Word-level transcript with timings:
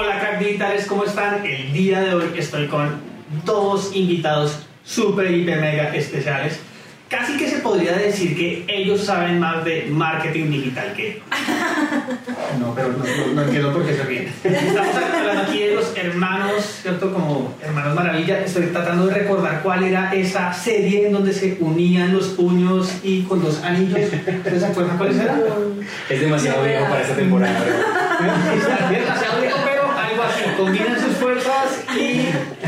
Hola 0.00 0.20
crack 0.20 0.38
digitales, 0.38 0.86
¿cómo 0.86 1.02
están? 1.02 1.44
El 1.44 1.72
día 1.72 2.00
de 2.00 2.14
hoy 2.14 2.30
estoy 2.36 2.68
con 2.68 3.00
dos 3.44 3.90
invitados 3.96 4.60
super, 4.84 5.28
hiper, 5.28 5.60
mega 5.60 5.92
especiales. 5.92 6.60
Casi 7.08 7.36
que 7.36 7.48
se 7.48 7.58
podría 7.58 7.94
decir 7.96 8.36
que 8.36 8.64
ellos 8.68 9.04
saben 9.04 9.40
más 9.40 9.64
de 9.64 9.86
marketing 9.90 10.50
digital 10.52 10.92
que... 10.94 11.20
No, 12.60 12.74
pero 12.74 12.88
no, 12.88 12.98
no- 12.98 13.34
no 13.34 13.42
entiendo 13.42 13.72
por 13.72 13.84
qué 13.86 13.94
se 13.96 14.02
ríen. 14.04 14.32
Estamos 14.44 14.94
hablando 14.94 15.42
aquí 15.42 15.58
de 15.60 15.74
los 15.74 15.96
hermanos, 15.96 16.78
¿cierto? 16.82 17.12
Como 17.12 17.54
hermanos 17.62 17.94
maravilla. 17.94 18.40
Estoy 18.44 18.66
tratando 18.66 19.06
de 19.06 19.14
recordar 19.14 19.62
cuál 19.62 19.82
era 19.84 20.12
esa 20.14 20.52
serie 20.52 21.06
en 21.08 21.12
donde 21.12 21.32
se 21.32 21.56
unían 21.60 22.12
los 22.14 22.28
puños 22.28 22.92
y 23.02 23.22
con 23.22 23.42
los 23.42 23.62
anillos. 23.64 24.00
¿Ustedes 24.00 24.60
se 24.60 24.66
acuerdan 24.66 24.96
cuál 24.96 25.14
era? 25.20 25.38
Es 26.08 26.20
demasiado 26.20 26.62
viejo 26.62 26.86
para 26.88 27.00
esta 27.02 27.14
temporada. 27.16 27.58
Está 28.58 28.88
bien, 28.88 29.02
demasiado 29.02 29.40
viejo. 29.40 29.47
Combinan 30.58 31.00
sus 31.00 31.16
fuerzas 31.16 31.84
y 31.96 32.26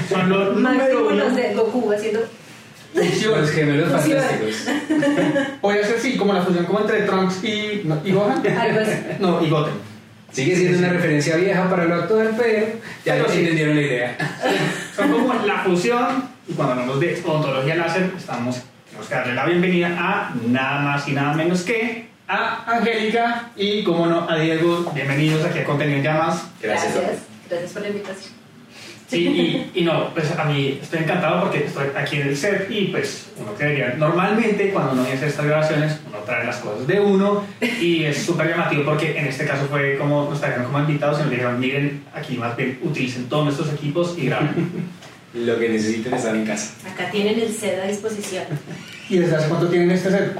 son 0.09 0.30
los 0.30 0.57
número 0.57 1.09
uno. 1.09 1.17
los 1.17 1.35
de 1.35 1.55
Goku 1.55 1.93
haciendo. 1.93 2.21
Los 2.95 3.51
gemelos 3.51 3.91
fantásticos. 3.91 4.69
Puede 5.61 5.85
ser 5.85 6.01
sí, 6.01 6.16
como 6.16 6.33
la 6.33 6.43
fusión 6.43 6.65
como 6.66 6.80
entre 6.80 7.03
Trunks 7.03 7.45
y, 7.45 7.83
no, 7.85 8.01
y 8.05 8.13
Gohan. 8.13 8.43
Algo 8.47 8.80
así. 8.80 8.93
No, 9.19 9.45
y 9.45 9.51
Goten. 9.51 9.75
Sigue 10.33 10.55
siendo 10.55 10.79
una 10.79 10.91
referencia 10.91 11.37
vieja 11.37 11.69
para 11.69 11.85
lo 11.87 11.97
actual, 11.97 12.33
pero 12.39 12.66
ya 13.05 13.15
Pero 13.15 13.27
no 13.27 13.33
sí. 13.33 13.41
entendieron 13.41 13.75
la 13.77 13.83
idea. 13.83 14.16
Son 14.97 15.11
como 15.11 15.35
la 15.45 15.59
fusión 15.65 16.29
y 16.47 16.52
cuando 16.52 16.73
hablamos 16.75 17.01
de 17.01 17.21
ontología 17.27 17.75
láser 17.75 18.11
estamos, 18.16 18.61
tenemos 18.87 19.09
que 19.09 19.15
darle 19.16 19.35
la 19.35 19.47
bienvenida 19.47 19.88
a 19.99 20.33
nada 20.47 20.80
más 20.80 21.09
y 21.09 21.13
nada 21.13 21.33
menos 21.35 21.63
que 21.63 22.09
a 22.29 22.65
Angélica 22.66 23.51
y 23.57 23.83
como 23.83 24.07
no 24.07 24.30
a 24.30 24.37
Diego. 24.37 24.91
Bienvenidos 24.95 25.45
aquí 25.45 25.59
a 25.59 25.65
Contenido 25.65 25.99
en 25.99 26.05
Llamas. 26.05 26.45
Gracias. 26.63 26.95
Gracias. 26.95 27.30
Gracias 27.51 27.73
por 27.73 27.82
la 27.82 27.88
invitación. 27.88 28.40
Sí, 29.10 29.70
y, 29.74 29.80
y 29.80 29.82
no, 29.82 30.15
pues 30.15 30.30
a 30.38 30.45
mí 30.45 30.79
estoy 30.80 31.01
encantado 31.01 31.40
porque 31.40 31.65
estoy 31.65 31.88
aquí 31.96 32.20
en 32.20 32.29
el 32.29 32.37
set 32.37 32.70
y 32.70 32.87
pues 32.87 33.26
uno 33.38 33.52
creería, 33.54 33.95
normalmente 33.98 34.70
cuando 34.70 34.93
uno 34.93 35.02
hace 35.02 35.26
estas 35.26 35.46
grabaciones, 35.46 35.98
uno 36.06 36.18
trae 36.18 36.46
las 36.46 36.59
cosas 36.59 36.87
de 36.87 37.01
uno 37.01 37.45
y 37.60 38.04
es 38.04 38.18
súper 38.18 38.51
llamativo 38.51 38.84
porque 38.84 39.18
en 39.18 39.26
este 39.26 39.46
caso 39.46 39.66
fue 39.66 39.98
como 39.98 40.30
nos 40.30 40.38
trajeron 40.38 40.66
como 40.66 40.78
invitados 40.78 41.18
y 41.18 41.23
nos 41.23 41.30
dijeron, 41.32 41.59
miren, 41.59 42.04
aquí 42.15 42.37
más 42.37 42.56
bien 42.56 42.78
utilicen 42.84 43.28
todos 43.28 43.46
nuestros 43.46 43.73
equipos 43.73 44.16
y 44.16 44.26
graben. 44.26 44.71
Lo 45.34 45.59
que 45.59 45.68
necesiten 45.68 46.15
estar 46.15 46.34
en 46.34 46.45
casa. 46.45 46.73
Acá 46.88 47.09
tienen 47.10 47.38
el 47.38 47.52
set 47.52 47.80
a 47.80 47.87
disposición. 47.87 48.45
¿Y 49.09 49.18
desde 49.18 49.37
hace 49.37 49.48
cuánto 49.48 49.68
tienen 49.68 49.90
este 49.93 50.10
set? 50.10 50.37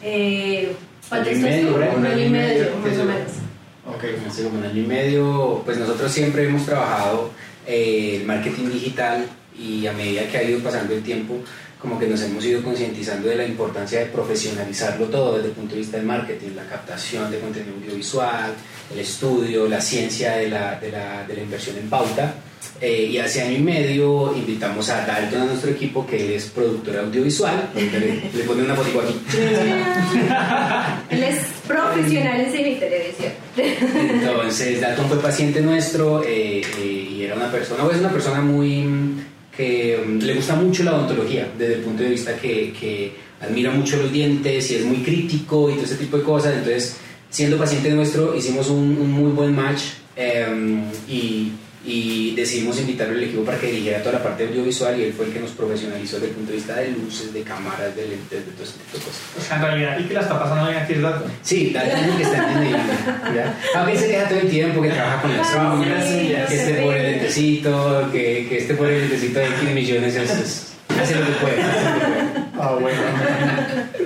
Eh, 0.00 0.72
¿Cuánto 1.08 1.30
estás 1.30 1.60
tú? 1.60 1.74
Un 1.96 2.06
año 2.06 2.24
y 2.24 2.28
medio, 2.28 2.66
más 2.84 2.98
o 2.98 3.04
menos. 3.04 3.47
Ok, 3.94 4.04
Hace 4.26 4.42
como 4.44 4.58
un 4.58 4.64
año 4.64 4.82
y 4.82 4.86
medio, 4.86 5.62
pues 5.64 5.78
nosotros 5.78 6.12
siempre 6.12 6.46
hemos 6.46 6.66
trabajado 6.66 7.30
eh, 7.66 8.18
el 8.20 8.26
marketing 8.26 8.70
digital 8.70 9.26
y 9.58 9.86
a 9.86 9.92
medida 9.92 10.28
que 10.28 10.36
ha 10.36 10.42
ido 10.42 10.60
pasando 10.60 10.92
el 10.92 11.02
tiempo, 11.02 11.36
como 11.80 11.98
que 11.98 12.06
nos 12.06 12.20
hemos 12.22 12.44
ido 12.44 12.62
concientizando 12.62 13.28
de 13.28 13.36
la 13.36 13.46
importancia 13.46 14.00
de 14.00 14.06
profesionalizarlo 14.06 15.06
todo 15.06 15.36
desde 15.36 15.48
el 15.48 15.54
punto 15.54 15.74
de 15.74 15.80
vista 15.80 15.96
del 15.96 16.06
marketing, 16.06 16.50
la 16.54 16.64
captación 16.64 17.30
de 17.30 17.38
contenido 17.38 17.74
audiovisual, 17.76 18.52
el 18.92 18.98
estudio, 18.98 19.66
la 19.68 19.80
ciencia 19.80 20.36
de 20.36 20.50
la, 20.50 20.78
de 20.78 20.92
la, 20.92 21.24
de 21.26 21.34
la 21.34 21.40
inversión 21.40 21.78
en 21.78 21.88
pauta. 21.88 22.34
Eh, 22.80 23.08
y 23.10 23.18
hace 23.18 23.42
año 23.42 23.56
y 23.58 23.62
medio 23.62 24.32
invitamos 24.36 24.88
a 24.90 25.04
Dalton 25.04 25.42
a 25.42 25.44
nuestro 25.46 25.70
equipo, 25.70 26.06
que 26.06 26.36
es 26.36 26.46
productor 26.46 26.98
audiovisual. 26.98 27.70
Le, 27.74 28.30
le 28.32 28.44
pone 28.44 28.62
una 28.62 28.74
fotico 28.74 29.00
aquí. 29.00 29.18
Él 31.10 31.22
es 31.24 31.37
profesional 31.68 32.40
en 32.40 32.52
cine 32.52 32.70
y 32.70 32.74
televisión. 32.76 33.32
Entonces, 33.56 34.80
Dalton 34.80 35.08
fue 35.08 35.20
paciente 35.20 35.60
nuestro 35.60 36.22
eh, 36.24 36.62
eh, 36.80 37.08
y 37.10 37.22
era 37.22 37.36
una 37.36 37.50
persona, 37.50 37.84
pues 37.84 37.98
una 37.98 38.10
persona 38.10 38.40
muy 38.40 38.82
mm, 38.82 39.24
que 39.56 40.02
mm, 40.04 40.18
le 40.18 40.34
gusta 40.34 40.54
mucho 40.54 40.82
la 40.82 40.94
odontología 40.94 41.48
desde 41.56 41.74
el 41.74 41.80
punto 41.80 42.02
de 42.02 42.08
vista 42.10 42.36
que, 42.36 42.72
que 42.72 43.12
admira 43.40 43.70
mucho 43.70 43.96
los 43.98 44.10
dientes 44.10 44.70
y 44.70 44.76
es 44.76 44.84
muy 44.84 44.98
crítico 44.98 45.70
y 45.70 45.74
todo 45.74 45.84
ese 45.84 45.96
tipo 45.96 46.16
de 46.16 46.22
cosas. 46.24 46.54
Entonces, 46.54 46.96
siendo 47.30 47.58
paciente 47.58 47.90
nuestro, 47.90 48.34
hicimos 48.34 48.68
un, 48.70 48.98
un 49.00 49.10
muy 49.12 49.30
buen 49.30 49.54
match 49.54 49.82
eh, 50.16 50.82
y, 51.08 51.52
y 51.90 52.34
decidimos 52.36 52.78
invitarlo 52.78 53.14
al 53.16 53.22
equipo 53.24 53.42
para 53.44 53.58
que 53.58 53.68
dirigiera 53.68 54.00
toda 54.02 54.18
la 54.18 54.22
parte 54.22 54.46
audiovisual 54.46 55.00
y 55.00 55.04
él 55.04 55.14
fue 55.16 55.26
el 55.26 55.32
que 55.32 55.40
nos 55.40 55.52
profesionalizó 55.52 56.16
desde 56.16 56.28
el 56.28 56.34
punto 56.34 56.50
de 56.50 56.56
vista 56.58 56.76
de 56.76 56.90
luces, 56.90 57.32
de 57.32 57.42
cámaras, 57.42 57.96
de 57.96 58.06
lentes, 58.08 58.44
de 58.44 58.52
todo 58.52 58.64
ese 58.64 58.72
tipo 58.74 58.98
de 58.98 59.04
cosas. 59.04 59.20
o 59.38 59.40
sea, 59.40 59.56
en 59.56 59.62
realidad, 59.62 59.98
¿y 59.98 60.04
qué 60.04 60.14
la 60.14 60.20
está 60.20 60.38
pasando 60.38 60.66
bien 60.70 60.82
aquí 60.82 60.92
es 60.92 61.00
dato? 61.02 61.24
Sí, 61.42 61.74
es 61.74 61.82
el 62.08 62.16
que 62.16 62.22
está 62.22 62.36
entendiendo. 62.48 62.92
¿ya? 63.34 63.58
A 63.74 63.84
veces 63.84 64.00
se 64.02 64.08
queja 64.10 64.28
todo 64.28 64.38
el 64.40 64.48
tiempo 64.50 64.82
que 64.82 64.90
trabaja 64.90 65.22
con 65.22 65.36
las 65.36 65.54
uñas, 65.54 66.04
sí, 66.06 66.28
que 66.48 66.54
este 66.54 66.76
sí. 66.76 66.82
pobre 66.82 67.02
lentecito, 67.10 68.08
que, 68.12 68.46
que 68.48 68.58
este 68.58 68.74
pobre 68.74 68.98
lentecito 69.00 69.38
de 69.38 69.46
15 69.46 69.74
millones 69.74 70.14
es, 70.14 70.30
es- 70.30 70.64
hace 71.00 71.14
lo 71.14 71.26
que 71.26 71.32
puede. 71.32 71.62
hace 71.62 71.84
lo 71.84 71.94
que 71.94 72.06
puede. 72.06 72.44
Ah, 72.60 72.76
bueno. 72.80 72.98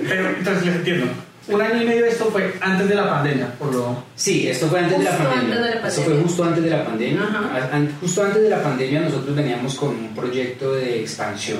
Pero 0.07 0.29
entonces 0.29 0.65
les 0.65 0.75
entiendo. 0.75 1.05
Un 1.45 1.61
año 1.61 1.81
y 1.81 1.85
medio 1.85 2.05
esto 2.05 2.25
fue 2.31 2.53
antes 2.61 2.87
de 2.87 2.95
la 2.95 3.09
pandemia, 3.09 3.53
por 3.59 3.73
lo... 3.73 4.03
Sí, 4.15 4.47
esto 4.47 4.67
fue 4.67 4.79
antes 4.79 4.97
de 4.97 5.03
la 5.03 5.17
pandemia. 5.17 5.39
antes 5.41 5.59
de 5.59 5.81
la 5.81 5.87
Esto 5.87 6.01
fue 6.03 6.17
justo 6.21 6.43
antes 6.45 6.63
de 6.63 6.69
la 6.69 6.85
pandemia. 6.85 7.21
Ajá. 7.21 7.81
Justo 7.99 8.23
antes 8.23 8.43
de 8.43 8.49
la 8.49 8.63
pandemia 8.63 9.01
nosotros 9.01 9.35
veníamos 9.35 9.75
con 9.75 9.89
un 9.89 10.15
proyecto 10.15 10.73
de 10.73 11.01
expansión 11.01 11.59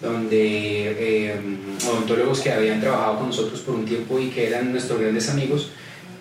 donde 0.00 1.28
eh, 1.28 1.40
odontólogos 1.90 2.40
que 2.40 2.52
habían 2.52 2.80
trabajado 2.80 3.18
con 3.18 3.26
nosotros 3.28 3.60
por 3.60 3.74
un 3.74 3.84
tiempo 3.84 4.18
y 4.18 4.28
que 4.28 4.46
eran 4.46 4.70
nuestros 4.70 5.00
grandes 5.00 5.28
amigos 5.30 5.70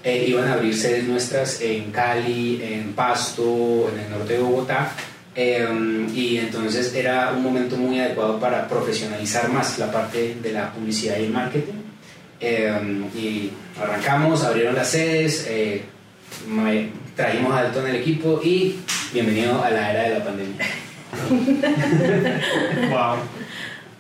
eh, 0.04 0.26
iban 0.28 0.48
a 0.48 0.54
abrir 0.54 0.76
sedes 0.76 1.04
nuestras 1.04 1.62
en 1.62 1.92
Cali, 1.92 2.62
en 2.64 2.94
Pasto, 2.94 3.90
en 3.94 4.00
el 4.00 4.10
norte 4.12 4.34
de 4.34 4.40
Bogotá. 4.40 4.92
eh, 5.36 5.68
y 6.14 6.38
entonces 6.38 6.94
era 6.96 7.34
un 7.36 7.44
momento 7.44 7.76
muy 7.76 8.00
adecuado 8.00 8.40
para 8.40 8.68
profesionalizar 8.68 9.50
más 9.50 9.78
la 9.78 9.92
parte 9.92 10.38
de 10.42 10.52
la 10.52 10.72
publicidad 10.72 11.18
y 11.20 11.26
el 11.26 11.32
marketing. 11.32 11.85
Eh, 12.40 13.02
y 13.16 13.52
arrancamos, 13.82 14.44
abrieron 14.44 14.76
las 14.76 14.90
sedes, 14.90 15.46
eh, 15.50 15.84
me- 16.48 16.90
trajimos 17.16 17.54
a 17.54 17.64
Dalton 17.64 17.86
al 17.86 17.96
equipo 17.96 18.42
y 18.44 18.80
bienvenido 19.14 19.64
a 19.64 19.70
la 19.70 19.92
era 19.92 20.04
de 20.04 20.20
la 20.20 20.26
pandemia. 20.26 20.66
Wow. 22.90 23.18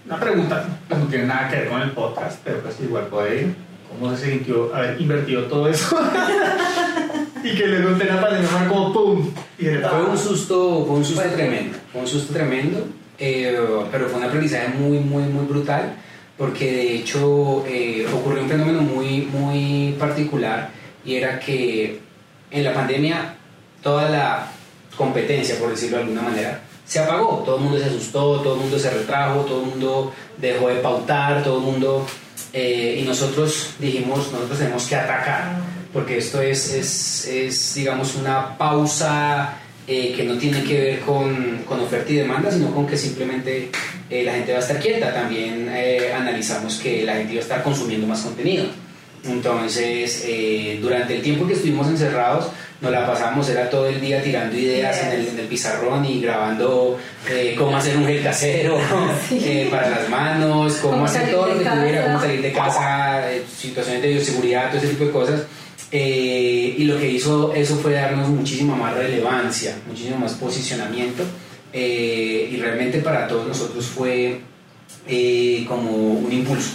Una 0.05 0.19
pregunta, 0.19 0.65
pues 0.87 0.99
no 0.99 1.07
tiene 1.07 1.25
nada 1.25 1.49
que 1.49 1.55
ver 1.57 1.69
con 1.69 1.81
el 1.81 1.91
podcast, 1.91 2.39
pero 2.43 2.59
pues 2.59 2.75
igual 2.81 3.07
puede 3.07 3.41
ir. 3.41 3.55
¿Cómo 3.89 4.15
se 4.15 4.29
sintió 4.31 4.75
haber 4.75 4.99
invertido 5.01 5.43
todo 5.43 5.67
eso? 5.69 5.97
y 7.43 7.55
que 7.55 7.67
luego 7.67 7.89
en 7.99 8.07
la 8.07 8.21
pandemia 8.21 8.67
como 8.67 8.93
¡pum! 8.93 9.31
Y 9.57 9.65
de 9.65 9.79
Fue 9.79 10.03
un 10.03 10.17
susto, 10.17 10.83
fue 10.85 10.97
un 10.97 11.05
susto 11.05 11.23
tremendo, 11.23 11.77
fue 11.91 12.01
un 12.01 12.07
susto 12.07 12.33
tremendo, 12.33 12.85
eh, 13.17 13.57
pero 13.91 14.09
fue 14.09 14.19
un 14.19 14.25
aprendizaje 14.25 14.67
muy, 14.77 14.99
muy, 14.99 15.23
muy 15.23 15.45
brutal, 15.45 15.95
porque 16.37 16.71
de 16.71 16.95
hecho 16.95 17.65
eh, 17.67 18.05
ocurrió 18.13 18.43
un 18.43 18.49
fenómeno 18.49 18.81
muy, 18.81 19.21
muy 19.21 19.95
particular 19.97 20.69
y 21.05 21.15
era 21.15 21.39
que 21.39 21.99
en 22.51 22.63
la 22.63 22.73
pandemia 22.73 23.35
toda 23.81 24.09
la 24.09 24.51
competencia, 24.97 25.57
por 25.59 25.69
decirlo 25.69 25.97
de 25.97 26.03
alguna 26.03 26.21
manera, 26.21 26.61
se 26.85 26.99
apagó, 26.99 27.43
todo 27.45 27.57
el 27.57 27.63
mundo 27.63 27.79
se 27.79 27.85
asustó, 27.85 28.41
todo 28.41 28.55
el 28.55 28.61
mundo 28.61 28.79
se 28.79 28.89
retrajo, 28.89 29.41
todo 29.41 29.61
el 29.63 29.69
mundo 29.71 30.13
dejó 30.37 30.69
de 30.69 30.75
pautar, 30.75 31.43
todo 31.43 31.57
el 31.57 31.63
mundo... 31.63 32.05
eh, 32.53 32.99
y 33.01 33.05
nosotros 33.05 33.71
dijimos, 33.79 34.31
nosotros 34.31 34.59
tenemos 34.59 34.85
que 34.87 34.95
atacar, 34.95 35.57
porque 35.91 36.17
esto 36.17 36.41
es, 36.41 36.73
es, 36.73 37.27
es 37.27 37.75
digamos, 37.75 38.15
una 38.15 38.57
pausa 38.57 39.57
eh, 39.87 40.13
que 40.15 40.23
no 40.23 40.37
tiene 40.37 40.63
que 40.63 40.79
ver 40.79 40.99
con, 41.01 41.63
con 41.67 41.79
oferta 41.79 42.11
y 42.11 42.15
demanda, 42.15 42.51
sino 42.51 42.73
con 42.73 42.87
que 42.87 42.97
simplemente 42.97 43.69
eh, 44.09 44.23
la 44.23 44.33
gente 44.33 44.51
va 44.51 44.59
a 44.59 44.61
estar 44.61 44.79
quieta. 44.79 45.13
También 45.13 45.69
eh, 45.73 46.13
analizamos 46.13 46.77
que 46.77 47.03
la 47.03 47.15
gente 47.15 47.33
iba 47.33 47.41
a 47.41 47.43
estar 47.43 47.63
consumiendo 47.63 48.07
más 48.07 48.21
contenido. 48.21 48.65
Entonces, 49.23 50.23
eh, 50.27 50.79
durante 50.81 51.15
el 51.15 51.21
tiempo 51.21 51.47
que 51.47 51.53
estuvimos 51.53 51.87
encerrados, 51.87 52.51
nos 52.81 52.91
la 52.91 53.07
pasamos, 53.07 53.47
era 53.49 53.69
todo 53.69 53.87
el 53.87 54.01
día 54.01 54.21
tirando 54.21 54.55
ideas 54.55 55.01
en, 55.03 55.11
el, 55.13 55.27
en 55.29 55.39
el 55.39 55.45
pizarrón 55.47 56.05
y 56.05 56.21
grabando 56.21 56.99
eh, 57.29 57.55
cómo 57.57 57.77
hacer 57.77 57.95
un 57.97 58.05
gel 58.05 58.21
casero 58.21 58.77
eh, 59.31 59.67
para 59.71 59.89
las 59.89 60.09
manos, 60.09 60.75
cómo, 60.75 60.93
Cómo 60.93 61.05
hacer 61.05 61.31
todo 61.31 61.47
lo 61.47 61.57
que 61.57 61.65
tuviera, 61.65 62.01
casa. 62.01 62.07
cómo 62.07 62.21
salir 62.21 62.41
de 62.41 62.51
casa, 62.51 63.31
eh, 63.31 63.43
situaciones 63.57 64.01
de 64.01 64.09
bioseguridad, 64.09 64.67
todo 64.67 64.77
ese 64.77 64.87
tipo 64.89 65.05
de 65.05 65.11
cosas. 65.11 65.41
Eh, 65.91 66.75
y 66.77 66.83
lo 66.83 66.99
que 66.99 67.09
hizo 67.09 67.53
eso 67.53 67.77
fue 67.77 67.93
darnos 67.93 68.27
muchísima 68.27 68.75
más 68.75 68.93
relevancia, 68.95 69.75
muchísimo 69.87 70.17
más 70.17 70.33
posicionamiento. 70.33 71.23
Eh, 71.77 72.47
y 72.53 72.55
realmente 72.55 72.99
para 72.99 73.27
todos 73.27 73.45
nosotros 73.45 73.85
fue 73.85 74.39
eh, 75.09 75.65
como 75.67 75.91
un 75.91 76.31
impulso, 76.31 76.71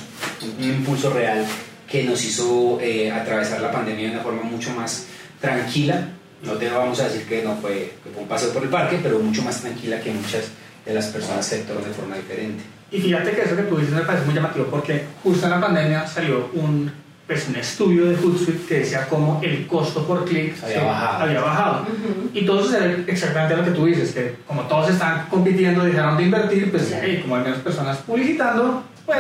un 0.59 0.63
impulso 0.63 1.09
real 1.09 1.47
que 1.91 2.03
nos 2.03 2.23
hizo 2.23 2.79
eh, 2.83 3.11
atravesar 3.11 3.63
la 3.63 3.73
pandemia 3.73 4.09
de 4.09 4.13
una 4.17 4.23
forma 4.23 4.43
mucho 4.43 4.75
más 4.75 5.07
tranquila. 5.41 6.07
No 6.43 6.53
te 6.53 6.69
vamos 6.69 7.01
a 7.01 7.09
decir 7.09 7.27
que 7.27 7.43
no 7.43 7.57
fue, 7.57 7.95
que 8.05 8.11
fue 8.11 8.25
un 8.25 8.29
paseo 8.29 8.53
por 8.53 8.63
el 8.63 8.69
parque, 8.69 9.01
pero 9.03 9.19
mucho 9.21 9.41
más 9.41 9.63
tranquila 9.63 9.99
que 10.03 10.13
muchas 10.13 10.49
de 10.85 10.93
las 10.93 11.07
personas 11.07 11.49
que 11.49 11.57
actuaron 11.57 11.85
de 11.85 11.91
forma 11.95 12.17
diferente. 12.17 12.63
Y 12.93 13.01
fíjate 13.01 13.31
que 13.31 13.41
eso 13.41 13.57
que 13.57 13.63
tú 13.63 13.79
dices 13.79 13.95
me 13.95 14.03
parece 14.03 14.27
muy 14.27 14.35
llamativo 14.35 14.67
porque 14.67 15.05
justo 15.23 15.47
en 15.47 15.51
la 15.53 15.61
pandemia 15.63 16.07
salió 16.07 16.51
un 16.53 16.93
pues, 17.31 17.47
un 17.49 17.55
estudio 17.55 18.07
de 18.07 18.17
Hootsuite 18.17 18.67
que 18.67 18.75
decía 18.81 19.07
cómo 19.09 19.39
el 19.41 19.65
costo 19.69 20.05
por 20.05 20.25
clic 20.25 20.53
Había 20.65 20.83
bajado. 20.83 21.23
había 21.23 21.41
bajado. 21.41 21.83
Ujú. 21.83 22.31
Y 22.35 22.45
todo 22.45 22.65
sucede 22.65 23.05
exactamente 23.07 23.57
lo 23.57 23.65
que 23.65 23.71
tú 23.71 23.87
dices, 23.87 24.11
que 24.13 24.35
como 24.49 24.63
todos 24.63 24.91
están 24.91 25.27
compitiendo, 25.29 25.85
dejaron 25.85 26.17
de 26.17 26.25
invertir, 26.25 26.73
pues 26.73 26.87
Claro. 26.87 27.05
hey, 27.07 27.19
como 27.23 27.37
hay 27.37 27.45
menos 27.45 27.59
personas 27.61 27.99
publicitando, 27.99 28.83
pues 29.07 29.19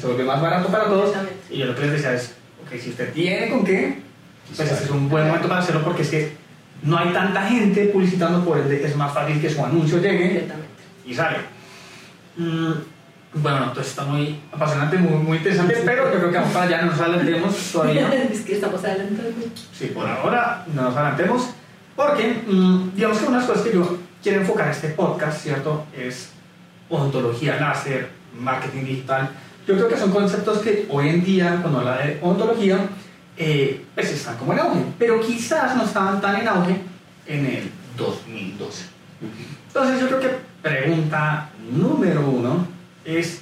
se 0.00 0.06
vuelve 0.06 0.22
más 0.22 0.40
barato 0.40 0.68
para 0.68 0.84
todos. 0.84 1.08
Exactamente. 1.08 1.42
Y 1.50 1.58
yo 1.58 1.66
lo 1.66 1.74
que 1.74 1.80
les 1.82 1.92
decía 1.92 2.14
es, 2.14 2.32
ok, 2.64 2.80
si 2.80 2.90
usted 2.90 3.12
tiene 3.12 3.50
con 3.50 3.64
qué, 3.64 3.98
pues 4.56 4.70
este 4.70 4.84
es 4.84 4.90
un 4.90 5.08
buen 5.08 5.26
momento 5.26 5.48
para 5.48 5.60
hacerlo 5.62 5.82
porque 5.82 6.02
es 6.02 6.08
que 6.10 6.32
no 6.84 6.96
hay 6.96 7.12
tanta 7.12 7.42
gente 7.48 7.86
publicitando, 7.86 8.44
por 8.44 8.58
ende 8.58 8.84
es 8.86 8.94
más 8.96 9.12
fácil 9.12 9.40
que 9.40 9.50
su 9.50 9.64
anuncio 9.64 9.98
llegue 9.98 10.46
y 11.04 11.12
sale. 11.12 11.38
Mm, 12.36 12.72
bueno, 13.34 13.64
entonces 13.68 13.88
está 13.88 14.04
muy 14.04 14.40
apasionante, 14.52 14.98
muy, 14.98 15.22
muy 15.22 15.38
interesante, 15.38 15.82
pero 15.84 16.12
yo 16.12 16.18
creo 16.18 16.32
que 16.32 16.52
para 16.52 16.66
allá, 16.66 16.82
no 16.82 16.90
nos 16.90 17.00
adelantemos 17.00 17.72
todavía. 17.72 18.12
es 18.32 18.40
que 18.42 18.54
estamos 18.54 18.82
de... 18.82 18.90
Sí, 19.72 19.86
por 19.86 20.06
ahora 20.06 20.64
no 20.74 20.82
nos 20.82 20.96
adelantemos, 20.96 21.48
porque 21.96 22.42
mm, 22.46 22.90
digamos 22.94 23.18
que 23.18 23.24
una 23.26 23.38
de 23.38 23.42
las 23.42 23.50
cosas 23.50 23.64
que 23.64 23.74
yo 23.74 23.98
quiero 24.22 24.40
enfocar 24.40 24.66
en 24.66 24.72
este 24.72 24.88
podcast, 24.88 25.42
¿cierto? 25.42 25.86
Es 25.96 26.30
odontología 26.90 27.58
láser, 27.58 28.10
marketing 28.38 28.84
digital. 28.84 29.30
Yo 29.66 29.76
creo 29.76 29.88
que 29.88 29.96
son 29.96 30.10
conceptos 30.10 30.58
que 30.58 30.86
hoy 30.90 31.08
en 31.08 31.24
día, 31.24 31.58
cuando 31.62 31.78
habla 31.78 31.98
de 31.98 32.18
odontología, 32.20 32.86
eh, 33.38 33.82
pues 33.94 34.12
están 34.12 34.36
como 34.36 34.52
en 34.52 34.58
auge, 34.58 34.84
pero 34.98 35.20
quizás 35.20 35.74
no 35.74 35.84
estaban 35.84 36.20
tan 36.20 36.36
en 36.36 36.48
auge 36.48 36.76
en 37.26 37.46
el 37.46 37.70
2012. 37.96 38.84
Entonces 39.68 40.00
yo 40.00 40.06
creo 40.08 40.20
que 40.20 40.36
pregunta 40.60 41.48
número 41.70 42.28
uno 42.28 42.71
es, 43.04 43.40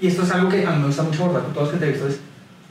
y 0.00 0.06
esto 0.06 0.22
es 0.22 0.30
algo 0.30 0.48
que 0.48 0.66
a 0.66 0.70
mí 0.70 0.80
me 0.80 0.86
gusta 0.86 1.02
mucho 1.02 1.24
abordar 1.24 1.44
con 1.44 1.52
todos 1.52 1.68
los 1.68 1.78
que 1.78 1.84
entrevisto, 1.84 2.08
es 2.08 2.20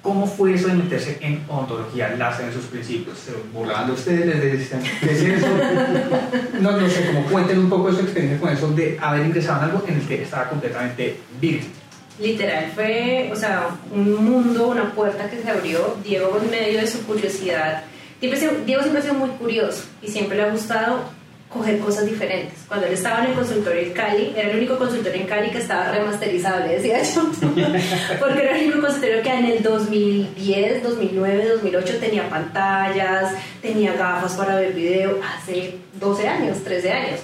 ¿cómo 0.01 0.25
fue 0.25 0.53
eso 0.53 0.67
de 0.67 0.75
meterse 0.75 1.17
en 1.21 1.43
odontología 1.49 2.15
láser 2.17 2.45
en 2.45 2.53
sus 2.53 2.65
principios? 2.65 3.17
¿Se 3.17 3.33
burlaban 3.53 3.87
de 3.87 3.93
ustedes? 3.93 4.25
¿Les 4.25 4.59
decían 4.59 4.81
qué 5.01 5.11
es 5.11 5.21
eso? 5.21 5.47
No, 6.61 6.71
no 6.71 6.89
sé, 6.89 7.05
como 7.07 7.23
cuenten 7.23 7.59
un 7.59 7.69
poco 7.69 7.89
de 7.89 7.97
su 7.97 8.01
experiencia 8.01 8.39
con 8.39 8.49
eso 8.49 8.69
de 8.69 8.97
haber 9.01 9.25
ingresado 9.25 9.59
en 9.59 9.65
algo 9.65 9.85
en 9.87 9.95
el 9.95 10.07
que 10.07 10.23
estaba 10.23 10.49
completamente 10.49 11.19
virgen. 11.39 11.71
Literal, 12.19 12.71
fue, 12.73 13.29
o 13.31 13.35
sea, 13.35 13.67
un 13.91 14.25
mundo, 14.25 14.69
una 14.69 14.91
puerta 14.91 15.29
que 15.29 15.41
se 15.41 15.49
abrió. 15.49 15.97
Diego, 16.03 16.39
en 16.41 16.49
medio 16.49 16.79
de 16.79 16.87
su 16.87 17.05
curiosidad, 17.05 17.83
Diego 18.19 18.35
siempre 18.35 18.97
ha 18.97 19.01
sido 19.01 19.13
muy 19.13 19.29
curioso 19.31 19.83
y 20.01 20.07
siempre 20.07 20.37
le 20.37 20.43
ha 20.43 20.51
gustado 20.51 21.01
coger 21.49 21.79
cosas 21.79 22.05
diferentes. 22.05 22.59
Cuando 22.67 22.87
él 22.87 22.93
estaba 22.93 23.23
en 23.23 23.31
el 23.31 23.35
consultorio 23.35 23.81
en 23.81 23.93
Cali, 23.93 24.33
era 24.35 24.51
el 24.51 24.57
único 24.57 24.77
consultorio 24.77 25.21
en 25.21 25.27
Cali 25.27 25.49
que 25.49 25.59
estaba 25.59 25.91
remasterizable, 25.91 26.73
decía 26.73 27.01
yo. 27.03 27.23
Porque 28.19 28.41
era 28.41 28.57
el 28.57 28.65
único 28.65 28.81
consultorio 28.81 29.21
que 29.21 29.33
en 29.33 29.45
el 29.45 29.63
2010, 29.63 30.83
2009, 30.83 31.49
2008 31.49 31.97
tenía 31.99 32.29
pantallas, 32.29 33.33
tenía 33.61 33.93
gafas 33.93 34.33
para 34.33 34.55
ver 34.57 34.73
video, 34.73 35.19
hace 35.21 35.75
12 35.99 36.27
años, 36.27 36.63
13 36.63 36.91
años. 36.91 37.19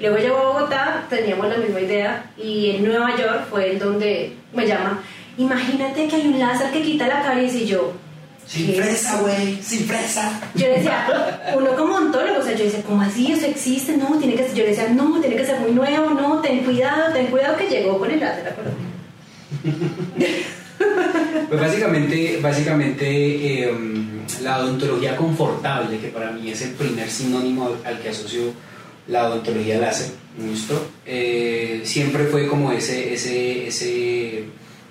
Luego 0.00 0.16
llegó 0.16 0.36
a 0.36 0.52
Bogotá, 0.52 1.06
teníamos 1.10 1.48
la 1.48 1.58
misma 1.58 1.80
idea 1.80 2.30
y 2.38 2.70
en 2.70 2.84
Nueva 2.84 3.16
York 3.16 3.48
fue 3.50 3.72
en 3.72 3.78
donde 3.80 4.36
me 4.54 4.66
llama, 4.66 5.02
imagínate 5.36 6.06
que 6.06 6.16
hay 6.16 6.28
un 6.28 6.38
láser 6.38 6.70
que 6.70 6.82
quita 6.82 7.06
la 7.06 7.22
caries 7.22 7.54
y 7.54 7.66
yo... 7.66 7.92
¿qué 8.54 8.78
es 8.78 9.04
eso? 9.04 9.18
güey, 9.22 9.62
sin 9.62 9.86
fresa. 9.86 10.40
Yo 10.54 10.66
decía, 10.68 11.54
uno 11.56 11.76
como 11.76 11.96
ontólogo, 11.96 12.40
o 12.40 12.42
sea, 12.42 12.54
yo 12.54 12.64
decía, 12.64 12.82
¿cómo 12.82 13.02
así? 13.02 13.32
¿Eso 13.32 13.46
existe? 13.46 13.96
No, 13.96 14.18
tiene 14.18 14.34
que 14.34 14.44
ser, 14.44 14.54
yo 14.54 14.62
le 14.64 14.70
decía, 14.70 14.88
no, 14.88 15.20
tiene 15.20 15.36
que 15.36 15.46
ser 15.46 15.60
muy 15.60 15.72
nuevo, 15.72 16.10
no, 16.10 16.40
ten 16.40 16.64
cuidado, 16.64 17.12
ten 17.12 17.26
cuidado 17.26 17.56
que 17.56 17.68
llegó 17.68 17.98
con 17.98 18.10
el 18.10 18.20
láser 18.20 18.48
a 18.48 18.54
Colombia. 18.54 18.86
Pues 21.48 21.60
básicamente, 21.60 22.38
básicamente 22.42 23.06
eh, 23.06 23.74
la 24.42 24.58
odontología 24.58 25.16
confortable, 25.16 25.98
que 25.98 26.08
para 26.08 26.30
mí 26.30 26.50
es 26.50 26.62
el 26.62 26.72
primer 26.72 27.10
sinónimo 27.10 27.70
al 27.84 27.98
que 28.00 28.10
asocio 28.10 28.52
la 29.08 29.28
odontología 29.28 29.78
láser, 29.78 30.10
¿listo? 30.38 30.90
Eh, 31.06 31.80
siempre 31.84 32.24
fue 32.24 32.46
como 32.46 32.70
ese, 32.70 33.14
ese, 33.14 33.66
ese 33.66 34.44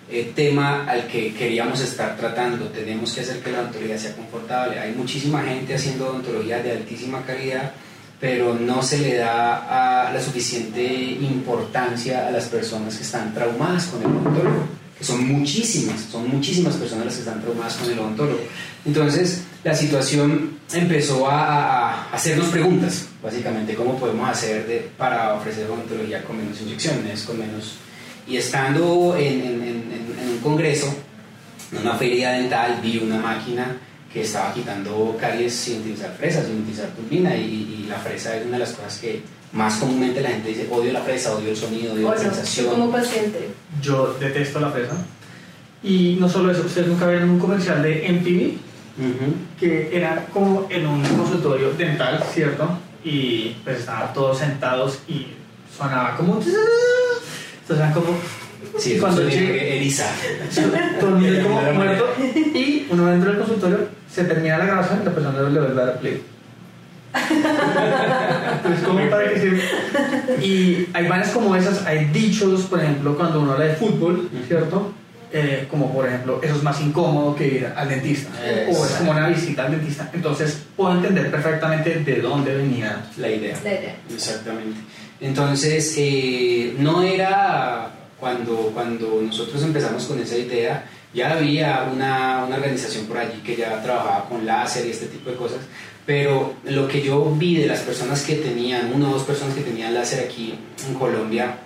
eh, 0.10 0.32
tema 0.36 0.86
al 0.86 1.08
que 1.08 1.34
queríamos 1.34 1.82
estar 1.82 2.16
tratando. 2.18 2.66
Tenemos 2.68 3.14
que 3.14 3.22
hacer 3.22 3.40
que 3.40 3.52
la 3.52 3.62
odontología 3.62 3.98
sea 3.98 4.16
confortable. 4.16 4.80
Hay 4.80 4.94
muchísima 4.94 5.44
gente 5.44 5.76
haciendo 5.76 6.10
odontología 6.10 6.60
de 6.64 6.72
altísima 6.72 7.24
calidad, 7.26 7.72
pero 8.20 8.56
no 8.56 8.82
se 8.82 8.98
le 9.00 9.18
da 9.18 10.08
a 10.08 10.12
la 10.14 10.22
suficiente 10.22 10.84
importancia 10.84 12.28
a 12.28 12.32
las 12.32 12.46
personas 12.46 12.96
que 12.96 13.04
están 13.04 13.34
traumadas 13.34 13.86
con 13.88 14.02
el 14.02 14.08
odontólogo 14.08 14.68
que 14.98 15.04
son 15.04 15.28
muchísimas, 15.28 16.02
son 16.12 16.28
muchísimas 16.28 16.74
personas 16.74 17.06
las 17.06 17.14
que 17.14 17.20
están 17.20 17.40
traumadas 17.40 17.76
con 17.76 17.92
el 17.92 18.00
odontólogo. 18.00 18.40
Entonces, 18.84 19.44
la 19.64 19.76
situación 19.76 20.58
empezó 20.74 21.30
a, 21.30 21.44
a- 21.44 21.92
a 22.10 22.10
hacernos 22.14 22.48
preguntas, 22.48 23.06
básicamente, 23.22 23.76
cómo 23.76 24.00
podemos 24.00 24.28
hacer 24.28 24.66
de- 24.66 24.90
para 24.98 25.36
ofrecer 25.36 25.68
odontología 25.70 26.24
con 26.24 26.38
menos 26.38 26.60
inyecciones, 26.62 27.22
con 27.24 27.38
menos... 27.38 27.76
Y 28.28 28.38
estando 28.38 29.16
en, 29.20 29.40
en- 29.42 29.62
en- 29.62 29.77
un 30.38 30.44
congreso, 30.44 30.94
en 31.72 31.80
una 31.80 31.96
feria 31.96 32.32
dental, 32.32 32.80
vi 32.82 32.98
una 33.00 33.18
máquina 33.18 33.78
que 34.12 34.22
estaba 34.22 34.54
quitando 34.54 35.18
caries 35.20 35.54
sin 35.54 35.82
utilizar 35.82 36.16
fresa, 36.18 36.44
sin 36.44 36.62
utilizar 36.62 36.88
turbina, 36.90 37.36
y, 37.36 37.84
y 37.84 37.86
la 37.90 37.98
fresa 37.98 38.36
es 38.36 38.46
una 38.46 38.54
de 38.54 38.60
las 38.60 38.74
cosas 38.74 38.98
que 39.00 39.22
más 39.52 39.76
comúnmente 39.78 40.22
la 40.22 40.30
gente 40.30 40.50
dice, 40.50 40.68
odio 40.72 40.94
la 40.94 41.02
fresa, 41.02 41.36
odio 41.36 41.50
el 41.50 41.58
sonido, 41.58 41.94
odio 41.94 42.12
la 42.12 42.18
sensación. 42.18 42.70
como 42.70 42.92
paciente. 42.92 43.50
Yo 43.82 44.14
detesto 44.20 44.60
la 44.60 44.72
fresa. 44.72 44.98
Y 45.84 46.18
no 46.20 46.28
solo 46.28 46.52
eso, 46.52 46.64
ustedes 46.66 46.88
nunca 46.88 47.08
vieron 47.08 47.30
un 47.30 47.40
comercial 47.40 47.82
de 47.82 48.10
MTV 48.12 48.68
que 49.60 49.96
era 49.96 50.26
como 50.34 50.68
en 50.70 50.88
un 50.88 51.04
consultorio 51.04 51.72
dental, 51.74 52.24
¿cierto? 52.34 52.68
Y 53.04 53.56
pues 53.64 53.80
estaban 53.80 54.12
todos 54.14 54.40
sentados 54.40 55.00
y 55.08 55.28
sonaba 55.78 56.18
como... 56.18 56.34
Entonces 56.34 56.56
eran 57.70 57.94
como... 57.94 58.08
Sí, 58.80 58.98
cuando 59.00 59.22
un 59.22 59.28
el 59.28 59.34
sonido 59.34 59.54
chico- 59.54 59.60
que 59.60 59.78
eriza. 59.78 60.06
todo 61.00 61.10
el 61.10 61.16
mundo 61.16 61.44
como 61.44 61.74
muerto 61.74 62.06
y 62.54 62.88
uno 62.90 63.06
dentro 63.08 63.30
del 63.32 63.40
consultorio 63.40 63.80
se 64.12 64.24
termina 64.24 64.58
la 64.58 64.66
grabación 64.66 65.00
y 65.02 65.06
la 65.06 65.12
persona 65.14 65.42
le 65.50 65.60
vuelve 65.60 65.82
a 65.82 65.86
dar 65.86 66.00
play. 66.00 66.22
Entonces, 68.58 68.84
como 68.86 69.10
para 69.10 69.34
que 69.34 69.40
sirve? 69.40 69.62
Y 70.44 70.88
hay 70.94 71.08
varias 71.08 71.30
como 71.30 71.56
esas, 71.56 71.86
hay 71.86 72.06
dichos, 72.06 72.62
por 72.64 72.80
ejemplo, 72.82 73.16
cuando 73.18 73.42
uno 73.42 73.54
habla 73.54 73.66
de 73.66 73.76
fútbol, 73.76 74.30
¿cierto? 74.48 74.94
Eh, 75.34 75.68
como 75.70 75.92
por 75.94 76.08
ejemplo, 76.08 76.40
eso 76.42 76.56
es 76.56 76.64
más 76.64 76.80
incómodo 76.80 77.36
que 77.36 77.48
ir 77.48 77.68
al 77.76 77.90
dentista, 77.90 78.30
o 78.40 78.72
es 78.72 78.78
Exacto. 78.78 78.98
como 79.00 79.12
una 79.12 79.28
visita 79.28 79.66
al 79.66 79.72
dentista. 79.72 80.10
Entonces, 80.14 80.64
puedo 80.76 80.94
entender 80.94 81.30
perfectamente 81.30 82.00
de 82.00 82.22
dónde 82.22 82.56
venía. 82.56 83.02
La 83.18 83.30
idea. 83.30 83.58
La 83.64 83.72
idea. 83.74 83.96
Exactamente. 84.14 84.80
Entonces, 85.20 85.96
eh, 85.98 86.76
no 86.80 87.02
era 87.04 87.90
cuando, 88.20 88.72
cuando 88.74 89.22
nosotros 89.22 89.62
empezamos 89.64 90.06
con 90.06 90.20
esa 90.20 90.38
idea, 90.38 90.90
ya 91.14 91.34
había 91.34 91.90
una, 91.94 92.46
una 92.46 92.56
organización 92.58 93.06
por 93.06 93.18
allí 93.18 93.42
que 93.42 93.56
ya 93.56 93.82
trabajaba 93.82 94.28
con 94.28 94.46
láser 94.46 94.86
y 94.86 94.92
este 94.92 95.08
tipo 95.08 95.30
de 95.30 95.36
cosas, 95.36 95.60
pero 96.06 96.54
lo 96.64 96.88
que 96.88 97.02
yo 97.02 97.34
vi 97.36 97.58
de 97.58 97.68
las 97.68 97.82
personas 97.82 98.24
que 98.24 98.36
tenían, 98.36 98.94
una 98.94 99.10
o 99.10 99.14
dos 99.14 99.24
personas 99.24 99.56
que 99.56 99.62
tenían 99.62 99.94
láser 99.94 100.26
aquí 100.26 100.56
en 100.88 100.94
Colombia, 100.96 101.58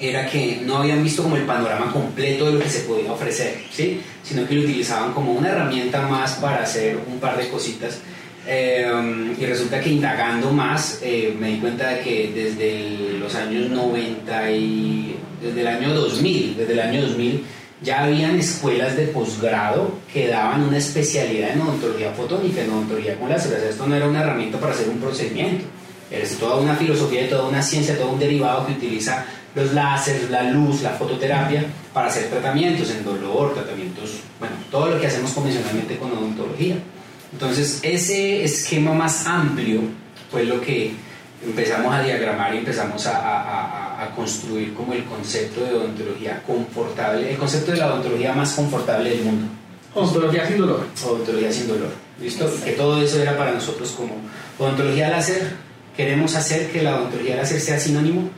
era 0.00 0.26
que 0.26 0.62
no 0.64 0.78
habían 0.78 1.02
visto 1.02 1.22
como 1.22 1.36
el 1.36 1.42
panorama 1.42 1.92
completo 1.92 2.46
de 2.46 2.52
lo 2.52 2.60
que 2.60 2.68
se 2.68 2.80
podía 2.80 3.12
ofrecer, 3.12 3.62
¿sí? 3.70 4.00
sino 4.22 4.46
que 4.46 4.54
lo 4.54 4.62
utilizaban 4.62 5.12
como 5.12 5.32
una 5.32 5.50
herramienta 5.50 6.06
más 6.06 6.34
para 6.34 6.62
hacer 6.62 6.98
un 7.06 7.18
par 7.18 7.36
de 7.36 7.48
cositas. 7.48 7.98
Eh, 8.50 9.34
y 9.38 9.44
resulta 9.44 9.78
que 9.78 9.90
indagando 9.90 10.50
más 10.50 11.00
eh, 11.02 11.36
me 11.38 11.48
di 11.48 11.58
cuenta 11.58 11.90
de 11.90 12.00
que 12.00 12.32
desde 12.34 13.18
los 13.18 13.34
años 13.34 13.68
90 13.68 14.50
y 14.52 15.16
desde 15.42 15.60
el 15.60 15.66
año 15.66 15.92
2000, 15.92 16.56
desde 16.56 16.72
el 16.72 16.80
año 16.80 17.02
2000 17.02 17.44
ya 17.82 18.04
habían 18.04 18.38
escuelas 18.38 18.96
de 18.96 19.08
posgrado 19.08 19.98
que 20.10 20.28
daban 20.28 20.62
una 20.62 20.78
especialidad 20.78 21.50
en 21.50 21.60
odontología 21.60 22.10
fotónica, 22.12 22.62
en 22.62 22.70
odontología 22.70 23.18
con 23.18 23.28
láser. 23.28 23.62
Esto 23.68 23.86
no 23.86 23.94
era 23.94 24.08
una 24.08 24.22
herramienta 24.22 24.58
para 24.58 24.72
hacer 24.72 24.88
un 24.88 24.98
procedimiento, 24.98 25.66
es 26.10 26.38
toda 26.38 26.56
una 26.56 26.74
filosofía 26.74 27.28
toda 27.28 27.46
una 27.48 27.60
ciencia, 27.60 27.98
todo 27.98 28.12
un 28.12 28.18
derivado 28.18 28.66
que 28.66 28.72
utiliza 28.72 29.26
los 29.54 29.74
láseres, 29.74 30.30
la 30.30 30.44
luz, 30.44 30.80
la 30.80 30.90
fototerapia 30.92 31.66
para 31.92 32.06
hacer 32.06 32.30
tratamientos 32.30 32.90
en 32.92 33.04
dolor, 33.04 33.52
tratamientos, 33.52 34.20
bueno, 34.40 34.54
todo 34.70 34.86
lo 34.88 34.98
que 34.98 35.06
hacemos 35.06 35.32
convencionalmente 35.32 35.98
con 35.98 36.12
odontología. 36.12 36.76
Entonces, 37.32 37.80
ese 37.82 38.42
esquema 38.44 38.92
más 38.94 39.26
amplio 39.26 39.80
fue 40.30 40.44
lo 40.44 40.60
que 40.60 40.92
empezamos 41.44 41.94
a 41.94 42.02
diagramar 42.02 42.54
y 42.54 42.58
empezamos 42.58 43.06
a, 43.06 43.16
a- 43.18 43.42
a- 44.00 44.04
a 44.04 44.10
construir 44.14 44.74
como 44.74 44.92
el 44.92 45.04
concepto 45.04 45.64
de 45.64 45.72
odontología 45.74 46.42
confortable, 46.46 47.30
el 47.30 47.36
concepto 47.36 47.72
de 47.72 47.78
la 47.78 47.88
odontología 47.88 48.32
más 48.32 48.52
confortable 48.52 49.10
del 49.10 49.22
mundo. 49.22 49.46
Odontología 49.94 50.46
sin 50.46 50.58
dolor. 50.58 50.86
Odontología 51.04 51.52
sin 51.52 51.68
dolor. 51.68 51.90
¿Listo? 52.20 52.50
Que 52.64 52.72
todo 52.72 53.00
eso 53.02 53.20
era 53.20 53.36
para 53.36 53.52
nosotros 53.52 53.90
como 53.92 54.14
odontología 54.58 55.08
láser. 55.08 55.52
Queremos 55.96 56.34
hacer 56.36 56.70
que 56.70 56.82
la 56.82 56.96
odontología 56.96 57.36
láser 57.36 57.60
sea 57.60 57.78
sinónimo 57.80 58.30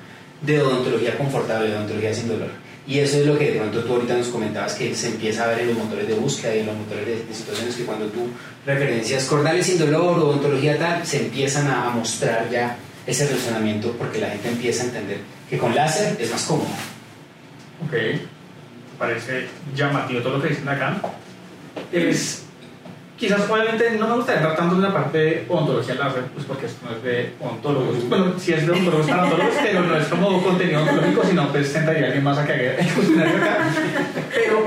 de 0.42 0.60
odontología 0.60 1.16
confortable, 1.18 1.68
de 1.68 1.76
odontología 1.76 2.14
sin 2.14 2.28
dolor. 2.28 2.48
Y 2.90 2.98
eso 2.98 3.18
es 3.18 3.26
lo 3.26 3.38
que 3.38 3.52
de 3.52 3.58
pronto 3.60 3.84
tú 3.84 3.92
ahorita 3.92 4.16
nos 4.16 4.26
comentabas 4.26 4.74
que 4.74 4.92
se 4.96 5.06
empieza 5.06 5.44
a 5.44 5.46
ver 5.46 5.60
en 5.60 5.68
los 5.68 5.78
motores 5.78 6.08
de 6.08 6.14
búsqueda 6.14 6.56
y 6.56 6.58
en 6.58 6.66
los 6.66 6.76
motores 6.76 7.06
de, 7.06 7.32
situaciones 7.32 7.76
que 7.76 7.84
cuando 7.84 8.06
tú 8.06 8.26
referencias 8.66 9.26
cordales 9.26 9.64
sin 9.64 9.78
dolor 9.78 10.18
o 10.18 10.26
odontología 10.26 10.76
tal, 10.76 11.06
se 11.06 11.26
empiezan 11.26 11.68
a, 11.68 11.86
a 11.86 11.90
mostrar 11.90 12.50
ya 12.50 12.76
ese 13.06 13.28
relacionamiento 13.28 13.92
porque 13.92 14.18
la 14.18 14.30
gente 14.30 14.48
empieza 14.48 14.82
a 14.82 14.86
entender 14.86 15.18
que 15.48 15.56
con 15.56 15.72
láser 15.72 16.16
es 16.20 16.32
más 16.32 16.42
cómodo. 16.42 16.66
Ok, 17.86 17.94
parece 18.98 19.46
llamativo 19.72 20.20
todo 20.20 20.38
lo 20.38 20.42
que 20.42 20.48
dicen 20.48 20.68
acá. 20.68 21.00
Es, 21.92 22.42
quizás 23.20 23.48
obviamente 23.50 23.98
no 23.98 24.08
me 24.08 24.14
gustaría 24.16 24.40
entrar 24.40 24.56
tanto 24.56 24.76
en 24.76 24.82
la 24.82 24.94
parte 24.94 25.18
de 25.18 25.46
ontología 25.46 25.94
láser, 25.94 26.24
pues 26.34 26.46
porque 26.46 26.64
esto 26.64 26.86
no 26.86 26.96
es 26.96 27.02
de 27.02 27.34
ontólogos. 27.38 28.08
Bueno, 28.08 28.32
sí 28.38 28.54
es 28.54 28.66
de 28.66 28.72
ontólogos 28.72 29.06
para 29.06 29.24
ontólogos, 29.24 29.54
pero 29.62 29.82
no 29.82 29.94
es 29.94 30.06
como 30.06 30.42
contenido 30.42 30.80
ontológico, 30.80 31.22
sino 31.28 31.52
pues 31.52 31.68
sentaría 31.68 32.06
alguien 32.06 32.24
más 32.24 32.38
a 32.38 32.46
que 32.46 32.52
haga 32.54 32.62
el 32.62 33.20
acá. 33.20 33.58
Pero 34.34 34.64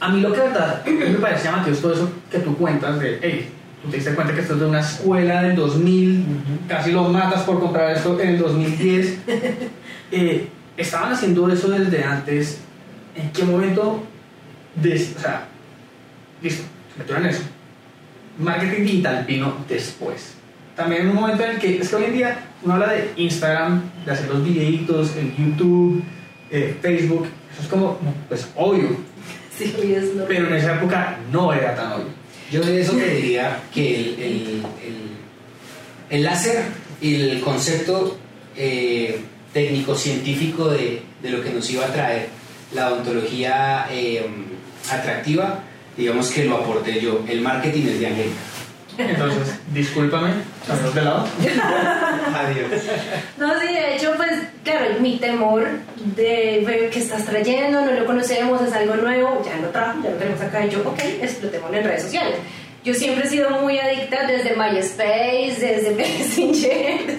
a 0.00 0.08
mí 0.10 0.20
lo 0.20 0.32
que 0.32 0.40
de 0.40 0.46
verdad 0.48 0.84
me 0.84 1.18
parece 1.18 1.44
llamativo 1.44 1.74
es 1.74 1.80
todo 1.80 1.94
eso 1.94 2.12
que 2.30 2.40
tú 2.40 2.54
cuentas 2.58 3.00
de, 3.00 3.18
hey, 3.22 3.50
tú 3.82 3.90
te 3.90 3.96
diste 3.96 4.14
cuenta 4.14 4.34
que 4.34 4.40
esto 4.42 4.54
es 4.54 4.60
de 4.60 4.66
una 4.66 4.80
escuela 4.80 5.42
del 5.42 5.56
2000, 5.56 6.24
casi 6.68 6.92
lo 6.92 7.04
matas 7.04 7.42
por 7.44 7.58
comprar 7.58 7.96
esto 7.96 8.20
en 8.20 8.28
el 8.28 8.38
2010. 8.38 9.18
Eh, 10.12 10.48
estaban 10.76 11.12
haciendo 11.12 11.48
eso 11.52 11.68
desde 11.68 12.02
antes. 12.02 12.58
¿En 13.14 13.30
qué 13.30 13.44
momento? 13.44 14.02
De, 14.74 14.94
o 14.94 15.20
sea, 15.20 15.46
listo, 16.42 16.64
se 16.92 16.98
metieron 16.98 17.24
en 17.24 17.30
eso. 17.30 17.42
Marketing 18.38 18.82
digital 18.84 19.24
vino 19.26 19.54
después. 19.68 20.34
También 20.76 21.02
en 21.02 21.08
un 21.10 21.14
momento 21.16 21.44
en 21.44 21.50
el 21.52 21.58
que, 21.58 21.78
es 21.78 21.88
que 21.88 21.96
hoy 21.96 22.04
en 22.04 22.12
día 22.14 22.38
uno 22.62 22.74
habla 22.74 22.92
de 22.92 23.10
Instagram, 23.16 23.82
de 24.04 24.12
hacer 24.12 24.28
los 24.28 24.42
videitos, 24.44 25.14
en 25.16 25.34
YouTube, 25.36 26.02
eh, 26.50 26.76
Facebook, 26.80 27.26
eso 27.52 27.62
es 27.62 27.68
como, 27.68 27.98
pues 28.28 28.48
obvio, 28.56 28.96
Sí, 29.58 29.74
es 29.94 30.14
lo 30.14 30.24
pero 30.26 30.46
en 30.46 30.54
esa 30.54 30.76
época 30.76 31.18
no 31.30 31.52
era 31.52 31.74
tan 31.74 31.92
obvio. 31.92 32.06
Yo 32.50 32.62
de 32.62 32.80
eso 32.80 32.92
te 32.92 33.14
diría 33.14 33.58
que 33.74 33.94
el, 33.96 34.06
el, 34.14 34.22
el- 34.84 35.10
el 36.08 36.24
láser 36.24 36.64
y 37.00 37.14
el 37.14 37.40
concepto 37.40 38.18
eh, 38.56 39.20
técnico-científico 39.52 40.68
de, 40.68 41.02
de 41.22 41.30
lo 41.30 41.42
que 41.42 41.50
nos 41.50 41.70
iba 41.70 41.84
a 41.84 41.92
traer 41.92 42.28
la 42.74 42.88
odontología 42.92 43.86
eh, 43.92 44.24
atractiva, 44.90 45.60
digamos 45.96 46.30
que 46.30 46.44
lo 46.44 46.58
aporté 46.58 47.00
yo. 47.00 47.24
El 47.28 47.40
marketing 47.40 47.86
es 47.88 48.00
de 48.00 48.06
Angélica. 48.06 48.40
Entonces, 48.98 49.58
discúlpame, 49.72 50.32
salimos 50.66 50.94
de 50.94 51.02
lado. 51.02 51.26
Adiós. 52.34 52.82
No, 53.38 53.60
sí, 53.60 53.72
de 53.72 53.96
hecho, 53.96 54.12
pues, 54.16 54.30
claro, 54.62 55.00
mi 55.00 55.18
temor 55.18 55.66
de 56.16 56.62
ver 56.66 56.90
qué 56.90 56.98
estás 56.98 57.24
trayendo, 57.24 57.80
no 57.84 57.92
lo 57.92 58.04
conocemos, 58.04 58.60
es 58.60 58.72
algo 58.72 58.96
nuevo, 58.96 59.42
ya 59.44 59.56
lo 59.56 59.68
trajo, 59.68 60.00
ya 60.02 60.10
lo 60.10 60.16
tenemos 60.16 60.40
acá, 60.42 60.66
y 60.66 60.70
yo, 60.70 60.80
ok, 60.80 60.98
explotémoslo 61.22 61.78
en 61.78 61.84
redes 61.84 62.02
sociales. 62.02 62.36
Yo 62.84 62.94
siempre 62.94 63.26
he 63.26 63.28
sido 63.30 63.50
muy 63.50 63.78
adicta 63.78 64.26
desde 64.26 64.56
MySpace, 64.56 65.56
desde 65.60 65.90
Messenger, 65.94 67.18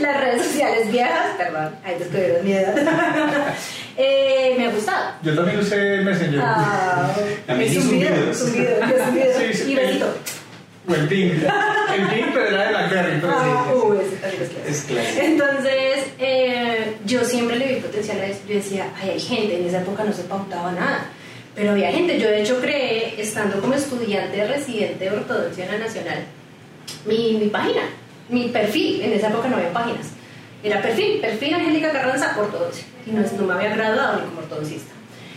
las 0.00 0.20
redes 0.20 0.42
sociales 0.46 0.90
viejas, 0.90 1.36
perdón, 1.38 1.76
ahí 1.84 1.94
descubrieron 1.98 2.44
mi 2.44 2.52
edad. 2.52 2.74
Eh, 4.02 4.54
me 4.56 4.66
ha 4.66 4.70
gustado. 4.70 5.12
Yo 5.22 5.34
también 5.34 5.58
usé 5.58 5.98
Messenger. 5.98 6.40
Ah, 6.42 7.12
A 7.48 7.54
mí 7.54 7.68
zumbidos. 7.68 8.38
zumbido, 8.38 8.70
y 8.78 9.04
zumbido, 9.04 9.26
Sí, 9.38 9.52
sí, 9.52 9.72
y 9.72 9.74
besito. 9.74 10.06
O 10.88 10.94
el 10.94 11.06
Ping. 11.06 11.32
El 11.32 12.06
Ping, 12.08 12.24
pero 12.32 12.46
era 12.48 12.62
de 12.62 12.68
Blackberry. 12.70 13.18
Pero 13.20 13.32
Ah, 13.36 13.64
sí, 13.68 13.74
uh, 13.74 14.00
es. 14.66 14.86
Es. 14.88 15.18
Entonces, 15.18 16.04
eh, 16.18 16.96
yo 17.04 17.22
siempre 17.24 17.56
le 17.56 17.66
vi 17.66 17.74
potencial 17.80 18.20
a 18.20 18.26
eso. 18.26 18.40
Yo 18.48 18.54
decía, 18.54 18.86
ay, 19.02 19.10
hay 19.10 19.20
gente, 19.20 19.60
en 19.60 19.66
esa 19.66 19.80
época 19.82 20.02
no 20.04 20.12
se 20.14 20.22
pautaba 20.22 20.72
nada. 20.72 21.04
Pero 21.60 21.72
había 21.72 21.92
gente, 21.92 22.18
yo 22.18 22.28
de 22.28 22.40
hecho 22.40 22.58
creé, 22.58 23.20
estando 23.20 23.60
como 23.60 23.74
estudiante 23.74 24.46
residente 24.46 25.04
de 25.04 25.10
ortodoncia 25.10 25.66
en 25.66 25.72
la 25.72 25.78
Nacional, 25.86 26.24
mi, 27.04 27.34
mi 27.34 27.48
página, 27.48 27.82
mi 28.30 28.48
perfil, 28.48 29.02
en 29.02 29.12
esa 29.12 29.28
época 29.28 29.48
no 29.48 29.56
había 29.58 29.70
páginas. 29.70 30.06
Era 30.64 30.80
perfil, 30.80 31.20
perfil 31.20 31.52
Angélica 31.52 31.92
Carranza, 31.92 32.34
ortodoncia. 32.40 32.86
Y 33.06 33.10
no, 33.10 33.46
me 33.46 33.52
había 33.52 33.76
graduado 33.76 34.22
ni 34.22 34.28
como 34.28 34.38
ortodoncista. 34.38 34.94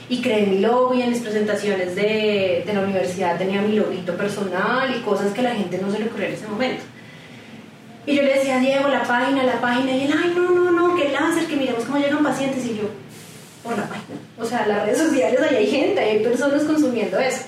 Y 0.08 0.22
creé 0.22 0.48
mi 0.48 0.60
logo 0.60 0.94
y 0.94 1.01
en 1.01 1.10
mis 1.10 1.20
presentaciones 1.20 1.94
de, 1.94 2.63
de 2.65 2.74
la 2.74 2.80
universidad 2.80 3.38
tenía 3.38 3.62
mi 3.62 3.75
loguito 3.75 4.15
personal 4.15 4.96
y 4.96 5.01
cosas 5.01 5.34
que 5.34 5.42
la 5.42 5.53
gente 5.53 5.77
no 5.77 5.92
se 5.92 6.00
le 6.00 6.06
ocurrió 6.06 6.27
en 6.27 6.34
ese 6.36 6.48
momento. 6.48 6.84
Y 8.06 8.15
yo 8.15 8.22
le 8.22 8.36
decía 8.36 8.56
a 8.56 8.60
Diego, 8.60 8.88
la 8.88 9.03
página, 9.03 9.44
la 9.44 9.60
página, 9.60 9.92
y 9.92 10.06
él, 10.06 10.13
ay, 10.18 10.32
no, 10.34 10.51
no, 10.51 10.72
no, 10.72 10.96
que 10.96 11.10
láser, 11.10 11.48
que 11.48 11.58
miremos 11.58 11.84
cómo 11.84 11.98
llegan 11.98 12.24
pacientes. 12.24 12.65
Y 12.65 12.77
yo, 12.77 12.84
por 13.63 13.77
la 13.77 13.88
página. 13.88 14.20
O 14.38 14.46
sea, 14.46 14.67
las 14.67 14.86
redes 14.86 14.98
sociales, 14.98 15.39
ahí 15.41 15.55
hay 15.55 15.67
gente, 15.67 16.00
hay 16.00 16.24
personas 16.24 16.63
consumiendo 16.63 17.17
eso. 17.20 17.43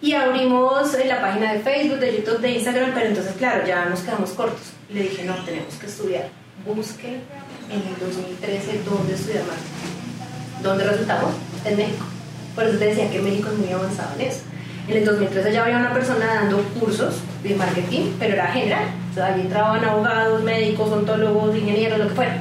Y 0.00 0.12
abrimos 0.12 0.92
la 1.06 1.20
página 1.20 1.54
de 1.54 1.60
Facebook, 1.60 1.98
de 1.98 2.16
YouTube, 2.16 2.40
de 2.40 2.50
Instagram, 2.52 2.92
pero 2.94 3.06
entonces, 3.06 3.32
claro, 3.36 3.66
ya 3.66 3.86
nos 3.86 4.00
quedamos 4.00 4.30
cortos. 4.30 4.72
Le 4.90 5.02
dije, 5.02 5.24
no, 5.24 5.34
tenemos 5.44 5.74
que 5.74 5.86
estudiar. 5.86 6.28
Busque 6.64 7.18
en 7.70 7.80
el 7.80 7.98
2013 7.98 8.82
dónde 8.84 9.14
estudiar 9.14 9.44
marketing. 9.44 10.62
¿Dónde 10.62 10.84
resultamos? 10.84 11.30
En 11.64 11.76
México. 11.76 12.04
Por 12.54 12.64
eso 12.64 12.78
te 12.78 12.84
decía 12.86 13.10
que 13.10 13.20
México 13.20 13.48
es 13.52 13.58
muy 13.58 13.72
avanzado 13.72 14.14
en 14.18 14.28
eso. 14.28 14.40
En 14.88 14.96
el 14.96 15.04
2013 15.04 15.52
ya 15.52 15.64
había 15.64 15.78
una 15.78 15.92
persona 15.92 16.26
dando 16.26 16.62
cursos 16.80 17.16
de 17.42 17.54
marketing, 17.54 18.12
pero 18.18 18.34
era 18.34 18.46
general. 18.46 18.84
O 19.10 19.14
sea, 19.14 19.26
allí 19.26 19.42
entraban 19.42 19.84
abogados, 19.84 20.42
médicos, 20.42 20.90
ontólogos, 20.90 21.56
ingenieros, 21.56 21.98
lo 21.98 22.08
que 22.08 22.14
fuera. 22.14 22.38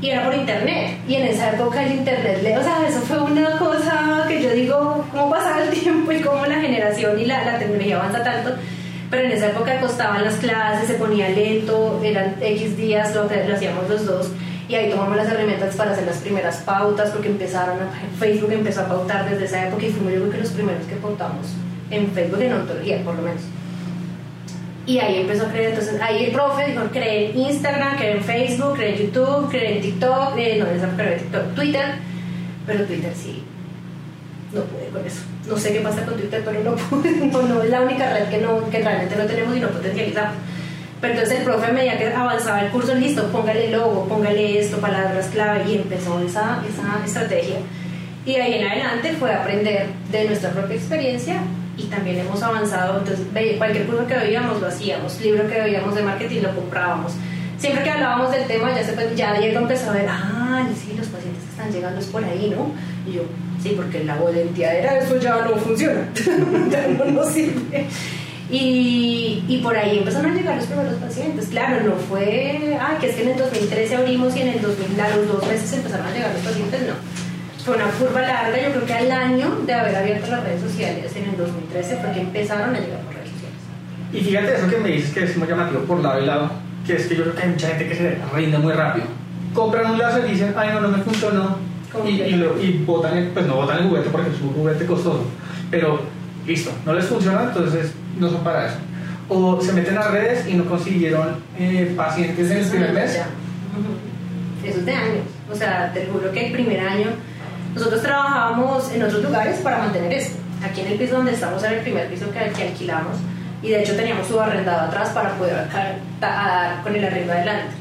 Y 0.00 0.08
era 0.10 0.24
por 0.24 0.34
internet. 0.34 0.98
Y 1.06 1.14
en 1.16 1.26
esa 1.26 1.52
época 1.52 1.82
el 1.84 1.92
internet, 1.92 2.40
le- 2.42 2.56
o 2.58 2.62
sea, 2.62 2.86
eso 2.88 3.00
fue 3.00 3.20
una 3.20 3.58
cosa 3.58 4.24
que 4.28 4.42
yo 4.42 4.50
digo, 4.50 5.04
cómo 5.10 5.30
pasaba 5.30 5.62
el 5.62 5.70
tiempo 5.80 6.10
y 6.12 6.20
cómo 6.20 6.46
la 6.46 6.56
generación 6.60 7.18
y 7.18 7.26
la, 7.26 7.58
tecnología 7.58 7.96
avanza 7.96 8.22
tanto. 8.22 8.54
Pero 9.10 9.24
en 9.24 9.32
esa 9.32 9.48
época 9.48 9.78
costaban 9.80 10.24
las 10.24 10.36
clases, 10.36 10.86
se 10.86 10.94
ponía 10.94 11.28
lento, 11.28 12.00
eran 12.02 12.36
X 12.40 12.76
días, 12.76 13.14
lo, 13.14 13.24
lo 13.24 13.54
hacíamos 13.54 13.88
los 13.88 14.06
dos. 14.06 14.30
Y 14.68 14.74
ahí 14.76 14.88
tomamos 14.88 15.16
las 15.16 15.28
herramientas 15.28 15.74
para 15.74 15.90
hacer 15.90 16.06
las 16.06 16.18
primeras 16.18 16.58
pautas, 16.58 17.10
porque 17.10 17.26
empezaron, 17.28 17.76
a, 17.80 17.90
Facebook 18.20 18.52
empezó 18.52 18.82
a 18.82 18.88
pautar 18.88 19.28
desde 19.28 19.46
esa 19.46 19.66
época 19.66 19.84
y 19.84 19.90
fuimos 19.90 20.12
yo 20.12 20.20
creo 20.20 20.30
que 20.30 20.38
los 20.38 20.50
primeros 20.50 20.86
que 20.86 20.94
pautamos 20.94 21.48
en 21.90 22.08
Facebook 22.12 22.40
en 22.40 22.52
ontología, 22.52 23.02
por 23.02 23.16
lo 23.16 23.22
menos. 23.22 23.42
Y 24.86 24.98
ahí 24.98 25.20
empezó 25.20 25.46
a 25.46 25.50
creer, 25.50 25.70
entonces 25.70 26.00
ahí 26.00 26.24
el 26.24 26.32
profe 26.32 26.70
dijo, 26.70 26.82
cree 26.90 27.30
en 27.30 27.38
Instagram, 27.38 27.96
cree 27.96 28.12
en 28.12 28.24
Facebook, 28.24 28.74
cree 28.74 28.94
en 28.94 29.06
YouTube, 29.06 29.48
cree 29.50 29.76
en 29.76 29.82
TikTok, 29.82 30.36
eh, 30.38 30.58
no, 30.58 30.96
cree 30.96 31.12
en 31.12 31.18
TikTok, 31.20 31.54
Twitter, 31.54 31.84
pero 32.66 32.84
Twitter 32.84 33.12
sí, 33.14 33.44
no 34.52 34.62
pude 34.62 34.88
con 34.88 35.06
eso. 35.06 35.20
No 35.46 35.56
sé 35.58 35.72
qué 35.72 35.80
pasa 35.80 36.04
con 36.04 36.14
Twitter, 36.14 36.42
pero 36.44 36.62
no 36.62 36.76
pude, 36.76 37.10
no, 37.10 37.42
no, 37.42 37.62
es 37.62 37.70
la 37.70 37.82
única 37.82 38.12
red 38.12 38.28
que, 38.28 38.38
no, 38.38 38.68
que 38.70 38.80
realmente 38.80 39.16
no 39.16 39.24
tenemos 39.24 39.56
y 39.56 39.60
no 39.60 39.68
potencializamos. 39.68 40.34
Pero 41.00 41.14
entonces 41.14 41.38
el 41.38 41.44
profe, 41.44 41.66
a 41.66 41.72
medida 41.72 41.98
que 41.98 42.08
avanzaba 42.08 42.62
el 42.62 42.70
curso, 42.70 42.94
listo, 42.94 43.26
póngale 43.28 43.70
logo, 43.70 44.06
póngale 44.06 44.58
esto, 44.60 44.78
palabras 44.78 45.28
clave, 45.32 45.64
y 45.70 45.76
empezó 45.76 46.20
esa, 46.20 46.62
esa 46.68 47.04
estrategia. 47.04 47.56
Y 48.26 48.34
de 48.34 48.42
ahí 48.42 48.54
en 48.54 48.66
adelante 48.66 49.12
fue 49.18 49.32
aprender 49.32 49.86
de 50.10 50.24
nuestra 50.26 50.50
propia 50.50 50.76
experiencia 50.76 51.40
y 51.80 51.84
también 51.84 52.18
hemos 52.18 52.42
avanzado. 52.42 52.98
Entonces, 52.98 53.26
cualquier 53.56 53.86
curso 53.86 54.06
que 54.06 54.16
veíamos 54.16 54.60
lo 54.60 54.66
hacíamos, 54.66 55.20
libro 55.20 55.48
que 55.48 55.60
veíamos 55.60 55.94
de 55.94 56.02
marketing 56.02 56.42
lo 56.42 56.54
comprábamos. 56.54 57.12
Siempre 57.58 57.82
que 57.82 57.90
hablábamos 57.90 58.30
del 58.30 58.46
tema, 58.46 58.74
ya, 58.74 58.84
se, 58.84 59.16
ya 59.16 59.38
Diego 59.38 59.60
empezó 59.60 59.90
a 59.90 59.94
ver, 59.94 60.06
ah, 60.08 60.66
sí, 60.74 60.94
los 60.96 61.08
pacientes 61.08 61.42
que 61.44 61.50
están 61.50 61.72
llegando 61.72 62.00
es 62.00 62.06
por 62.06 62.24
ahí, 62.24 62.54
¿no? 62.54 62.72
Y 63.06 63.16
yo, 63.16 63.22
sí, 63.62 63.74
porque 63.76 64.02
la 64.04 64.16
voluntiadera, 64.16 64.98
eso 64.98 65.18
ya 65.18 65.44
no 65.44 65.56
funciona, 65.56 66.08
ya 66.70 66.86
no 66.88 67.04
nos 67.04 67.28
sirve. 67.28 67.86
Y, 68.50 69.44
y 69.46 69.60
por 69.62 69.76
ahí 69.76 69.98
empezaron 69.98 70.32
a 70.32 70.34
llegar 70.34 70.56
los 70.56 70.66
primeros 70.66 70.94
pacientes. 70.94 71.48
Claro, 71.48 71.86
no 71.86 71.96
fue, 71.96 72.78
ay, 72.80 72.96
que 72.98 73.10
es 73.10 73.14
que 73.14 73.22
en 73.22 73.28
el 73.28 73.38
2013 73.38 73.96
abrimos 73.96 74.34
y 74.36 74.40
en 74.40 74.48
el 74.48 74.62
2000, 74.62 75.00
a 75.00 75.16
los 75.16 75.28
dos 75.28 75.46
meses 75.46 75.72
empezaron 75.72 76.06
a 76.06 76.12
llegar 76.12 76.32
los 76.32 76.42
pacientes, 76.42 76.80
no. 76.82 77.29
Fue 77.64 77.76
una 77.76 77.86
curva 77.86 78.20
larga, 78.22 78.56
yo 78.62 78.70
creo 78.72 78.86
que 78.86 78.94
al 78.94 79.10
año 79.12 79.56
de 79.66 79.74
haber 79.74 79.94
abierto 79.96 80.30
las 80.30 80.44
redes 80.44 80.60
sociales 80.62 81.12
en 81.14 81.24
el 81.30 81.36
2013 81.36 81.96
fue 81.96 82.12
que 82.12 82.20
empezaron 82.20 82.74
a 82.74 82.78
llegar 82.80 83.00
por 83.00 83.14
redes 83.14 83.28
sociales. 83.30 83.58
Y 84.12 84.20
fíjate 84.20 84.54
eso 84.56 84.68
que 84.68 84.76
me 84.78 84.88
dices 84.88 85.12
que 85.12 85.24
es 85.24 85.36
muy 85.36 85.46
llamativo 85.46 85.80
por 85.82 86.00
lado 86.00 86.22
y 86.22 86.26
lado, 86.26 86.50
que 86.86 86.96
es 86.96 87.06
que 87.06 87.16
yo 87.16 87.22
creo 87.24 87.34
que 87.36 87.42
hay 87.42 87.48
mucha 87.50 87.68
gente 87.68 87.88
que 87.88 87.94
se 87.94 88.18
rinde 88.34 88.58
muy 88.58 88.72
rápido. 88.72 89.06
Compran 89.54 89.90
un 89.92 89.98
láser 89.98 90.24
y 90.26 90.32
dicen, 90.32 90.54
ay 90.56 90.70
no, 90.72 90.80
no 90.80 90.88
me 90.88 90.98
funcionó. 91.02 91.56
Y, 92.06 92.10
y, 92.22 92.30
lo- 92.36 92.60
y 92.62 92.82
botan 92.86 93.16
el, 93.18 93.28
pues 93.28 93.46
no 93.46 93.56
botan 93.56 93.78
el 93.78 93.88
juguete 93.88 94.10
porque 94.10 94.30
es 94.30 94.40
un 94.40 94.52
juguete 94.54 94.86
costoso. 94.86 95.24
Pero 95.70 96.00
listo, 96.46 96.70
no 96.86 96.94
les 96.94 97.04
funciona, 97.04 97.42
entonces 97.44 97.92
no 98.18 98.30
son 98.30 98.42
para 98.44 98.66
eso. 98.66 98.76
O 99.28 99.60
se 99.60 99.72
meten 99.72 99.98
a 99.98 100.02
redes 100.08 100.46
y 100.48 100.54
no 100.54 100.64
consiguieron 100.66 101.36
eh, 101.58 101.92
pacientes 101.96 102.50
en 102.50 102.56
el 102.58 102.64
primer 102.66 102.92
mes. 102.92 103.16
Eso 104.64 104.78
es 104.78 104.86
de 104.86 104.92
años. 104.92 105.24
O 105.50 105.54
sea, 105.54 105.90
te 105.92 106.06
juro 106.06 106.30
que 106.32 106.46
el 106.46 106.52
primer 106.52 106.80
año 106.80 107.06
nosotros 107.74 108.02
trabajábamos 108.02 108.90
en 108.92 109.02
otros 109.02 109.22
lugares 109.22 109.60
para 109.60 109.78
mantener 109.78 110.12
esto. 110.12 110.38
Aquí 110.62 110.80
en 110.82 110.88
el 110.88 110.98
piso 110.98 111.16
donde 111.16 111.32
estamos 111.32 111.62
era 111.62 111.74
el 111.74 111.80
primer 111.80 112.08
piso 112.08 112.26
que, 112.30 112.52
que 112.52 112.68
alquilamos 112.68 113.16
y 113.62 113.68
de 113.68 113.82
hecho 113.82 113.94
teníamos 113.94 114.26
su 114.26 114.40
arrendado 114.40 114.88
atrás 114.88 115.10
para 115.10 115.34
poder 115.34 115.66
dar 116.20 116.82
con 116.82 116.94
el 116.94 117.04
arriendo 117.04 117.32
adelante. 117.32 117.74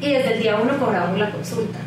Y 0.00 0.12
desde 0.12 0.34
el 0.34 0.42
día 0.42 0.56
uno 0.56 0.76
cobrábamos 0.78 1.18
la 1.18 1.30
consulta. 1.30 1.78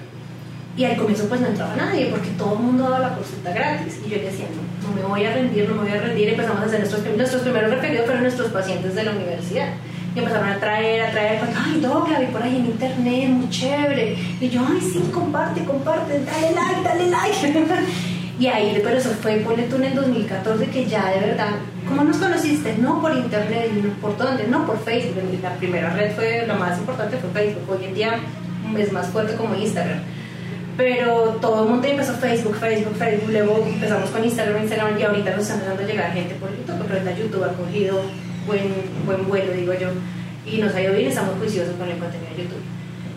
Y 0.78 0.86
al 0.86 0.96
comienzo 0.96 1.28
pues 1.28 1.42
no 1.42 1.48
entraba 1.48 1.76
nadie 1.76 2.08
porque 2.08 2.30
todo 2.38 2.54
el 2.54 2.60
mundo 2.60 2.84
daba 2.84 3.00
la 3.00 3.16
consulta 3.16 3.52
gratis. 3.52 4.00
Y 4.06 4.10
yo 4.10 4.18
decía, 4.20 4.46
no, 4.56 4.90
no 4.90 4.96
me 4.96 5.04
voy 5.04 5.26
a 5.26 5.34
rendir, 5.34 5.68
no 5.68 5.76
me 5.76 5.90
voy 5.90 5.98
a 5.98 6.02
rendir. 6.02 6.30
Empezamos 6.30 6.62
a 6.62 6.66
hacer 6.66 6.80
nuestros, 6.80 7.18
nuestros 7.18 7.42
primeros 7.42 7.72
referidos 7.72 8.06
fueron 8.06 8.24
nuestros 8.24 8.52
pacientes 8.52 8.96
de 8.96 9.04
la 9.04 9.12
universidad. 9.12 9.70
Y 10.18 10.20
empezaron 10.20 10.50
a 10.50 10.58
traer, 10.58 11.04
a 11.04 11.12
traer, 11.12 11.40
ay, 11.56 11.80
Doc, 11.80 12.10
la 12.10 12.20
vi 12.20 12.26
por 12.26 12.42
ahí 12.42 12.56
en 12.56 12.66
internet, 12.66 13.30
muy 13.30 13.48
chévere. 13.52 14.18
Y 14.42 14.50
yo, 14.50 14.62
ay, 14.68 14.82
sí, 14.82 15.00
comparte, 15.14 15.64
comparte, 15.64 16.24
dale 16.26 16.56
like, 16.56 16.82
dale 16.84 17.08
like. 17.08 17.84
y 18.40 18.48
ahí, 18.48 18.82
pero 18.84 18.98
eso 18.98 19.12
fue, 19.22 19.36
ponle 19.42 19.66
tú 19.66 19.76
en 19.76 19.84
el 19.84 19.94
2014, 19.94 20.66
que 20.72 20.86
ya 20.88 21.12
de 21.12 21.20
verdad, 21.20 21.50
¿cómo 21.88 22.04
nos 22.04 22.18
conociste? 22.18 22.76
No 22.80 23.00
por 23.00 23.16
internet, 23.16 23.70
¿por 24.02 24.18
dónde? 24.18 24.48
No, 24.48 24.66
por 24.66 24.84
Facebook. 24.84 25.22
La 25.44 25.54
primera 25.54 25.92
red 25.92 26.16
fue, 26.16 26.48
la 26.48 26.56
más 26.56 26.80
importante 26.80 27.18
fue 27.18 27.30
Facebook. 27.30 27.78
Hoy 27.78 27.86
en 27.86 27.94
día 27.94 28.16
es 28.76 28.92
más 28.92 29.10
fuerte 29.10 29.36
como 29.36 29.54
Instagram 29.54 30.00
pero 30.78 31.38
todo 31.42 31.64
el 31.64 31.70
mundo 31.72 31.88
empezó 31.88 32.14
Facebook, 32.14 32.56
Facebook, 32.58 32.96
Facebook, 32.98 33.32
luego 33.32 33.66
empezamos 33.66 34.12
con 34.12 34.24
Instagram, 34.24 34.62
Instagram 34.62 35.00
y 35.00 35.04
ahorita 35.04 35.32
nos 35.32 35.42
están 35.42 35.58
empezando 35.58 35.82
a 35.82 35.88
llegar 35.88 36.14
gente 36.14 36.36
por 36.36 36.52
YouTube, 36.52 36.86
pero 36.86 37.00
ahorita 37.00 37.18
YouTube 37.18 37.44
ha 37.46 37.54
cogido 37.54 38.02
buen, 38.48 38.64
buen 39.06 39.28
vuelo, 39.28 39.54
digo 39.54 39.74
yo, 39.74 39.90
y 40.46 40.58
nos 40.58 40.74
ha 40.74 40.82
ido 40.82 40.94
bien, 40.94 41.08
estamos 41.10 41.38
juiciosos 41.38 41.76
con 41.76 41.88
el 41.88 41.98
contenido 41.98 42.30
de 42.36 42.44
YouTube. 42.44 42.64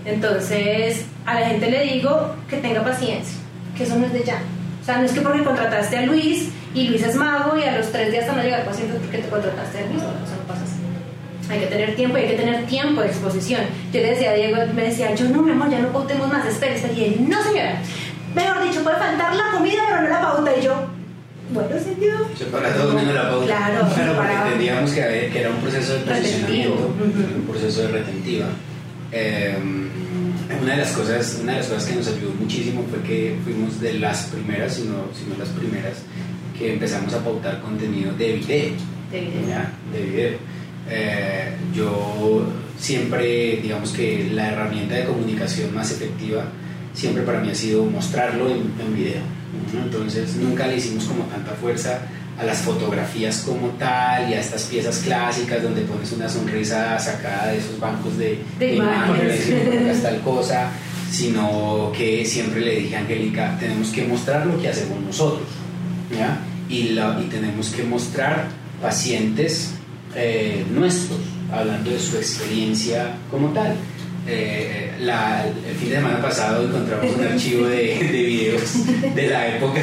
Entonces, 0.04 1.06
a 1.24 1.40
la 1.40 1.46
gente 1.46 1.70
le 1.70 1.84
digo 1.84 2.34
que 2.48 2.56
tenga 2.56 2.82
paciencia, 2.82 3.38
que 3.76 3.84
eso 3.84 3.96
no 3.96 4.06
es 4.06 4.12
de 4.12 4.24
ya. 4.24 4.42
O 4.82 4.84
sea, 4.84 4.98
no 4.98 5.04
es 5.04 5.12
que 5.12 5.20
porque 5.20 5.44
contrataste 5.44 5.96
a 5.96 6.06
Luis 6.06 6.48
y 6.74 6.88
Luis 6.88 7.02
es 7.02 7.14
mago 7.14 7.58
y 7.58 7.64
a 7.64 7.78
los 7.78 7.92
tres 7.92 8.10
días 8.10 8.24
te 8.24 8.30
van 8.30 8.40
a 8.40 8.42
llegar 8.42 8.64
pacientes 8.64 8.98
porque 9.00 9.18
te 9.18 9.28
contrataste 9.28 9.78
a 9.78 9.86
Luis, 9.86 10.02
o 10.02 10.26
sea, 10.26 10.36
no 10.36 10.46
pasa 10.48 10.64
así. 10.64 10.80
Hay 11.50 11.60
que 11.60 11.66
tener 11.66 11.96
tiempo 11.96 12.16
y 12.16 12.22
hay 12.22 12.28
que 12.28 12.36
tener 12.36 12.66
tiempo 12.66 13.00
de 13.00 13.08
exposición. 13.08 13.62
Yo 13.92 14.00
le 14.00 14.10
decía 14.10 14.30
a 14.30 14.34
Diego, 14.34 14.56
me 14.74 14.82
decía, 14.82 15.14
yo 15.14 15.28
no, 15.28 15.42
mi 15.42 15.50
amor, 15.50 15.68
ya 15.68 15.80
no 15.80 15.88
pautemos 15.88 16.28
más, 16.28 16.46
espera. 16.46 16.74
Y 16.96 17.04
él, 17.04 17.28
no 17.28 17.42
señora, 17.42 17.80
mejor 18.34 18.62
dicho, 18.62 18.82
puede 18.82 18.96
faltar 18.96 19.34
la 19.34 19.50
comida, 19.52 19.82
pero 19.88 20.02
no 20.02 20.08
la 20.08 20.20
pauta. 20.20 20.56
Y 20.56 20.62
yo, 20.62 20.74
bueno, 21.52 21.70
señor. 21.82 22.26
Se 22.36 22.44
para 22.46 22.72
todo 22.74 22.94
menos 22.94 23.14
la 23.14 23.30
pauta. 23.30 23.46
Claro, 23.46 23.88
pero 23.96 24.14
porque 24.14 24.28
para- 24.32 24.44
entendíamos 24.46 24.90
que, 24.92 25.02
había- 25.02 25.30
que 25.30 25.40
era 25.40 25.50
un 25.50 25.56
proceso 25.56 25.92
de 25.94 25.98
posicionamiento, 26.00 26.94
un 27.36 27.46
proceso 27.48 27.82
de 27.82 27.88
retentiva. 27.88 28.46
Eh, 29.12 29.56
una 30.62 30.72
de 30.72 30.78
las 30.78 30.92
cosas 30.92 31.38
una 31.42 31.52
de 31.52 31.58
las 31.58 31.66
cosas 31.68 31.84
que 31.86 31.94
nos 31.96 32.08
ayudó 32.08 32.32
muchísimo 32.38 32.84
fue 32.90 33.00
que 33.02 33.36
fuimos 33.44 33.80
de 33.80 33.94
las 33.94 34.24
primeras 34.24 34.74
si 34.74 34.82
no, 34.82 35.04
si 35.16 35.24
no 35.30 35.36
las 35.38 35.48
primeras 35.48 35.98
que 36.58 36.72
empezamos 36.74 37.14
a 37.14 37.24
pautar 37.24 37.60
contenido 37.60 38.12
de 38.14 38.32
video 38.34 38.70
De 39.10 39.20
video. 39.20 39.48
¿ya? 39.48 39.72
de 39.92 40.00
video 40.04 40.38
Eh, 40.88 41.52
yo 41.74 42.46
siempre 42.78 43.58
digamos 43.62 43.90
que 43.92 44.30
la 44.32 44.48
herramienta 44.52 44.94
de 44.96 45.04
comunicación 45.04 45.72
más 45.74 45.90
efectiva 45.92 46.44
siempre 46.94 47.22
para 47.22 47.40
mí 47.40 47.50
ha 47.50 47.54
sido 47.54 47.84
mostrarlo 47.84 48.48
en, 48.48 48.72
en 48.80 48.94
video 48.96 49.22
¿no? 49.74 49.82
entonces 49.82 50.36
nunca 50.36 50.66
le 50.66 50.76
hicimos 50.76 51.04
como 51.04 51.24
tanta 51.24 51.52
fuerza 51.52 52.00
a 52.38 52.44
las 52.44 52.58
fotografías 52.58 53.42
como 53.46 53.68
tal 53.78 54.30
y 54.30 54.34
a 54.34 54.40
estas 54.40 54.62
piezas 54.64 54.98
clásicas 54.98 55.62
donde 55.62 55.82
pones 55.82 56.10
una 56.12 56.28
sonrisa 56.28 56.98
sacada 56.98 57.48
de 57.52 57.58
esos 57.58 57.78
bancos 57.78 58.16
de, 58.16 58.38
De 58.58 58.74
imágenes. 58.76 59.48
y 59.48 59.52
colocas 59.68 60.02
tal 60.02 60.20
cosa, 60.22 60.70
sino 61.10 61.92
que 61.96 62.24
siempre 62.24 62.60
le 62.60 62.76
dije 62.80 62.96
a 62.96 63.00
Angélica, 63.00 63.56
tenemos 63.60 63.88
que 63.90 64.04
mostrar 64.06 64.46
lo 64.46 64.58
que 64.60 64.68
hacemos 64.68 65.00
nosotros, 65.02 65.46
¿ya? 66.16 66.38
Y, 66.68 66.90
la- 66.90 67.20
y 67.20 67.28
tenemos 67.28 67.68
que 67.70 67.82
mostrar 67.82 68.46
pacientes 68.80 69.72
eh, 70.16 70.64
nuestros, 70.72 71.18
hablando 71.52 71.90
de 71.90 71.98
su 72.00 72.16
experiencia 72.16 73.16
como 73.30 73.48
tal. 73.48 73.74
Eh, 74.26 74.92
la- 75.00 75.44
el 75.46 75.74
fin 75.76 75.88
de 75.90 75.96
semana 75.96 76.20
pasado 76.20 76.62
encontramos 76.64 77.16
un 77.16 77.24
archivo 77.24 77.66
de, 77.66 77.76
de 78.12 78.22
videos 78.22 79.14
de 79.14 79.26
la 79.28 79.48
época 79.56 79.80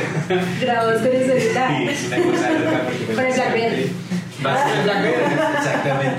Grabados 0.62 1.02
con 1.02 1.08
el 1.16 1.26
celular. 1.26 1.72
Sí, 1.96 2.06
una 2.08 2.18
cosa 2.18 2.50
loca 2.52 2.82
porque 2.86 3.14
Blackberry. 3.14 3.92
básicamente 4.44 4.84
Blackberry, 4.84 5.58
Exactamente. 5.58 6.18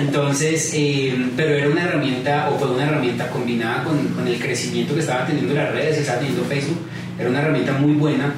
Entonces, 0.00 0.70
eh, 0.74 1.26
pero 1.36 1.54
era 1.54 1.68
una 1.68 1.84
herramienta, 1.84 2.50
o 2.50 2.58
fue 2.58 2.72
una 2.72 2.84
herramienta 2.84 3.28
combinada 3.28 3.84
con, 3.84 4.08
con 4.08 4.26
el 4.26 4.38
crecimiento 4.40 4.94
que 4.94 5.00
estaba 5.00 5.24
teniendo 5.26 5.54
las 5.54 5.70
redes, 5.72 5.94
que 5.94 6.00
estaba 6.00 6.18
teniendo 6.18 6.44
Facebook, 6.44 6.78
era 7.18 7.28
una 7.30 7.40
herramienta 7.42 7.72
muy 7.74 7.92
buena 7.92 8.34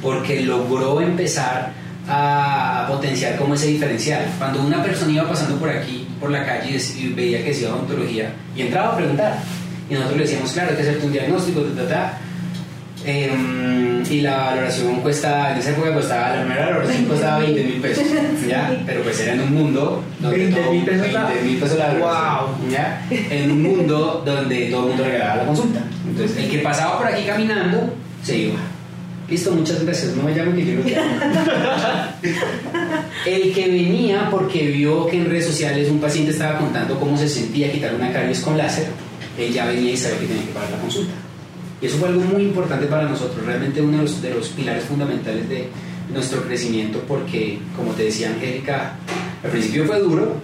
porque 0.00 0.40
logró 0.42 1.00
empezar 1.00 1.72
a, 2.08 2.86
potenciar 2.88 3.36
como 3.36 3.54
ese 3.54 3.68
diferencial. 3.68 4.24
Cuando 4.38 4.62
una 4.62 4.82
persona 4.82 5.12
iba 5.12 5.28
pasando 5.28 5.56
por 5.56 5.68
aquí, 5.70 6.06
por 6.20 6.30
la 6.30 6.44
calle, 6.44 6.78
y 6.98 7.08
veía 7.08 7.38
que 7.38 7.50
decía 7.50 7.68
odontología, 7.74 8.32
y 8.56 8.62
entraba 8.62 8.92
a 8.92 8.96
preguntar, 8.96 9.38
y 9.88 9.94
nosotros 9.94 10.16
le 10.18 10.24
decíamos, 10.24 10.52
claro, 10.52 10.70
hay 10.70 10.76
que 10.76 10.82
hacerte 10.82 11.06
un 11.06 11.12
diagnóstico, 11.12 11.60
ta, 11.62 11.82
ta, 11.82 11.88
ta. 11.88 12.18
Em, 13.06 14.02
y 14.10 14.20
la 14.22 14.36
valoración 14.46 15.00
cuesta, 15.02 15.52
en 15.52 15.58
esa 15.58 15.70
época 15.70 15.92
costaba, 15.92 16.36
la 16.36 16.42
primera 16.42 16.66
valoración 16.70 17.04
costaba 17.04 17.38
20 17.40 17.64
mil 17.64 17.80
pesos, 17.82 18.04
¿ya? 18.48 18.74
Pero 18.86 19.02
pues 19.02 19.20
era 19.20 19.34
en 19.34 19.40
un 19.42 19.54
mundo 19.54 20.02
donde 20.20 20.38
20 20.38 20.60
todo- 20.62 20.72
mil 20.72 20.84
pesos 20.84 21.12
la- 21.12 21.24
20 21.26 21.44
mil 21.44 21.56
pesos 21.58 21.78
la 21.78 21.86
valoración, 21.88 22.46
Wow. 22.62 22.70
¿ya? 22.70 23.06
En 23.10 23.50
un 23.50 23.62
mundo 23.62 24.22
donde 24.24 24.70
todo 24.70 24.82
el 24.84 24.88
mundo 24.88 25.04
regalaba 25.04 25.36
la 25.36 25.44
consulta. 25.46 25.80
Entonces, 26.08 26.36
el 26.38 26.50
que 26.50 26.58
pasaba 26.60 26.98
por 26.98 27.06
aquí 27.08 27.24
caminando, 27.24 27.92
se 28.22 28.38
iba. 28.38 28.54
Listo, 29.28 29.52
muchas 29.52 29.82
gracias, 29.82 30.14
no 30.14 30.22
me 30.22 30.34
llamen 30.34 30.54
que 30.54 30.66
yo 30.66 30.74
no 30.74 30.84
llamo. 30.84 31.14
El 33.26 33.54
que 33.54 33.68
venía 33.68 34.28
porque 34.30 34.66
vio 34.66 35.06
que 35.06 35.16
en 35.16 35.30
redes 35.30 35.46
sociales 35.46 35.88
un 35.90 35.98
paciente 35.98 36.32
estaba 36.32 36.58
contando 36.58 37.00
cómo 37.00 37.16
se 37.16 37.28
sentía 37.28 37.72
quitar 37.72 37.94
una 37.94 38.12
caries 38.12 38.40
con 38.40 38.58
láser, 38.58 38.86
él 39.38 39.52
ya 39.52 39.66
venía 39.66 39.92
y 39.92 39.96
sabía 39.96 40.18
que 40.18 40.26
tenía 40.26 40.44
que 40.44 40.52
pagar 40.52 40.70
la 40.72 40.78
consulta. 40.78 41.14
Y 41.80 41.86
eso 41.86 41.96
fue 41.96 42.08
algo 42.08 42.20
muy 42.20 42.42
importante 42.42 42.86
para 42.86 43.08
nosotros, 43.08 43.44
realmente 43.46 43.80
uno 43.80 44.04
de 44.04 44.30
los, 44.34 44.48
pilares 44.48 44.84
fundamentales 44.84 45.48
de 45.48 45.68
nuestro 46.12 46.42
crecimiento, 46.42 47.02
porque, 47.08 47.58
como 47.74 47.92
te 47.92 48.04
decía 48.04 48.28
Angélica, 48.28 48.96
al 49.42 49.50
principio 49.50 49.86
fue 49.86 50.00
duro, 50.00 50.34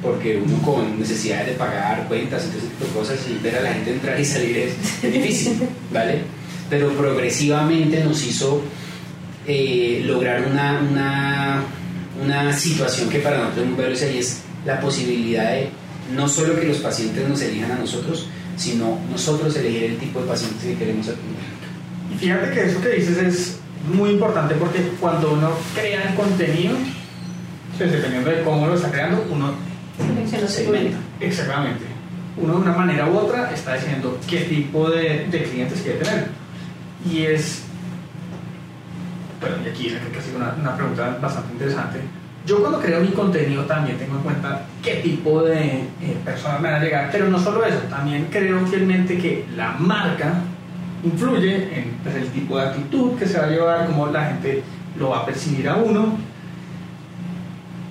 porque 0.00 0.40
uno 0.40 0.62
con 0.62 0.98
necesidad 0.98 1.44
de 1.44 1.52
pagar 1.52 2.06
cuentas 2.06 2.44
y 2.44 2.48
todo 2.48 2.58
ese 2.58 2.68
tipo 2.68 2.84
de 2.84 2.90
cosas 2.92 3.18
y 3.28 3.42
ver 3.42 3.56
a 3.56 3.62
la 3.62 3.72
gente 3.74 3.92
entrar 3.94 4.18
y 4.18 4.24
salir 4.24 4.58
es 4.58 5.12
difícil, 5.12 5.58
¿vale? 5.92 6.37
Pero 6.70 6.90
progresivamente 6.92 8.04
nos 8.04 8.24
hizo 8.26 8.62
eh, 9.46 10.02
lograr 10.04 10.46
una, 10.50 10.80
una, 10.80 11.62
una 12.22 12.52
situación 12.52 13.08
que 13.08 13.20
para 13.20 13.38
nosotros 13.38 13.64
es 13.64 13.70
muy 13.70 13.82
valiosa 13.82 14.06
y 14.10 14.18
es 14.18 14.42
la 14.66 14.80
posibilidad 14.80 15.52
de 15.52 15.70
no 16.14 16.28
solo 16.28 16.58
que 16.58 16.66
los 16.66 16.78
pacientes 16.78 17.26
nos 17.28 17.40
elijan 17.40 17.72
a 17.72 17.76
nosotros, 17.76 18.26
sino 18.56 18.98
nosotros 19.10 19.56
elegir 19.56 19.84
el 19.84 19.98
tipo 19.98 20.20
de 20.20 20.26
pacientes 20.26 20.62
que 20.62 20.74
queremos 20.74 21.06
atender. 21.06 21.48
Y 22.12 22.18
fíjate 22.18 22.50
que 22.52 22.64
eso 22.64 22.80
que 22.80 22.88
dices 22.90 23.18
es 23.18 23.58
muy 23.92 24.10
importante 24.10 24.54
porque 24.54 24.80
cuando 25.00 25.32
uno 25.32 25.50
crea 25.74 26.10
el 26.10 26.14
contenido, 26.14 26.76
pues 27.76 27.92
dependiendo 27.92 28.30
de 28.30 28.42
cómo 28.42 28.66
lo 28.66 28.74
está 28.74 28.90
creando, 28.90 29.24
uno 29.30 29.52
Selecciona 30.28 30.78
público. 30.78 30.96
exactamente, 31.20 31.84
uno 32.36 32.54
de 32.54 32.60
una 32.60 32.72
manera 32.72 33.06
u 33.08 33.16
otra 33.16 33.50
está 33.52 33.74
diciendo 33.74 34.18
qué 34.28 34.42
tipo 34.42 34.90
de, 34.90 35.26
de 35.30 35.42
clientes 35.44 35.80
quiere 35.82 35.98
tener. 35.98 36.37
Y 37.04 37.22
es, 37.22 37.62
bueno, 39.40 39.56
y 39.64 39.68
aquí 39.68 39.88
que 39.88 40.18
hacer 40.18 40.36
una, 40.36 40.54
una 40.60 40.76
pregunta 40.76 41.18
bastante 41.20 41.52
interesante. 41.52 42.00
Yo 42.46 42.60
cuando 42.60 42.80
creo 42.80 43.00
mi 43.00 43.08
contenido 43.08 43.64
también 43.64 43.98
tengo 43.98 44.16
en 44.16 44.22
cuenta 44.22 44.62
qué 44.82 44.94
tipo 44.96 45.42
de 45.42 45.82
eh, 46.00 46.16
personas 46.24 46.60
me 46.60 46.70
van 46.70 46.80
a 46.80 46.84
llegar, 46.84 47.08
pero 47.12 47.28
no 47.28 47.38
solo 47.38 47.64
eso, 47.64 47.78
también 47.90 48.28
creo 48.30 48.66
fielmente 48.66 49.18
que 49.18 49.44
la 49.54 49.72
marca 49.72 50.32
influye 51.04 51.78
en 51.78 51.98
pues, 52.02 52.14
el 52.14 52.28
tipo 52.28 52.56
de 52.56 52.66
actitud 52.68 53.18
que 53.18 53.26
se 53.26 53.38
va 53.38 53.46
a 53.46 53.50
llevar, 53.50 53.86
cómo 53.86 54.06
la 54.06 54.24
gente 54.26 54.62
lo 54.98 55.10
va 55.10 55.18
a 55.18 55.26
percibir 55.26 55.68
a 55.68 55.76
uno. 55.76 56.16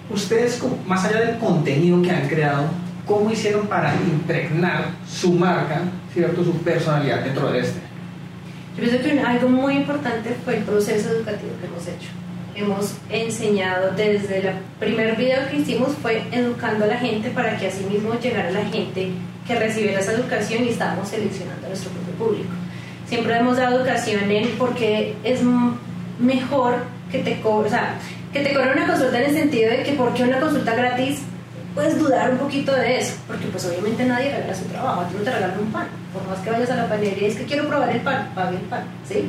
Ustedes, 0.09 0.61
más 0.85 1.05
allá 1.05 1.21
del 1.21 1.37
contenido 1.37 2.01
que 2.01 2.11
han 2.11 2.27
creado, 2.27 2.65
¿cómo 3.05 3.29
hicieron 3.29 3.67
para 3.67 3.93
impregnar 3.93 4.85
su 5.07 5.33
marca, 5.33 5.81
cierto, 6.13 6.43
su 6.43 6.53
personalidad 6.63 7.23
dentro 7.23 7.51
de 7.51 7.59
este? 7.59 7.86
Yo 8.77 8.83
pienso 8.83 9.03
que 9.03 9.19
algo 9.19 9.49
muy 9.49 9.75
importante 9.77 10.35
fue 10.45 10.57
el 10.57 10.63
proceso 10.63 11.09
educativo 11.09 11.51
que 11.59 11.65
hemos 11.67 11.87
hecho. 11.87 12.09
Hemos 12.55 12.95
enseñado 13.09 13.91
desde 13.95 14.39
el 14.39 14.49
primer 14.79 15.15
video 15.15 15.47
que 15.49 15.57
hicimos 15.57 15.89
fue 16.01 16.23
educando 16.31 16.85
a 16.85 16.87
la 16.87 16.97
gente 16.97 17.29
para 17.31 17.57
que 17.57 17.67
así 17.67 17.83
mismo 17.85 18.13
llegara 18.19 18.51
la 18.51 18.65
gente 18.65 19.09
que 19.47 19.55
recibiera 19.55 19.99
esa 19.99 20.13
educación 20.13 20.63
y 20.65 20.69
estábamos 20.69 21.07
seleccionando 21.09 21.65
a 21.65 21.69
nuestro 21.69 21.91
propio 21.91 22.13
público. 22.15 22.49
Siempre 23.07 23.37
hemos 23.37 23.57
dado 23.57 23.77
educación 23.79 24.29
en 24.29 24.49
porque 24.57 25.15
es 25.23 25.41
m- 25.41 25.73
mejor 26.19 26.75
que 27.11 27.19
te 27.19 27.39
cobre, 27.41 27.67
o 27.67 27.71
sea, 27.71 27.95
que 28.33 28.41
te 28.41 28.53
cobre 28.53 28.73
una 28.73 28.85
consulta 28.87 29.19
en 29.19 29.29
el 29.29 29.35
sentido 29.35 29.71
de 29.71 29.83
que 29.83 29.93
porque 29.93 30.23
una 30.23 30.39
consulta 30.39 30.75
gratis 30.75 31.19
puedes 31.77 31.99
dudar 31.99 32.31
un 32.31 32.39
poquito 32.39 32.73
de 32.73 32.97
eso, 32.97 33.13
porque 33.27 33.45
pues 33.45 33.63
obviamente 33.65 34.03
nadie 34.03 34.35
regala 34.35 34.55
su 34.55 34.65
trabajo, 34.65 35.01
a 35.01 35.07
ti 35.07 35.15
no 35.15 35.23
te 35.23 35.31
regalan 35.31 35.59
un 35.59 35.71
pan, 35.71 35.87
por 36.11 36.27
más 36.27 36.39
que 36.39 36.49
vayas 36.49 36.71
a 36.71 36.75
la 36.75 36.89
panadería 36.89 37.27
y 37.27 37.31
es 37.31 37.37
que 37.37 37.45
quiero 37.45 37.67
probar 37.67 37.91
el 37.91 38.01
pan, 38.01 38.31
pague 38.33 38.57
el 38.57 38.63
pan, 38.63 38.83
¿sí? 39.07 39.25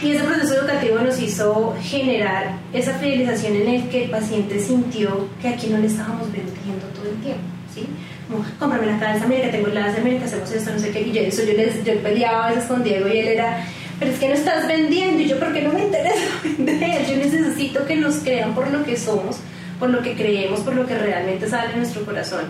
Y 0.00 0.12
ese 0.12 0.22
proceso 0.22 0.54
educativo 0.60 0.98
nos 1.00 1.20
hizo 1.20 1.76
generar 1.82 2.52
esa 2.72 2.94
fidelización 2.94 3.56
en 3.56 3.68
el 3.68 3.88
que 3.88 4.04
el 4.04 4.10
paciente 4.10 4.60
sintió 4.60 5.28
que 5.42 5.48
aquí 5.48 5.66
no 5.66 5.78
le 5.78 5.88
estábamos 5.88 6.30
vendiendo 6.30 6.86
todo 6.94 7.10
el 7.10 7.16
tiempo, 7.16 7.42
¿sí? 7.74 7.84
Como, 8.28 8.44
cómprame 8.60 8.86
la 8.86 9.00
calza, 9.00 9.26
mira 9.26 9.42
que 9.42 9.58
tengo 9.58 9.66
la 9.66 9.92
mira 10.04 10.18
que 10.18 10.24
hacemos 10.24 10.52
esto, 10.52 10.70
no 10.70 10.78
sé 10.78 10.92
qué. 10.92 11.00
Y 11.00 11.12
yo, 11.12 11.22
eso 11.22 11.42
yo, 11.42 11.54
les, 11.54 11.82
yo 11.82 11.94
peleaba 12.00 12.46
a 12.46 12.50
veces 12.50 12.66
con 12.66 12.84
Diego 12.84 13.08
y 13.08 13.18
él 13.18 13.26
era, 13.26 13.64
pero 13.98 14.12
es 14.12 14.18
que 14.20 14.28
no 14.28 14.34
estás 14.34 14.68
vendiendo. 14.68 15.20
Y 15.20 15.26
yo, 15.26 15.38
¿por 15.40 15.52
qué 15.52 15.62
no 15.62 15.72
me 15.72 15.82
interesa 15.82 16.20
vender? 16.58 17.06
Yo 17.06 17.16
necesito 17.16 17.84
que 17.86 17.96
nos 17.96 18.16
crean 18.16 18.54
por 18.54 18.70
lo 18.70 18.84
que 18.84 18.96
somos, 18.96 19.38
por 19.78 19.90
lo 19.90 20.02
que 20.02 20.14
creemos, 20.14 20.60
por 20.60 20.74
lo 20.74 20.86
que 20.86 20.96
realmente 20.96 21.48
sale 21.48 21.72
en 21.72 21.78
nuestro 21.78 22.04
corazón. 22.04 22.44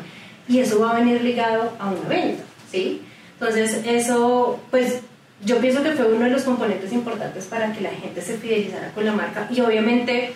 Y 0.48 0.60
eso 0.60 0.80
va 0.80 0.92
a 0.92 1.00
venir 1.00 1.22
ligado 1.22 1.72
a 1.78 1.90
un 1.90 1.98
evento, 2.06 2.42
¿sí? 2.70 3.02
Entonces, 3.38 3.82
eso, 3.84 4.60
pues 4.70 5.00
yo 5.44 5.58
pienso 5.58 5.82
que 5.82 5.92
fue 5.92 6.12
uno 6.12 6.24
de 6.24 6.30
los 6.30 6.42
componentes 6.42 6.92
importantes 6.92 7.44
para 7.44 7.72
que 7.72 7.82
la 7.82 7.90
gente 7.90 8.22
se 8.22 8.38
fidelizara 8.38 8.92
con 8.92 9.04
la 9.04 9.12
marca. 9.12 9.48
Y 9.50 9.60
obviamente 9.60 10.32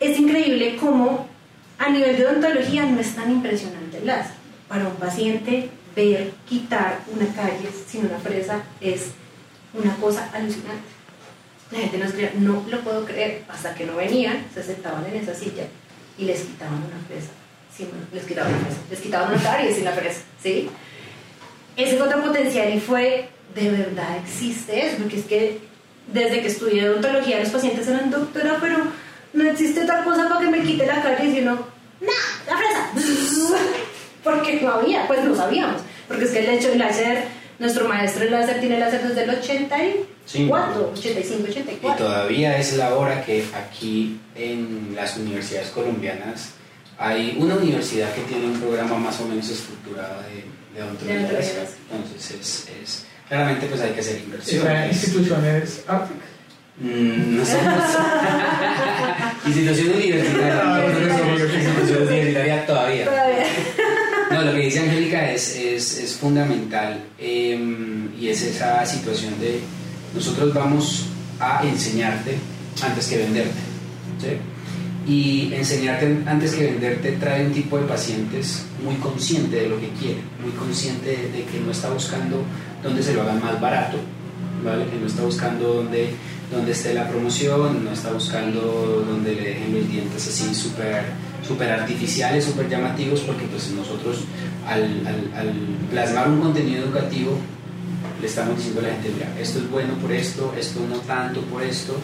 es 0.00 0.18
increíble 0.18 0.76
cómo 0.76 1.26
a 1.78 1.90
nivel 1.90 2.16
de 2.16 2.26
odontología 2.26 2.84
no 2.84 3.00
es 3.00 3.14
tan 3.14 3.30
impresionante 3.30 3.98
el 3.98 4.06
láser. 4.06 4.34
Para 4.68 4.88
un 4.88 4.96
paciente 4.96 5.68
ver 5.94 6.32
quitar 6.48 7.00
una 7.14 7.26
calle 7.34 7.68
sin 7.86 8.06
una 8.06 8.18
fresa 8.18 8.62
es 8.80 9.10
una 9.74 9.94
cosa 9.96 10.30
alucinante. 10.32 10.95
La 11.70 11.78
gente 11.78 11.98
nos 11.98 12.12
creía, 12.12 12.32
no 12.38 12.64
lo 12.68 12.80
puedo 12.80 13.04
creer, 13.04 13.42
hasta 13.48 13.74
que 13.74 13.84
no 13.84 13.96
venían, 13.96 14.46
se 14.54 14.62
sentaban 14.62 15.04
en 15.06 15.16
esa 15.16 15.34
silla 15.34 15.64
y 16.16 16.24
les 16.24 16.42
quitaban 16.42 16.76
una 16.76 17.04
fresa. 17.08 17.30
Sí, 17.76 17.88
les 18.12 18.24
quitaban 18.24 18.54
una 18.54 18.64
fresa, 18.64 18.80
les 18.90 19.00
quitaban 19.00 19.32
una 19.32 19.42
caries 19.42 19.74
sin 19.74 19.84
la 19.84 19.92
fresa, 19.92 20.20
¿sí? 20.42 20.70
Ese 21.76 21.96
fue 21.96 22.06
otro 22.06 22.22
potencial 22.22 22.72
y 22.72 22.80
fue, 22.80 23.28
de 23.54 23.70
verdad 23.70 24.16
existe 24.24 24.86
eso, 24.86 24.96
porque 24.98 25.18
es 25.18 25.24
que 25.26 25.58
desde 26.12 26.40
que 26.40 26.46
estudié 26.46 26.88
odontología 26.88 27.40
los 27.40 27.50
pacientes 27.50 27.88
eran 27.88 28.10
doctora, 28.10 28.58
pero 28.60 28.78
no 29.32 29.50
existe 29.50 29.82
otra 29.82 30.04
cosa 30.04 30.28
para 30.28 30.40
que 30.40 30.50
me 30.50 30.62
quite 30.62 30.86
la 30.86 31.02
caries 31.02 31.36
y 31.36 31.40
uno, 31.40 31.66
no, 32.00 32.12
la 32.48 32.56
fresa, 32.56 32.90
porque 34.24 34.60
no 34.62 34.70
había, 34.70 35.06
pues 35.06 35.24
no 35.24 35.34
sabíamos, 35.34 35.82
porque 36.06 36.24
es 36.24 36.30
que 36.30 36.38
el 36.38 36.50
hecho 36.50 36.68
del 36.68 36.78
láser, 36.78 37.24
nuestro 37.58 37.88
maestro 37.88 38.24
de 38.24 38.30
láser 38.30 38.60
tiene 38.60 38.78
láser 38.78 39.02
desde 39.06 39.24
el 39.24 39.30
84, 39.30 40.90
85, 40.92 41.48
84. 41.50 41.94
Y 41.94 41.98
todavía 41.98 42.58
es 42.58 42.76
la 42.76 42.94
hora 42.94 43.24
que 43.24 43.44
aquí 43.54 44.20
en 44.34 44.94
las 44.94 45.16
universidades 45.16 45.70
colombianas 45.70 46.50
hay 46.98 47.36
una 47.38 47.56
universidad 47.56 48.12
que 48.14 48.22
tiene 48.22 48.46
un 48.46 48.58
programa 48.60 48.96
más 48.96 49.20
o 49.20 49.28
menos 49.28 49.48
estructurado 49.48 50.22
de 50.22 50.56
de 50.76 50.82
odontología. 50.82 51.20
Entonces, 51.90 52.30
es, 52.30 52.68
es, 52.82 53.06
claramente 53.28 53.66
pues 53.66 53.80
hay 53.80 53.92
que 53.92 54.00
hacer 54.00 54.20
inversión. 54.20 54.64
¿La 54.64 54.86
institución 54.88 55.44
es 55.44 55.84
ARTIC? 55.86 56.16
Mm, 56.78 57.36
no 57.38 57.44
somos 57.46 57.84
institución 59.46 59.96
universitaria. 59.96 60.64
No, 60.64 61.18
somos 61.18 61.40
institución 61.40 62.02
universitaria 62.02 62.66
todavía. 62.66 63.04
Todavía. 63.06 63.46
No, 64.30 64.42
lo 64.42 64.52
que 64.52 64.55
dice 64.66 64.80
Angélica 64.80 65.30
es, 65.32 65.56
es, 65.56 65.98
es 65.98 66.14
fundamental 66.14 67.04
eh, 67.18 67.58
y 68.20 68.28
es 68.28 68.42
esa 68.42 68.84
situación 68.84 69.38
de 69.40 69.60
nosotros 70.14 70.52
vamos 70.54 71.06
a 71.38 71.64
enseñarte 71.64 72.36
antes 72.82 73.06
que 73.06 73.18
venderte. 73.18 73.60
¿sí? 74.20 75.10
Y 75.10 75.54
enseñarte 75.54 76.22
antes 76.26 76.54
que 76.54 76.64
venderte 76.64 77.12
trae 77.12 77.46
un 77.46 77.52
tipo 77.52 77.78
de 77.78 77.84
pacientes 77.84 78.64
muy 78.82 78.96
consciente 78.96 79.56
de 79.56 79.68
lo 79.68 79.80
que 79.80 79.88
quiere, 79.90 80.20
muy 80.42 80.52
consciente 80.52 81.10
de, 81.10 81.44
que 81.44 81.60
no 81.64 81.70
está 81.70 81.90
buscando 81.90 82.42
donde 82.82 83.02
se 83.02 83.14
lo 83.14 83.22
hagan 83.22 83.40
más 83.40 83.60
barato, 83.60 83.98
¿vale? 84.64 84.86
que 84.86 84.96
no 84.96 85.06
está 85.06 85.22
buscando 85.22 85.74
donde, 85.74 86.10
donde 86.50 86.72
esté 86.72 86.92
la 86.94 87.08
promoción, 87.08 87.84
no 87.84 87.92
está 87.92 88.10
buscando 88.12 89.04
donde 89.06 89.34
le 89.34 89.42
dejen 89.42 89.74
los 89.74 89.88
dientes 89.88 90.26
así 90.26 90.54
súper 90.54 91.04
super 91.46 91.70
artificiales, 91.70 92.44
súper 92.44 92.68
llamativos, 92.68 93.20
porque 93.20 93.44
pues 93.46 93.70
nosotros 93.70 94.24
al, 94.66 94.82
al, 95.06 95.38
al 95.38 95.52
plasmar 95.90 96.28
un 96.28 96.40
contenido 96.40 96.84
educativo 96.84 97.38
le 98.20 98.26
estamos 98.26 98.56
diciendo 98.56 98.80
a 98.80 98.84
la 98.84 98.90
gente, 98.90 99.10
mira, 99.14 99.28
esto 99.38 99.58
es 99.58 99.70
bueno 99.70 99.94
por 99.94 100.12
esto, 100.12 100.54
esto 100.58 100.80
no 100.88 100.96
tanto 101.00 101.40
por 101.42 101.62
esto, 101.62 101.96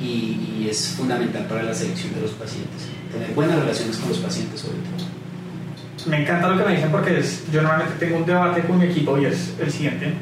y, 0.00 0.66
es 0.68 0.94
fundamental 0.96 1.44
para 1.46 1.62
la 1.64 1.74
selección 1.74 2.14
de 2.14 2.22
los 2.22 2.30
pacientes. 2.30 2.88
Tener 3.12 3.32
buenas 3.34 3.58
relaciones 3.58 3.96
con 3.96 4.08
los 4.08 4.18
pacientes 4.18 4.60
sobre 4.60 4.78
todo. 4.78 6.10
Me 6.10 6.22
encanta 6.22 6.48
lo 6.48 6.56
que 6.56 6.64
me 6.64 6.76
dicen 6.76 6.90
porque 6.90 7.18
es, 7.18 7.44
yo 7.52 7.62
normalmente 7.62 7.94
tengo 7.98 8.18
un 8.18 8.26
debate 8.26 8.62
con 8.62 8.78
mi 8.78 8.86
equipo 8.86 9.18
y 9.18 9.26
es 9.26 9.52
el 9.60 9.70
siguiente. 9.70 10.14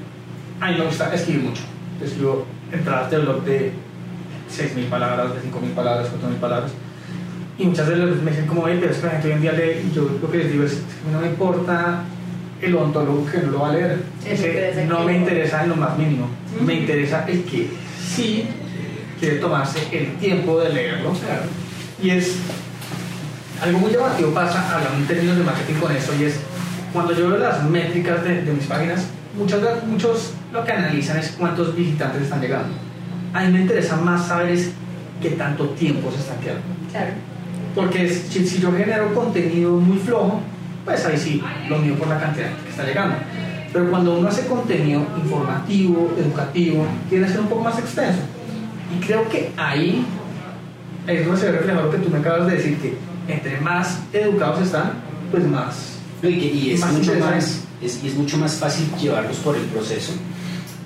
A 0.60 0.70
mí 0.70 0.78
me 0.78 0.84
gusta 0.86 1.14
escribir 1.14 1.42
mucho. 1.42 1.62
Escribo 2.02 2.46
entradas 2.72 3.10
de 3.10 3.18
blog 3.18 3.44
de 3.44 3.72
6.000 4.50 4.88
palabras, 4.88 5.34
de 5.34 5.40
5.000 5.40 5.74
palabras, 5.74 6.08
4.000 6.08 6.40
palabras. 6.40 6.72
Y 7.60 7.66
muchas 7.66 7.88
veces 7.88 8.22
me 8.22 8.30
dicen 8.30 8.46
como, 8.46 8.62
pero 8.62 8.90
es 8.90 8.96
que 8.96 9.06
la 9.06 9.12
gente 9.12 9.28
hoy 9.28 9.34
en 9.34 9.42
día 9.42 9.52
lee 9.52 9.86
y 9.86 9.94
yo 9.94 10.08
lo 10.20 10.30
que 10.30 10.38
les 10.38 10.50
digo 10.50 10.64
es, 10.64 10.80
no 11.12 11.20
me 11.20 11.26
importa 11.26 12.04
el 12.62 12.74
odontólogo 12.74 13.26
que 13.26 13.36
no 13.36 13.50
lo 13.50 13.60
va 13.60 13.68
a 13.68 13.72
leer. 13.72 14.02
Ese 14.26 14.86
no 14.86 15.04
me 15.04 15.18
interesa 15.18 15.64
en 15.64 15.68
lo 15.68 15.76
más 15.76 15.98
mínimo. 15.98 16.26
Me 16.64 16.74
interesa 16.74 17.26
el 17.28 17.44
que 17.44 17.68
sí 18.02 18.46
quiere 19.18 19.36
tomarse 19.36 19.78
el 19.92 20.16
tiempo 20.16 20.58
de 20.58 20.70
leerlo. 20.70 21.12
Y 22.02 22.08
es 22.08 22.38
algo 23.62 23.78
muy 23.78 23.92
llamativo 23.92 24.32
pasa, 24.32 24.74
hablando 24.74 24.96
en 24.96 25.06
términos 25.06 25.36
de 25.36 25.44
marketing 25.44 25.74
con 25.74 25.94
eso, 25.94 26.12
y 26.18 26.24
es 26.24 26.40
cuando 26.94 27.12
yo 27.12 27.28
veo 27.28 27.38
las 27.40 27.62
métricas 27.64 28.24
de, 28.24 28.40
mis 28.40 28.64
páginas, 28.64 29.04
muchos, 29.36 29.60
muchos 29.86 30.32
lo 30.50 30.64
que 30.64 30.72
analizan 30.72 31.18
es 31.18 31.34
cuántos 31.38 31.76
visitantes 31.76 32.22
están 32.22 32.40
llegando. 32.40 32.74
A 33.34 33.44
mí 33.44 33.52
me 33.52 33.60
interesa 33.60 33.96
más 33.96 34.28
saber 34.28 34.48
es 34.48 34.70
qué 35.20 35.32
tanto 35.32 35.68
tiempo 35.70 36.10
se 36.10 36.20
están 36.20 36.40
quedando. 36.40 36.62
Claro. 36.90 37.29
Porque 37.74 38.08
si, 38.08 38.46
si, 38.46 38.60
yo 38.60 38.72
genero 38.72 39.14
contenido 39.14 39.72
muy 39.72 39.98
flojo, 39.98 40.40
pues 40.84 41.04
ahí 41.06 41.16
sí, 41.16 41.42
lo 41.68 41.78
mío 41.78 41.94
por 41.94 42.08
la 42.08 42.18
cantidad 42.18 42.48
que 42.64 42.70
está 42.70 42.84
llegando. 42.84 43.16
Pero 43.72 43.88
cuando 43.90 44.18
uno 44.18 44.28
hace 44.28 44.46
contenido 44.46 45.06
informativo, 45.16 46.12
educativo, 46.18 46.86
tiene 47.08 47.26
que 47.26 47.32
ser 47.32 47.40
un 47.40 47.46
poco 47.46 47.62
más 47.62 47.78
extenso. 47.78 48.20
Y 48.96 49.04
creo 49.04 49.28
que 49.28 49.52
ahí 49.56 50.04
es 51.06 51.24
donde 51.24 51.40
se 51.40 51.46
ve 51.46 51.58
reflejado 51.58 51.86
lo 51.86 51.92
que 51.92 51.98
tú 51.98 52.10
me 52.10 52.18
acabas 52.18 52.46
de 52.46 52.56
decir, 52.56 52.78
que 52.78 52.94
entre 53.32 53.60
más 53.60 54.00
educados 54.12 54.62
están, 54.62 54.92
pues 55.30 55.46
más. 55.46 55.98
Y, 56.22 56.72
es, 56.72 56.84
mucho 56.84 57.14
más, 57.14 57.62
es, 57.80 58.04
y 58.04 58.08
es 58.08 58.14
mucho 58.14 58.36
más 58.36 58.56
fácil 58.56 58.86
llevarlos 59.00 59.38
por 59.38 59.56
el 59.56 59.62
proceso, 59.62 60.12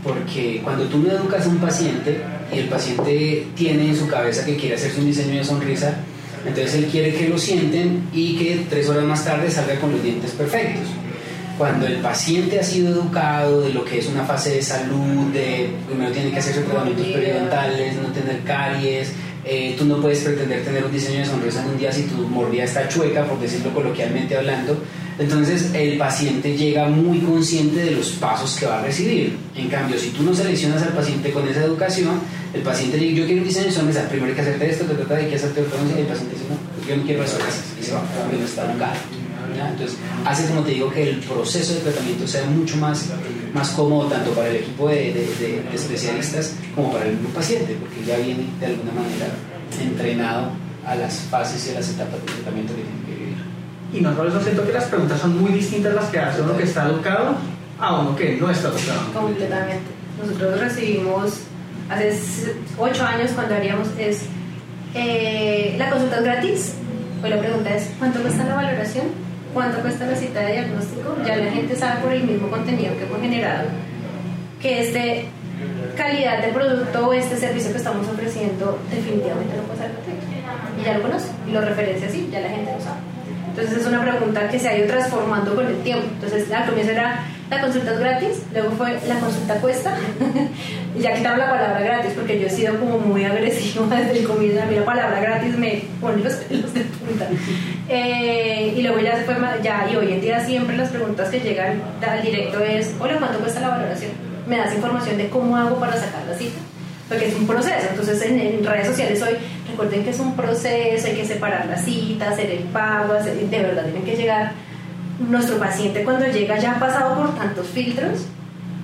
porque 0.05 0.61
cuando 0.63 0.85
tú 0.85 0.99
no 0.99 1.11
educas 1.11 1.47
a 1.47 1.49
un 1.49 1.59
paciente 1.59 2.23
y 2.53 2.59
el 2.59 2.69
paciente 2.69 3.49
tiene 3.57 3.89
en 3.89 3.97
su 3.97 4.07
cabeza 4.07 4.45
que 4.45 4.55
quiere 4.57 4.77
hacerse 4.77 5.01
un 5.01 5.07
diseño 5.07 5.39
de 5.39 5.45
sonrisa, 5.45 5.97
entonces 6.47 6.75
él 6.75 6.87
quiere 6.87 7.15
que 7.15 7.29
lo 7.29 7.39
sienten 7.39 8.09
y 8.13 8.37
que 8.37 8.67
tres 8.69 8.89
horas 8.89 9.05
más 9.05 9.25
tarde 9.25 9.51
salga 9.51 9.79
con 9.81 9.93
los 9.93 10.03
dientes 10.03 10.33
perfectos 10.33 10.89
cuando 11.57 11.87
el 11.87 11.97
paciente 11.99 12.59
ha 12.59 12.65
sido 12.65 12.91
educado 12.91 13.61
de 13.61 13.73
lo 13.73 13.85
que 13.85 13.99
es 13.99 14.09
una 14.09 14.25
fase 14.25 14.57
de 14.57 14.63
salud, 14.63 15.33
de 15.33 15.71
primero 15.87 16.11
tiene 16.11 16.31
que 16.31 16.39
hacerse 16.39 16.63
tratamientos 16.63 17.07
periodontales, 17.07 17.97
no 17.97 18.09
tener 18.09 18.41
caries, 18.43 19.13
eh, 19.45 19.75
tú 19.79 19.85
no 19.85 20.01
puedes 20.01 20.21
pretender 20.21 20.65
tener 20.65 20.85
un 20.85 20.93
diseño 20.93 21.21
de 21.21 21.27
sonrisa 21.27 21.63
en 21.63 21.71
un 21.71 21.79
día 21.79 21.93
si 21.93 22.05
tu 22.05 22.17
mordida 22.29 22.65
está 22.65 22.89
chueca, 22.89 23.25
por 23.25 23.39
decirlo 23.39 23.73
coloquialmente 23.73 24.37
hablando. 24.37 24.77
Entonces 25.19 25.71
el 25.75 25.97
paciente 25.97 26.57
llega 26.57 26.89
muy 26.89 27.21
consciente 27.21 27.85
de 27.85 27.93
los 27.93 28.11
pasos 28.13 28.57
que 28.59 28.67
va 28.67 28.81
a 28.81 28.83
recibir. 28.83 29.37
En 29.55 29.69
cambio, 29.69 29.99
si 29.99 30.11
tú 30.11 30.23
no 30.25 30.35
seleccionas 30.35 30.83
al 30.83 30.93
paciente 30.93 31.31
con 31.31 31.47
esa 31.49 31.65
educación, 31.65 32.21
el 32.53 32.63
paciente 32.63 32.97
dice, 32.97 33.15
yo 33.15 33.25
quiero 33.27 33.43
un 33.43 33.49
diseño 33.49 33.73
de 33.73 34.01
primero 34.03 34.27
hay 34.27 34.35
que 34.35 34.41
hacerte 34.41 34.71
esto, 34.71 34.85
te 34.85 34.95
trata 34.95 35.15
de 35.15 35.29
que 35.29 35.37
hacerte 35.37 35.61
otra 35.61 35.79
y 35.97 36.01
el 36.01 36.07
paciente 36.07 36.35
dice, 36.35 36.47
no, 36.49 36.89
yo 36.89 36.97
no 36.97 37.03
quiero 37.05 37.25
eso, 37.25 37.39
y 37.81 37.85
se 37.85 37.93
va, 37.93 38.03
no 38.31 38.45
está 38.45 38.71
educado. 38.71 38.95
Entonces, 39.71 39.97
hace 40.25 40.49
como 40.49 40.63
te 40.63 40.73
digo 40.73 40.91
que 40.91 41.11
el 41.11 41.19
proceso 41.21 41.75
de 41.75 41.81
tratamiento 41.81 42.27
sea 42.27 42.45
mucho 42.47 42.77
más, 42.77 43.07
más 43.53 43.71
cómodo 43.71 44.09
tanto 44.09 44.31
para 44.33 44.49
el 44.49 44.57
equipo 44.57 44.89
de, 44.89 45.13
de, 45.13 45.63
especialistas 45.73 46.55
como 46.75 46.93
para 46.93 47.07
el 47.07 47.15
mismo 47.15 47.29
paciente, 47.31 47.77
porque 47.79 48.05
ya 48.05 48.17
viene 48.17 48.47
de 48.59 48.67
alguna 48.67 48.93
manera 48.93 49.27
entrenado 49.81 50.51
a 50.85 50.95
las 50.97 51.21
fases 51.31 51.67
y 51.67 51.71
a 51.71 51.75
las 51.75 51.89
etapas 51.89 52.21
de 52.21 52.33
tratamiento 52.33 52.75
que 52.75 52.83
tiene. 52.83 53.04
Y 53.95 54.01
no 54.01 54.15
solo 54.15 54.29
eso, 54.29 54.41
siento 54.41 54.67
que 54.67 54.73
las 54.73 54.85
preguntas 54.85 55.21
son 55.21 55.41
muy 55.41 55.53
distintas 55.53 55.95
las 55.95 56.07
que 56.07 56.19
hace 56.19 56.43
uno 56.43 56.57
que 56.57 56.65
está 56.65 56.87
educado 56.87 57.37
a 57.79 58.01
uno 58.01 58.17
que 58.17 58.37
no 58.37 58.51
está 58.51 58.69
educado. 58.69 59.01
Completamente. 59.15 59.85
Nosotros 60.21 60.61
recibimos 60.61 61.41
hace 61.89 62.55
ocho 62.79 63.05
años 63.07 63.31
cuando 63.35 63.55
haríamos 63.55 63.89
es 63.99 64.25
eh, 64.95 65.77
la 65.79 65.91
consulta 65.91 66.17
es 66.17 66.25
gratis. 66.25 66.75
Pues 67.21 67.33
la 67.35 67.41
pregunta 67.41 67.75
es 67.75 67.91
¿cuánto 67.99 68.21
cuesta 68.21 68.45
la 68.45 68.55
valoración? 68.55 69.25
cuánto 69.55 69.79
cuesta 69.79 70.05
la 70.05 70.17
cita 70.17 70.41
de 70.41 70.53
diagnóstico, 70.53 71.17
ya 71.25 71.37
la 71.37 71.53
gente 71.53 71.77
sabe 71.77 72.01
por 72.03 72.13
el 72.13 72.25
mismo 72.25 72.51
contenido 72.51 72.93
que 72.99 73.05
hemos 73.05 73.21
generado 73.21 73.69
que 74.61 74.81
es 74.81 74.95
de 74.95 75.27
calidad 75.95 76.43
de 76.43 76.53
producto 76.53 77.07
o 77.07 77.13
este 77.13 77.37
servicio 77.37 77.71
que 77.71 77.77
estamos 77.77 78.09
ofreciendo 78.09 78.79
definitivamente 78.91 79.57
no 79.57 79.63
puede 79.65 79.79
ser 79.79 79.91
gratuito. 79.93 80.81
Y 80.81 80.85
ya 80.85 80.95
lo 80.95 81.03
conoce, 81.03 81.29
y 81.47 81.53
lo 81.53 81.61
referencia 81.61 82.09
así, 82.09 82.29
ya 82.33 82.41
la 82.41 82.49
gente 82.49 82.73
lo 82.73 82.81
sabe. 82.81 83.14
Entonces 83.57 83.83
es 83.83 83.87
una 83.87 84.03
pregunta 84.03 84.49
que 84.49 84.59
se 84.59 84.69
ha 84.69 84.77
ido 84.77 84.89
transformando 84.89 85.55
con 85.55 85.65
el 85.65 85.77
tiempo. 85.83 86.05
Entonces 86.15 86.51
al 86.51 86.67
comienzo 86.67 86.91
era 86.91 87.25
la 87.51 87.61
consulta 87.61 87.93
es 87.93 88.01
gratis, 88.01 88.43
luego 88.53 88.71
fue 88.71 88.99
la 89.07 89.19
consulta 89.21 89.55
cuesta, 89.61 89.97
y 90.99 91.01
ya 91.01 91.15
quitaron 91.15 91.39
la 91.39 91.51
palabra 91.51 91.81
gratis 91.81 92.13
porque 92.17 92.41
yo 92.41 92.49
he 92.49 92.51
sido 92.51 92.81
como 92.81 92.99
muy 92.99 93.25
agresiva 93.25 93.87
desde 93.97 94.19
el 94.19 94.27
comienzo, 94.27 94.63
a 94.63 94.67
mí 94.67 94.75
la 94.75 94.85
palabra 94.85 95.21
gratis 95.21 95.57
me 95.57 95.85
pone 96.01 96.25
los 96.25 96.33
pelos 96.35 96.75
de 96.75 96.81
punta. 96.81 97.29
Eh, 97.89 98.75
y 98.77 98.83
luego 98.83 98.99
ya 98.99 99.23
fue, 99.25 99.37
ya, 99.63 99.87
y 99.89 99.95
hoy 99.95 100.15
en 100.15 100.21
día 100.21 100.45
siempre 100.45 100.77
las 100.77 100.89
preguntas 100.89 101.29
que 101.29 101.39
llegan 101.41 101.81
al 102.05 102.23
directo 102.23 102.59
es, 102.61 102.93
hola, 102.99 103.19
¿cuánto 103.19 103.39
cuesta 103.39 103.61
la 103.61 103.69
valoración? 103.69 104.13
Me 104.49 104.57
das 104.57 104.75
información 104.75 105.17
de 105.17 105.29
cómo 105.29 105.57
hago 105.57 105.79
para 105.79 105.93
sacar 105.93 106.25
la 106.29 106.37
cita 106.37 106.59
porque 107.09 107.29
es 107.29 107.35
un 107.35 107.47
proceso. 107.47 107.87
Entonces 107.91 108.23
en, 108.23 108.65
redes 108.65 108.87
sociales 108.87 109.23
hoy 109.23 109.35
recuerden 109.75 110.05
que 110.05 110.11
es 110.11 110.21
un 110.21 110.35
proceso, 110.35 111.07
hay 111.07 111.17
que 111.17 111.25
separar 111.25 111.67
la 111.67 111.77
cita, 111.77 112.31
hacer 112.31 112.51
el 112.51 112.65
pago, 112.65 113.15
de 113.15 113.63
verdad 113.63 113.83
tienen 113.83 114.05
que 114.05 114.17
llegar. 114.17 114.53
Nuestro 115.19 115.59
paciente 115.59 116.05
cuando 116.05 116.27
llega 116.27 116.59
ya 116.59 116.73
ha 116.73 116.79
pasado 116.79 117.17
por 117.17 117.35
tantos 117.37 117.67
filtros 117.69 118.27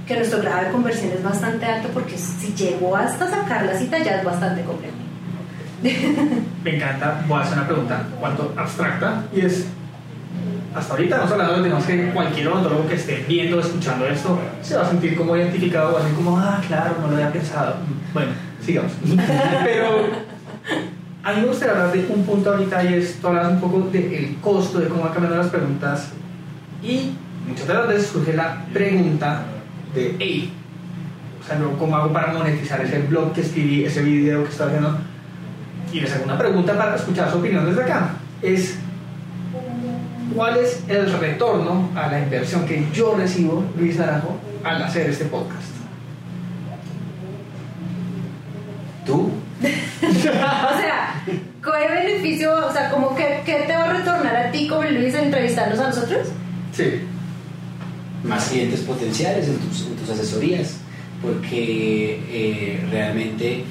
que 0.06 0.16
nuestro 0.16 0.40
grado 0.40 0.66
de 0.66 0.72
conversión 0.72 1.12
es 1.12 1.22
bastante 1.22 1.66
alto 1.66 1.88
porque 1.94 2.16
si 2.18 2.52
llegó 2.54 2.96
hasta 2.96 3.28
sacar 3.28 3.64
la 3.64 3.74
cita 3.74 3.98
ya 3.98 4.16
es 4.16 4.24
bastante 4.24 4.62
complejo. 4.62 4.94
Me 6.64 6.76
encanta, 6.76 7.24
voy 7.26 7.38
a 7.38 7.42
hacer 7.42 7.58
una 7.58 7.66
pregunta 7.66 8.06
cuanto 8.18 8.52
abstracta 8.56 9.24
y 9.34 9.40
es 9.40 9.66
hasta 10.74 10.92
ahorita 10.92 11.16
hemos 11.16 11.32
hablado 11.32 11.62
de 11.62 11.70
que 11.70 12.10
cualquier 12.12 12.48
odontólogo 12.48 12.86
que 12.86 12.94
esté 12.94 13.24
viendo 13.26 13.56
o 13.56 13.60
escuchando 13.60 14.06
esto 14.06 14.38
se 14.62 14.76
va 14.76 14.82
a 14.82 14.88
sentir 14.88 15.16
como 15.16 15.36
identificado, 15.36 15.94
va 15.94 16.00
a 16.00 16.14
como, 16.14 16.38
ah, 16.38 16.60
claro, 16.66 16.94
no 17.00 17.08
lo 17.08 17.14
había 17.14 17.32
pensado. 17.32 17.76
Bueno, 18.12 18.30
sigamos. 18.64 18.92
Pero 19.64 20.29
a 21.22 21.32
mí 21.32 21.42
me 21.42 21.48
gustaría 21.48 21.74
hablar 21.74 21.92
de 21.92 22.06
un 22.12 22.24
punto 22.24 22.50
ahorita 22.50 22.84
y 22.84 22.94
es, 22.94 23.20
tú 23.20 23.28
hablas 23.28 23.48
un 23.48 23.60
poco 23.60 23.80
del 23.92 24.36
costo, 24.40 24.80
de 24.80 24.88
cómo 24.88 25.02
van 25.02 25.12
cambiando 25.12 25.38
las 25.38 25.48
preguntas 25.48 26.08
y 26.82 27.12
muchas 27.46 27.66
de 27.66 27.74
las 27.74 27.88
veces 27.88 28.06
surge 28.06 28.32
la 28.32 28.64
pregunta 28.72 29.42
de, 29.94 30.16
hey, 30.18 30.52
o 31.42 31.46
sea, 31.46 31.58
¿cómo 31.78 31.96
hago 31.96 32.12
para 32.12 32.32
monetizar 32.32 32.80
ese 32.80 33.00
blog 33.00 33.32
que 33.32 33.42
escribí, 33.42 33.84
ese 33.84 34.02
video 34.02 34.44
que 34.44 34.50
estoy 34.50 34.68
haciendo? 34.68 34.98
Y 35.92 36.00
les 36.00 36.14
hago 36.14 36.24
una 36.24 36.38
pregunta 36.38 36.76
para 36.76 36.96
escuchar 36.96 37.30
su 37.30 37.38
opinión 37.38 37.66
desde 37.66 37.82
acá. 37.82 38.12
Es, 38.40 38.78
¿cuál 40.34 40.56
es 40.56 40.84
el 40.88 41.12
retorno 41.12 41.90
a 41.96 42.06
la 42.06 42.20
inversión 42.20 42.64
que 42.64 42.86
yo 42.94 43.14
recibo, 43.14 43.64
Luis 43.76 43.98
Naranjo, 43.98 44.38
al 44.64 44.82
hacer 44.82 45.10
este 45.10 45.26
podcast? 45.26 45.68
¿Tú? 49.04 49.30
o 50.02 50.79
¿qué 51.62 51.94
beneficio, 51.94 52.66
o 52.66 52.72
sea, 52.72 52.90
como 52.90 53.14
que, 53.14 53.42
¿qué 53.44 53.64
te 53.66 53.72
va 53.72 53.84
a 53.84 53.92
retornar 53.92 54.36
a 54.36 54.50
ti 54.50 54.68
como 54.68 54.82
Luis 54.84 55.14
entrevistarnos 55.14 55.78
a 55.78 55.88
nosotros? 55.88 56.28
Sí. 56.74 57.02
Más 58.24 58.48
clientes 58.48 58.80
potenciales 58.80 59.48
en 59.48 59.56
tus, 59.58 59.86
en 59.86 59.96
tus 59.96 60.10
asesorías, 60.10 60.76
porque 61.22 62.22
eh, 62.30 62.86
realmente 62.90 63.64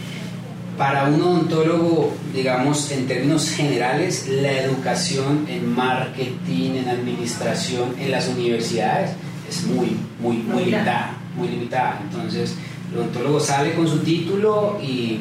para 0.80 1.10
un 1.10 1.22
odontólogo, 1.22 2.14
digamos, 2.34 2.90
en 2.92 3.06
términos 3.06 3.50
generales, 3.50 4.30
la 4.30 4.54
educación 4.54 5.46
en 5.50 5.70
marketing, 5.76 6.76
en 6.78 6.88
administración, 6.88 7.96
en 8.00 8.12
las 8.12 8.30
universidades 8.30 9.12
es 9.50 9.64
muy, 9.66 9.98
muy, 10.22 10.38
muy 10.38 10.66
limitada, 10.66 11.18
muy 11.36 11.50
limitada. 11.50 12.00
Entonces, 12.02 12.56
el 12.92 13.00
odontólogo 13.00 13.42
sale 13.42 13.74
con 13.74 13.90
su 13.90 14.00
título 14.00 14.80
y 14.82 15.20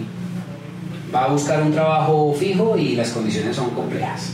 va 1.15 1.25
a 1.25 1.29
buscar 1.29 1.63
un 1.63 1.73
trabajo 1.73 2.35
fijo 2.39 2.77
y 2.77 2.95
las 2.95 3.11
condiciones 3.11 3.57
son 3.57 3.71
complejas. 3.71 4.33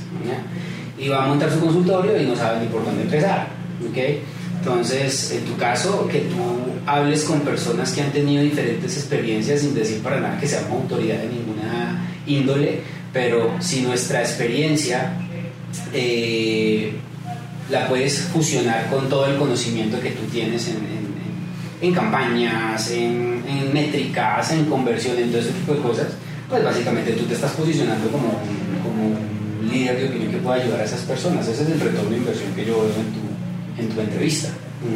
Y 0.98 1.08
va 1.08 1.24
a 1.24 1.28
montar 1.28 1.50
su 1.50 1.60
consultorio 1.60 2.20
y 2.20 2.26
no 2.26 2.36
sabe 2.36 2.60
ni 2.60 2.66
por 2.66 2.84
dónde 2.84 3.02
empezar. 3.02 3.48
¿okay? 3.90 4.22
Entonces, 4.58 5.32
en 5.32 5.44
tu 5.44 5.56
caso, 5.56 6.08
que 6.08 6.20
tú 6.20 6.36
hables 6.86 7.24
con 7.24 7.40
personas 7.40 7.92
que 7.92 8.00
han 8.00 8.12
tenido 8.12 8.42
diferentes 8.42 8.96
experiencias, 8.96 9.60
sin 9.60 9.74
decir 9.74 10.02
para 10.02 10.20
nada 10.20 10.40
que 10.40 10.46
seamos 10.46 10.82
autoridad 10.82 11.18
de 11.18 11.28
ninguna 11.28 12.08
índole, 12.26 12.80
pero 13.12 13.56
si 13.60 13.82
nuestra 13.82 14.20
experiencia 14.20 15.12
eh, 15.92 16.92
la 17.70 17.88
puedes 17.88 18.20
fusionar 18.20 18.88
con 18.90 19.08
todo 19.08 19.26
el 19.26 19.36
conocimiento 19.36 20.00
que 20.00 20.10
tú 20.10 20.24
tienes 20.32 20.68
en, 20.68 20.78
en, 21.80 21.94
campañas, 21.94 22.90
en, 22.90 23.34
métricas, 23.72 24.52
en 24.52 24.64
conversión, 24.66 25.18
en 25.18 25.30
todo 25.30 25.40
ese 25.40 25.50
tipo 25.50 25.74
de 25.74 25.80
cosas, 25.80 26.06
pues 26.54 26.64
básicamente 26.64 27.12
tú 27.14 27.24
te 27.24 27.34
estás 27.34 27.50
posicionando 27.52 28.08
como 28.12 28.28
un, 28.28 28.78
como 28.80 29.06
un 29.06 29.68
líder 29.68 29.98
de 29.98 30.08
opinión 30.08 30.30
que 30.30 30.38
pueda 30.38 30.62
ayudar 30.62 30.80
a 30.80 30.84
esas 30.84 31.00
personas. 31.00 31.48
Ese 31.48 31.64
es 31.64 31.70
el 31.70 31.80
retorno 31.80 32.10
de 32.10 32.16
inversión 32.18 32.54
que 32.54 32.64
yo 32.64 32.74
veo 32.78 32.94
en 32.94 33.10
tu 33.12 33.24
en 33.82 33.88
tu 33.88 34.00
entrevista. 34.00 34.50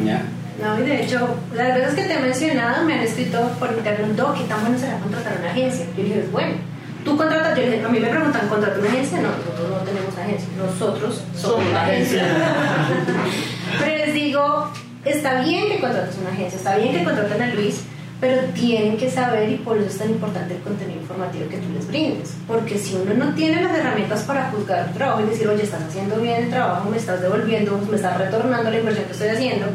¿ya? 0.05 0.23
No, 0.61 0.79
y 0.79 0.83
de 0.83 1.03
hecho, 1.03 1.35
las 1.53 1.75
veces 1.75 1.93
que 1.95 2.03
te 2.03 2.13
he 2.13 2.19
mencionado 2.21 2.85
me 2.85 2.93
han 2.93 3.01
escrito 3.01 3.41
por 3.59 3.73
internet, 3.73 4.15
¿qué 4.37 4.43
tan 4.45 4.61
bueno 4.61 4.79
será 4.79 4.99
contratar 4.99 5.37
una 5.39 5.51
agencia? 5.51 5.85
Yo 5.97 6.03
dije, 6.03 6.19
es 6.19 6.31
bueno. 6.31 6.55
¿Tú 7.03 7.17
contratas? 7.17 7.57
Yo 7.57 7.63
dije, 7.63 7.83
a 7.83 7.89
mí 7.89 7.99
me 7.99 8.07
preguntan, 8.07 8.47
¿contratas 8.47 8.79
una 8.79 8.87
agencia? 8.87 9.19
No, 9.19 9.29
nosotros 9.29 9.69
no 9.69 9.77
tenemos 9.79 10.17
agencia, 10.17 10.49
nosotros 10.57 11.23
somos 11.35 11.65
una 11.65 11.81
agencia. 11.81 12.23
Pero 13.79 14.05
les 14.05 14.13
digo, 14.13 14.71
está 15.03 15.41
bien 15.43 15.67
que 15.69 15.79
contrates 15.79 16.15
una 16.21 16.29
agencia, 16.29 16.57
está 16.57 16.77
bien 16.77 16.97
que 16.97 17.03
contraten 17.03 17.41
a 17.41 17.53
Luis, 17.53 17.81
pero 18.19 18.41
tienen 18.53 18.97
que 18.97 19.09
saber 19.09 19.49
y 19.49 19.55
por 19.55 19.77
eso 19.77 19.87
es 19.87 19.97
tan 19.97 20.09
importante 20.09 20.55
el 20.55 20.61
contenido 20.61 20.99
informativo 20.99 21.47
que 21.47 21.57
tú 21.57 21.73
les 21.73 21.87
brindes. 21.87 22.33
Porque 22.47 22.77
si 22.77 22.95
uno 22.95 23.13
no 23.13 23.33
tiene 23.33 23.63
las 23.63 23.77
herramientas 23.77 24.23
para 24.23 24.51
juzgar 24.51 24.87
tu 24.87 24.97
trabajo 24.97 25.21
y 25.21 25.29
decir, 25.29 25.47
oye, 25.47 25.63
estás 25.63 25.83
haciendo 25.83 26.17
bien 26.19 26.43
el 26.43 26.49
trabajo, 26.49 26.89
me 26.89 26.97
estás 26.97 27.21
devolviendo, 27.21 27.79
me 27.89 27.95
estás 27.95 28.17
retornando 28.17 28.69
la 28.69 28.77
inversión 28.77 29.05
que 29.05 29.13
estoy 29.13 29.29
haciendo, 29.29 29.67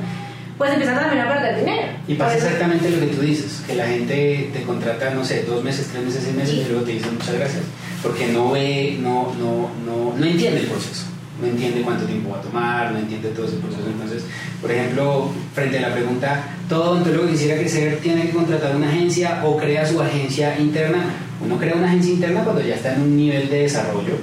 pues 0.59 0.73
empiezan 0.73 1.01
también 1.01 1.23
a 1.23 1.29
perder 1.29 1.59
dinero. 1.61 1.89
Y 2.07 2.15
pasa 2.15 2.37
exactamente 2.37 2.91
lo 2.91 3.01
que 3.01 3.07
tú 3.07 3.23
dices, 3.23 3.63
que 3.67 3.75
la 3.77 3.87
gente 3.87 4.51
te 4.53 4.63
contrata, 4.63 5.11
no 5.11 5.25
sé, 5.25 5.45
dos 5.45 5.65
meses, 5.65 5.89
tres 5.91 6.05
meses, 6.05 6.23
seis 6.25 6.37
meses 6.37 6.55
y 6.55 6.69
luego 6.69 6.85
te 6.85 6.93
dicen 6.93 7.15
muchas 7.15 7.35
gracias, 7.35 7.63
porque 8.03 8.27
no 8.29 8.51
ve, 8.51 8.99
no, 9.01 9.33
no, 9.39 9.71
no, 9.87 10.15
no 10.17 10.27
entiende 10.27 10.61
el 10.61 10.67
proceso 10.67 11.14
no 11.45 11.51
entiende 11.51 11.83
cuánto 11.83 12.05
tiempo 12.05 12.31
va 12.31 12.39
a 12.39 12.43
tomar, 12.43 12.93
no 12.93 12.99
entiende 12.99 13.29
todo 13.31 13.47
ese 13.47 13.57
proceso. 13.57 13.87
Entonces, 13.87 14.25
por 14.61 14.71
ejemplo, 14.71 15.31
frente 15.55 15.79
a 15.79 15.89
la 15.89 15.95
pregunta, 15.95 16.45
¿todo 16.69 16.93
odontólogo 16.93 17.27
que 17.27 17.33
quisiera 17.33 17.57
crecer 17.57 17.99
tiene 18.01 18.23
que 18.23 18.31
contratar 18.31 18.75
una 18.75 18.89
agencia 18.89 19.43
o 19.45 19.57
crea 19.57 19.87
su 19.87 20.01
agencia 20.01 20.59
interna? 20.59 21.05
Uno 21.45 21.59
crea 21.59 21.75
una 21.75 21.89
agencia 21.89 22.13
interna 22.15 22.45
cuando 22.45 22.63
ya 22.63 22.75
está 22.75 22.95
en 22.95 23.03
un 23.03 23.17
nivel 23.17 23.49
de 23.49 23.63
desarrollo, 23.63 24.17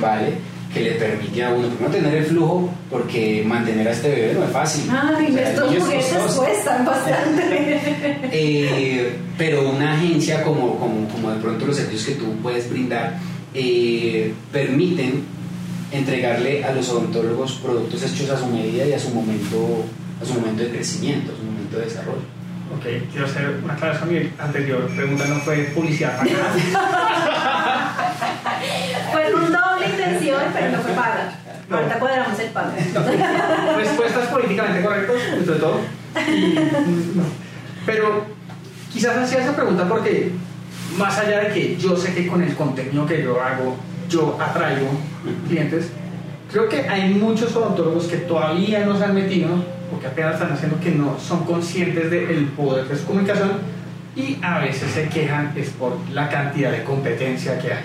¿vale? 0.00 0.52
que 0.72 0.80
le 0.80 0.92
permite 0.92 1.44
a 1.44 1.50
uno 1.50 1.68
primero 1.68 1.92
tener 1.92 2.14
el 2.14 2.24
flujo 2.24 2.70
porque 2.90 3.44
mantener 3.46 3.86
a 3.88 3.92
este 3.92 4.08
bebé 4.08 4.34
no 4.34 4.44
es 4.44 4.50
fácil. 4.50 4.90
Ay, 4.90 5.26
o 5.28 5.32
sea, 5.34 5.50
estos 5.50 5.68
juguetes 5.68 6.34
cuestan 6.34 6.84
bastante. 6.86 7.42
eh, 8.32 9.16
pero 9.36 9.70
una 9.70 9.92
agencia 9.92 10.42
como, 10.42 10.78
como, 10.78 11.06
como, 11.08 11.30
de 11.30 11.40
pronto 11.40 11.66
los 11.66 11.76
servicios 11.76 12.16
que 12.16 12.22
tú 12.22 12.32
puedes 12.42 12.70
brindar 12.70 13.18
eh, 13.52 14.32
permiten 14.50 15.24
entregarle 15.92 16.64
a 16.64 16.72
los 16.72 16.88
odontólogos 16.88 17.52
productos 17.62 18.02
hechos 18.02 18.30
a 18.30 18.38
su 18.38 18.46
medida 18.46 18.86
y 18.86 18.92
a 18.92 18.98
su 18.98 19.10
momento, 19.10 19.84
a 20.20 20.24
su 20.24 20.34
momento 20.34 20.62
de 20.62 20.70
crecimiento, 20.70 21.32
a 21.32 21.36
su 21.36 21.44
momento 21.44 21.78
de 21.78 21.84
desarrollo. 21.84 22.22
Ok, 22.76 22.84
quiero 23.10 23.26
hacer 23.26 23.60
una 23.62 23.74
aclaración. 23.74 24.10
Mi 24.10 24.30
anterior 24.38 24.88
pregunta 24.88 25.26
no 25.26 25.34
fue 25.36 25.56
publicidad 25.74 26.16
pagada. 26.16 26.54
fue 29.12 29.34
un 29.34 29.52
doble 29.52 29.86
intención, 29.86 30.40
pero 30.54 30.72
no 30.72 30.78
fue 30.78 30.92
paga. 30.92 31.38
No. 31.68 31.76
Ahorita 31.76 31.98
cuadramos 31.98 32.38
el 32.38 32.48
pago. 32.50 32.72
No. 32.94 33.02
Respuestas 33.76 34.28
políticamente 34.28 34.82
correctas, 34.82 35.16
entre 35.36 35.56
todo. 35.56 35.80
Pero 37.84 38.24
quizás 38.90 39.18
hacía 39.18 39.42
esa 39.42 39.54
pregunta 39.54 39.86
porque, 39.88 40.32
más 40.96 41.18
allá 41.18 41.40
de 41.40 41.52
que 41.52 41.76
yo 41.76 41.94
sé 41.96 42.14
que 42.14 42.26
con 42.26 42.42
el 42.42 42.54
contenido 42.54 43.04
que 43.06 43.22
yo 43.22 43.38
hago, 43.42 43.76
yo 44.12 44.38
atraigo 44.40 44.88
clientes, 45.48 45.88
creo 46.50 46.68
que 46.68 46.88
hay 46.88 47.14
muchos 47.14 47.56
odontólogos 47.56 48.06
que 48.06 48.18
todavía 48.18 48.84
no 48.84 48.96
se 48.98 49.04
han 49.04 49.14
metido, 49.14 49.48
porque 49.90 50.06
apenas 50.06 50.34
están 50.34 50.52
haciendo 50.52 50.78
que 50.78 50.90
no 50.90 51.18
son 51.18 51.44
conscientes 51.44 52.10
del 52.10 52.46
poder 52.56 52.86
de 52.86 52.96
su 52.96 53.06
comunicación 53.06 53.50
y 54.14 54.38
a 54.42 54.58
veces 54.58 54.90
se 54.92 55.08
quejan 55.08 55.52
es 55.56 55.70
por 55.70 55.96
la 56.12 56.28
cantidad 56.28 56.70
de 56.70 56.84
competencia 56.84 57.58
que 57.58 57.72
hay. 57.72 57.84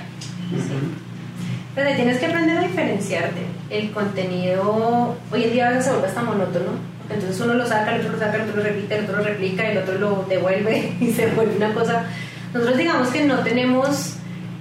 Pero 1.73 1.95
tienes 1.95 2.17
que 2.17 2.25
aprender 2.25 2.57
a 2.57 2.61
diferenciarte. 2.61 3.41
El 3.69 3.91
contenido 3.91 5.15
hoy 5.31 5.43
en 5.43 5.53
día 5.53 5.81
se 5.81 5.91
vuelve 5.91 6.07
hasta 6.07 6.23
monótono. 6.23 6.71
Entonces 7.09 7.39
uno 7.39 7.53
lo 7.53 7.65
saca, 7.65 7.95
el 7.95 8.01
otro 8.01 8.13
lo 8.13 8.19
saca, 8.19 8.35
el 8.35 8.41
otro 8.41 8.57
lo 8.57 8.63
repite, 8.63 8.97
el 8.97 9.03
otro 9.05 9.17
lo 9.17 9.23
replica, 9.23 9.71
el 9.71 9.77
otro 9.77 9.97
lo 9.97 10.25
devuelve 10.27 10.97
y 10.99 11.11
se 11.11 11.27
vuelve 11.27 11.55
una 11.55 11.73
cosa. 11.73 12.05
Nosotros 12.53 12.77
digamos 12.77 13.09
que 13.09 13.25
no 13.25 13.39
tenemos 13.39 14.16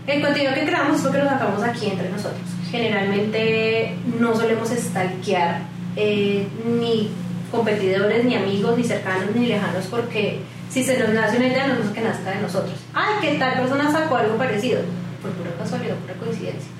el 0.07 0.23
contenido 0.23 0.55
que 0.55 0.65
creamos 0.65 0.99
es 0.99 1.05
lo 1.05 1.13
que 1.13 1.19
lo 1.19 1.29
sacamos 1.29 1.63
aquí 1.63 1.87
entre 1.87 2.09
nosotros. 2.11 2.41
Generalmente 2.71 3.95
no 4.19 4.35
solemos 4.35 4.69
stalkear 4.69 5.63
eh, 5.97 6.47
ni 6.79 7.11
competidores, 7.51 8.25
ni 8.25 8.37
amigos, 8.37 8.77
ni 8.77 8.85
cercanos, 8.85 9.35
ni 9.35 9.47
lejanos, 9.47 9.87
porque 9.87 10.41
si 10.71 10.85
se 10.85 10.99
nos 10.99 11.11
nace 11.11 11.39
una 11.39 11.47
idea, 11.47 11.67
no 11.69 11.75
es 11.75 11.91
que 11.91 12.01
nazca 12.01 12.31
de 12.31 12.43
nosotros. 12.43 12.75
Ay, 12.93 13.15
que 13.21 13.39
tal 13.39 13.61
persona 13.61 13.91
sacó 13.91 14.17
algo 14.17 14.37
parecido. 14.37 14.81
Por 15.23 15.31
pura 15.33 15.51
casualidad, 15.59 15.95
pura 15.97 16.15
coincidencia. 16.15 16.71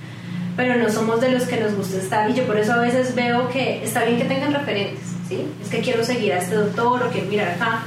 Pero 0.57 0.77
no 0.77 0.89
somos 0.91 1.21
de 1.21 1.31
los 1.31 1.45
que 1.45 1.59
nos 1.59 1.75
gusta 1.75 1.99
estar, 1.99 2.31
y 2.31 2.35
yo 2.35 2.45
por 2.47 2.59
eso 2.59 2.73
a 2.73 2.79
veces 2.79 3.15
veo 3.15 3.49
que 3.49 3.85
está 3.85 4.05
bien 4.05 4.19
que 4.19 4.25
tengan 4.25 4.53
referentes. 4.53 5.05
¿sí? 5.29 5.47
Es 5.63 5.69
que 5.69 5.81
quiero 5.81 6.05
seguir 6.05 6.33
a 6.33 6.39
este 6.39 6.55
doctor 6.55 7.03
o 7.03 7.11
quiero 7.11 7.29
mirar 7.29 7.51
acá. 7.51 7.85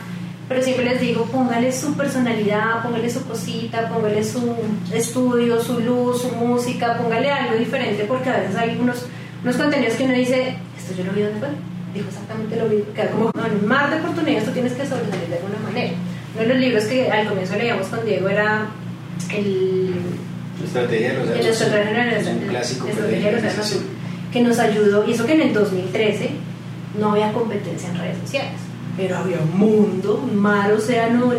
Pero 0.50 0.64
siempre 0.64 0.84
les 0.84 1.00
digo, 1.00 1.26
póngale 1.26 1.72
su 1.72 1.94
personalidad, 1.94 2.82
póngale 2.82 3.08
su 3.08 3.24
cosita, 3.24 3.88
póngale 3.88 4.24
su 4.24 4.56
estudio, 4.92 5.62
su 5.62 5.80
luz, 5.80 6.24
su 6.24 6.32
música, 6.32 6.98
póngale 6.98 7.30
algo 7.30 7.56
diferente, 7.56 8.06
porque 8.06 8.30
a 8.30 8.40
veces 8.40 8.56
hay 8.56 8.76
unos, 8.82 9.06
unos 9.44 9.56
contenidos 9.56 9.94
que 9.94 10.06
uno 10.06 10.14
dice, 10.14 10.56
esto 10.76 10.96
yo 10.98 11.04
lo 11.04 11.14
vi 11.14 11.22
donde 11.22 11.40
fue, 11.40 11.50
dijo 11.94 12.08
exactamente 12.08 12.56
lo 12.56 12.66
mismo, 12.66 12.92
que 12.96 13.06
como 13.10 13.32
no, 13.36 13.46
en 13.46 13.68
mar 13.68 13.92
de 13.92 13.98
oportunidades 13.98 14.46
tú 14.46 14.52
tienes 14.52 14.74
que 14.74 14.88
sobresalir 14.88 15.28
de 15.28 15.36
alguna 15.36 15.60
manera. 15.60 15.94
Uno 16.34 16.42
de 16.42 16.48
los 16.48 16.58
libros 16.58 16.84
que 16.86 17.12
al 17.12 17.28
comienzo 17.28 17.56
leíamos 17.56 17.88
con 17.88 18.04
Diego 18.04 18.28
era 18.28 18.66
el... 19.32 19.94
Estrategia 20.64 21.14
de 21.14 21.20
los 21.20 21.62
es 22.22 22.28
un 22.28 22.40
clásico 22.50 22.88
estrategia 22.88 23.32
de 23.32 23.42
los 23.42 23.76
que 24.32 24.42
nos 24.42 24.58
ayudó, 24.58 25.08
y 25.08 25.14
eso 25.14 25.28
que 25.28 25.34
en 25.34 25.42
el 25.42 25.54
2013 25.54 26.32
no 27.00 27.12
había 27.12 27.32
competencia 27.34 27.90
en 27.90 28.00
redes 28.00 28.18
sociales, 28.18 28.69
pero 29.00 29.18
había 29.18 29.40
un 29.40 29.58
mundo, 29.58 30.22
un 30.30 30.36
mar, 30.36 30.74
océano 30.74 31.34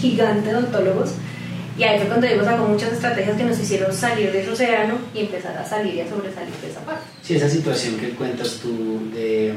gigante 0.00 0.48
de 0.48 0.56
odontólogos, 0.56 1.10
y 1.78 1.84
ahí 1.84 1.98
fue 1.98 2.08
cuando 2.08 2.26
Diego 2.26 2.44
sacó 2.44 2.64
muchas 2.66 2.92
estrategias 2.92 3.36
que 3.36 3.44
nos 3.44 3.58
hicieron 3.58 3.94
salir 3.94 4.32
de 4.32 4.42
ese 4.42 4.50
océano 4.50 4.98
y 5.14 5.20
empezar 5.20 5.56
a 5.56 5.64
salir 5.64 5.94
y 5.94 6.00
a 6.00 6.08
sobresalir 6.08 6.54
de 6.60 6.70
esa 6.70 6.80
parte. 6.80 7.04
Sí, 7.22 7.36
esa 7.36 7.48
situación 7.48 7.96
que 7.96 8.10
cuentas 8.10 8.58
tú 8.60 9.00
de, 9.14 9.54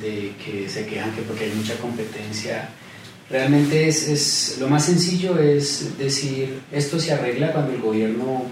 de 0.00 0.32
que 0.44 0.68
se 0.68 0.86
quejan 0.86 1.12
que 1.12 1.22
porque 1.22 1.44
hay 1.44 1.52
mucha 1.52 1.76
competencia, 1.76 2.68
realmente 3.30 3.86
es, 3.86 4.08
es, 4.08 4.56
lo 4.58 4.66
más 4.68 4.84
sencillo 4.84 5.38
es 5.38 5.96
decir, 5.98 6.62
esto 6.72 6.98
se 6.98 7.12
arregla 7.12 7.52
cuando 7.52 7.72
el 7.72 7.80
gobierno 7.80 8.42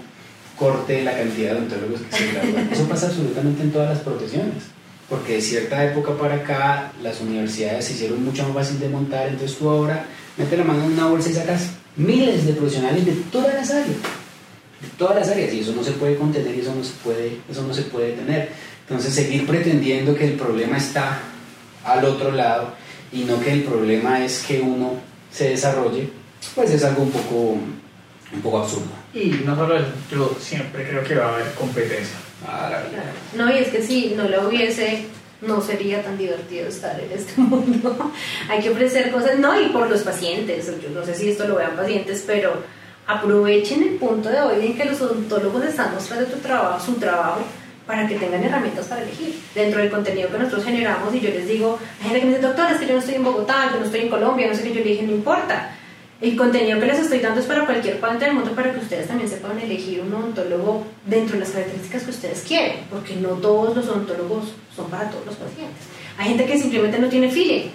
corte 0.57 1.03
la 1.03 1.17
cantidad 1.17 1.51
de 1.51 1.57
odontólogos 1.57 2.01
que 2.01 2.17
se 2.17 2.31
gradúan. 2.31 2.69
Eso 2.71 2.87
pasa 2.87 3.07
absolutamente 3.07 3.63
en 3.63 3.71
todas 3.71 3.89
las 3.89 3.99
profesiones, 3.99 4.63
porque 5.11 5.33
de 5.33 5.41
cierta 5.41 5.83
época 5.83 6.17
para 6.17 6.35
acá 6.35 6.93
las 7.03 7.19
universidades 7.19 7.83
se 7.83 7.93
hicieron 7.93 8.23
mucho 8.23 8.45
más 8.45 8.53
fácil 8.53 8.79
de 8.79 8.87
montar, 8.87 9.27
entonces 9.27 9.57
tú 9.57 9.69
ahora 9.69 10.05
metes 10.37 10.57
la 10.57 10.63
mano 10.63 10.85
en 10.85 10.93
una 10.93 11.07
bolsa 11.07 11.29
y 11.29 11.33
sacas 11.33 11.71
miles 11.97 12.47
de 12.47 12.53
profesionales 12.53 13.05
de 13.05 13.11
todas 13.29 13.53
las 13.53 13.69
áreas, 13.71 13.87
de 13.89 14.87
todas 14.97 15.17
las 15.17 15.27
áreas, 15.27 15.53
y 15.53 15.59
eso 15.59 15.73
no 15.73 15.83
se 15.83 15.91
puede 15.91 16.15
contener 16.15 16.55
y 16.55 16.61
eso 16.61 16.73
no 16.73 16.81
se 16.81 16.93
puede, 17.03 17.37
eso 17.51 17.61
no 17.63 17.73
se 17.73 17.81
puede 17.81 18.13
tener. 18.13 18.51
Entonces 18.87 19.13
seguir 19.13 19.45
pretendiendo 19.45 20.15
que 20.15 20.27
el 20.27 20.33
problema 20.35 20.77
está 20.77 21.19
al 21.83 22.05
otro 22.05 22.31
lado 22.31 22.73
y 23.11 23.25
no 23.25 23.37
que 23.41 23.51
el 23.51 23.63
problema 23.63 24.23
es 24.23 24.41
que 24.47 24.61
uno 24.61 24.93
se 25.29 25.49
desarrolle, 25.49 26.09
pues 26.55 26.71
es 26.71 26.85
algo 26.85 27.03
un 27.03 27.11
poco, 27.11 27.57
un 28.33 28.41
poco 28.41 28.59
absurdo. 28.59 28.91
Y 29.13 29.41
no 29.45 29.57
solo 29.57 29.75
eso, 29.75 29.91
yo 30.09 30.37
siempre 30.39 30.87
creo 30.87 31.03
que 31.03 31.15
va 31.15 31.31
a 31.31 31.33
haber 31.33 31.53
competencia. 31.55 32.15
No, 33.35 33.51
y 33.51 33.59
es 33.59 33.69
que 33.69 33.81
si 33.81 34.13
no 34.15 34.23
la 34.23 34.45
hubiese, 34.45 35.05
no 35.41 35.61
sería 35.61 36.03
tan 36.03 36.17
divertido 36.17 36.67
estar 36.67 36.99
en 36.99 37.11
este 37.11 37.33
mundo. 37.41 38.11
Hay 38.49 38.61
que 38.61 38.69
ofrecer 38.69 39.11
cosas, 39.11 39.39
no, 39.39 39.59
y 39.59 39.69
por 39.69 39.89
los 39.89 40.01
pacientes, 40.01 40.67
yo 40.81 40.89
no 40.89 41.05
sé 41.05 41.15
si 41.15 41.29
esto 41.29 41.47
lo 41.47 41.55
vean 41.55 41.75
pacientes, 41.75 42.23
pero 42.25 42.53
aprovechen 43.07 43.83
el 43.83 43.95
punto 43.95 44.29
de 44.29 44.41
hoy 44.41 44.65
en 44.65 44.77
que 44.77 44.85
los 44.85 45.01
odontólogos 45.01 45.63
están 45.65 45.93
mostrando 45.93 46.25
tu 46.27 46.37
trabajo, 46.37 46.83
su 46.83 46.93
trabajo 46.93 47.41
para 47.85 48.07
que 48.07 48.15
tengan 48.15 48.43
herramientas 48.43 48.85
para 48.85 49.01
elegir. 49.01 49.39
Dentro 49.53 49.81
del 49.81 49.89
contenido 49.89 50.29
que 50.29 50.37
nosotros 50.37 50.63
generamos, 50.63 51.13
y 51.13 51.19
yo 51.19 51.29
les 51.29 51.47
digo, 51.47 51.77
hay 51.99 52.03
gente 52.03 52.19
que 52.19 52.25
me 52.25 52.31
dice, 52.33 52.47
doctora, 52.47 52.71
es 52.71 52.79
que 52.79 52.87
yo 52.87 52.93
no 52.93 52.99
estoy 52.99 53.15
en 53.15 53.23
Bogotá, 53.23 53.69
yo 53.73 53.79
no 53.79 53.85
estoy 53.85 54.01
en 54.01 54.09
Colombia, 54.09 54.47
no 54.47 54.55
sé 54.55 54.63
qué, 54.63 54.69
yo 54.69 54.75
le 54.75 54.91
dije, 54.91 55.03
no 55.03 55.13
importa. 55.13 55.75
El 56.21 56.37
contenido 56.37 56.79
que 56.79 56.85
les 56.85 56.99
estoy 56.99 57.17
dando 57.17 57.39
es 57.39 57.47
para 57.47 57.65
cualquier 57.65 57.99
parte 57.99 58.25
del 58.25 58.35
mundo 58.35 58.51
para 58.51 58.71
que 58.71 58.79
ustedes 58.79 59.07
también 59.07 59.27
se 59.27 59.37
puedan 59.37 59.57
elegir 59.57 60.01
un 60.01 60.13
odontólogo 60.13 60.85
dentro 61.07 61.33
de 61.33 61.39
las 61.39 61.49
características 61.49 62.03
que 62.03 62.11
ustedes 62.11 62.43
quieren, 62.47 62.75
porque 62.91 63.15
no 63.15 63.29
todos 63.29 63.75
los 63.75 63.87
odontólogos 63.87 64.53
son 64.75 64.87
para 64.91 65.09
todos 65.09 65.25
los 65.25 65.35
pacientes. 65.35 65.83
Hay 66.19 66.29
gente 66.29 66.45
que 66.45 66.59
simplemente 66.59 66.99
no 66.99 67.09
tiene 67.09 67.31
feeling. 67.31 67.69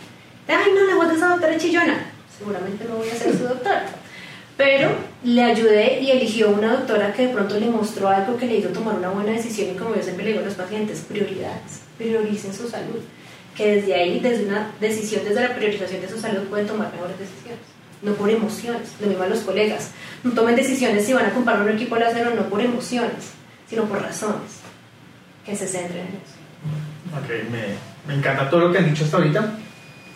Ay, 0.46 0.70
no, 0.72 0.84
la 0.86 0.94
voz 0.94 1.08
de 1.08 1.16
esa 1.16 1.30
doctora 1.30 1.58
chillona. 1.58 2.06
Seguramente 2.38 2.84
no 2.84 2.94
voy 2.98 3.08
a 3.08 3.16
ser 3.16 3.36
su 3.36 3.48
doctora. 3.48 3.86
Pero 4.56 4.90
le 5.24 5.42
ayudé 5.42 6.00
y 6.00 6.12
eligió 6.12 6.50
una 6.50 6.76
doctora 6.76 7.12
que 7.12 7.26
de 7.26 7.32
pronto 7.34 7.58
le 7.58 7.66
mostró 7.66 8.08
algo 8.08 8.36
que 8.36 8.46
le 8.46 8.58
hizo 8.58 8.68
tomar 8.68 8.94
una 8.94 9.08
buena 9.10 9.32
decisión 9.32 9.70
y 9.70 9.76
como 9.76 9.96
yo 9.96 10.02
siempre 10.04 10.24
le 10.24 10.30
digo 10.30 10.44
a 10.44 10.46
los 10.46 10.54
pacientes, 10.54 11.00
prioridades, 11.00 11.80
prioricen 11.98 12.54
su 12.54 12.68
salud. 12.68 13.00
Que 13.56 13.74
desde 13.74 13.94
ahí, 13.94 14.20
desde 14.20 14.46
una 14.46 14.70
decisión, 14.80 15.24
desde 15.24 15.40
la 15.40 15.56
priorización 15.56 16.00
de 16.00 16.08
su 16.08 16.20
salud, 16.20 16.44
pueden 16.44 16.68
tomar 16.68 16.92
mejores 16.92 17.18
decisiones. 17.18 17.75
No 18.02 18.12
por 18.12 18.30
emociones, 18.30 18.94
lo 19.00 19.06
mismo 19.06 19.22
a 19.24 19.28
los 19.28 19.40
colegas. 19.40 19.90
No 20.22 20.32
tomen 20.32 20.56
decisiones 20.56 21.04
si 21.04 21.12
van 21.12 21.26
a 21.26 21.30
comprar 21.30 21.60
un 21.60 21.68
equipo 21.70 21.96
láser 21.96 22.26
o 22.28 22.34
no 22.34 22.42
por 22.42 22.60
emociones, 22.60 23.32
sino 23.68 23.84
por 23.84 24.02
razones. 24.02 24.60
Que 25.44 25.56
se 25.56 25.66
centren 25.66 26.00
en 26.00 26.08
eso. 26.08 26.36
Ok, 27.16 27.50
me, 27.50 27.76
me 28.06 28.18
encanta 28.18 28.50
todo 28.50 28.60
lo 28.60 28.72
que 28.72 28.78
han 28.78 28.90
dicho 28.90 29.04
hasta 29.04 29.16
ahorita. 29.16 29.52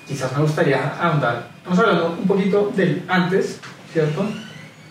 Quizás 0.07 0.37
me 0.37 0.43
gustaría 0.43 0.95
ahondar. 1.01 1.49
Estamos 1.59 1.79
hablando 1.79 2.17
un 2.21 2.27
poquito 2.27 2.73
del 2.75 3.05
antes, 3.09 3.61
¿cierto? 3.93 4.27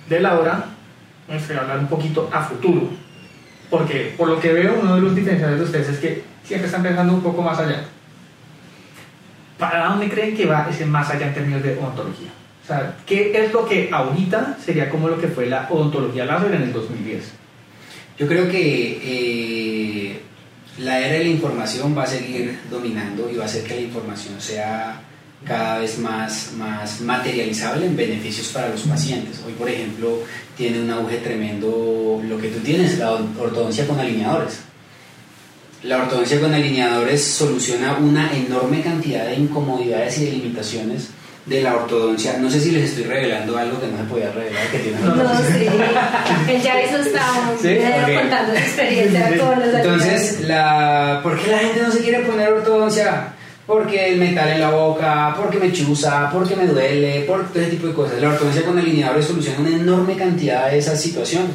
De 0.08 0.20
la 0.20 0.40
hora. 0.40 0.66
Me 1.28 1.36
gustaría 1.36 1.62
hablar 1.62 1.80
un 1.80 1.88
poquito 1.88 2.30
a 2.32 2.42
futuro. 2.44 2.90
Porque 3.70 4.16
por 4.18 4.30
lo 4.30 4.40
que 4.40 4.54
veo, 4.54 4.80
uno 4.82 4.96
de 4.96 5.02
los 5.02 5.16
diferenciales 5.16 5.60
de 5.60 5.66
ustedes 5.66 5.90
es 5.90 6.00
que 6.00 6.24
siempre 6.44 6.68
están 6.68 6.82
pensando 6.82 7.14
un 7.14 7.22
poco 7.22 7.42
más 7.42 7.60
allá. 7.60 7.84
¿Para 9.60 9.88
dónde 9.88 10.10
creen 10.10 10.36
que 10.36 10.46
va 10.46 10.68
ese 10.70 10.86
más 10.86 11.10
allá 11.10 11.28
en 11.28 11.34
términos 11.34 11.62
de 11.62 11.78
odontología? 11.78 12.30
Sea, 12.70 12.96
¿qué 13.04 13.32
es 13.34 13.52
lo 13.52 13.68
que 13.68 13.90
ahorita 13.92 14.60
sería 14.64 14.92
como 14.92 15.10
lo 15.10 15.20
que 15.20 15.28
fue 15.28 15.48
la 15.48 15.68
odontología 15.72 16.24
láser 16.24 16.54
en 16.54 16.62
el 16.62 16.72
2010? 16.72 17.24
Yo 18.20 18.28
creo 18.28 18.48
que 18.48 19.00
eh, 19.04 20.20
la 20.78 21.00
era 21.00 21.14
de 21.14 21.24
la 21.24 21.30
información 21.32 21.98
va 21.98 22.04
a 22.04 22.06
seguir 22.06 22.60
dominando 22.70 23.28
y 23.28 23.38
va 23.38 23.46
a 23.46 23.48
hacer 23.48 23.64
que 23.64 23.74
la 23.74 23.82
información 23.82 24.40
sea 24.40 25.02
cada 25.44 25.80
vez 25.80 25.98
más, 25.98 26.52
más 26.60 27.02
materializable 27.02 27.88
en 27.88 27.98
beneficios 27.98 28.50
para 28.50 28.70
los 28.70 28.82
pacientes. 28.82 29.42
Hoy, 29.48 29.54
por 29.54 29.68
ejemplo, 29.68 30.20
tiene 30.56 30.80
un 30.80 30.92
auge 30.92 31.18
tremendo 31.18 32.22
lo 32.24 32.38
que 32.38 32.50
tú 32.50 32.60
tienes, 32.60 33.00
la 33.00 33.14
ortodoncia 33.14 33.88
con 33.88 34.00
alineadores. 34.00 34.60
La 35.82 36.04
ortodoncia 36.04 36.40
con 36.40 36.54
alineadores 36.54 37.24
soluciona 37.24 37.98
una 37.98 38.32
enorme 38.32 38.84
cantidad 38.84 39.26
de 39.26 39.38
incomodidades 39.38 40.20
y 40.20 40.26
de 40.26 40.32
limitaciones 40.34 41.10
de 41.50 41.64
la 41.64 41.76
ortodoncia. 41.76 42.38
No 42.38 42.50
sé 42.50 42.60
si 42.60 42.72
les 42.72 42.92
estoy 42.92 43.06
revelando 43.06 43.58
algo 43.58 43.80
que 43.80 43.88
no 43.88 43.98
se 43.98 44.04
podía 44.04 44.32
revelar, 44.32 44.68
que 44.72 44.80
tiene 44.80 45.00
No, 45.02 45.14
sí. 45.16 45.68
Él 46.52 46.62
ya 46.62 46.84
hizo 46.84 46.98
está 46.98 47.26
¿Sí? 47.62 47.78
Okay. 47.78 48.16
contando 48.16 48.52
su 48.54 48.60
experiencia 48.60 49.38
todos 49.38 49.58
los 49.58 49.74
Entonces, 49.74 50.42
la, 50.48 51.20
¿por 51.24 51.40
qué 51.40 51.52
la 51.52 51.58
gente 51.60 51.82
no 51.82 51.92
se 51.92 52.00
quiere 52.02 52.20
poner 52.20 52.54
ortodoncia? 52.54 53.34
Porque 53.66 54.10
el 54.10 54.20
metal 54.20 54.50
en 54.50 54.62
la 54.62 54.72
boca, 54.72 55.36
porque 55.38 55.60
me 55.60 55.72
chuza, 55.72 56.30
porque 56.32 56.56
me 56.56 56.66
duele, 56.66 57.22
por 57.28 57.48
todo 57.50 57.62
ese 57.62 57.72
tipo 57.72 57.88
de 57.88 57.94
cosas. 57.94 58.22
La 58.22 58.30
ortodoncia 58.30 58.64
con 58.64 58.78
alineadores 58.78 59.26
soluciona 59.26 59.60
una 59.60 59.70
enorme 59.70 60.16
cantidad 60.16 60.72
de 60.72 60.78
esas 60.78 61.00
situaciones. 61.02 61.52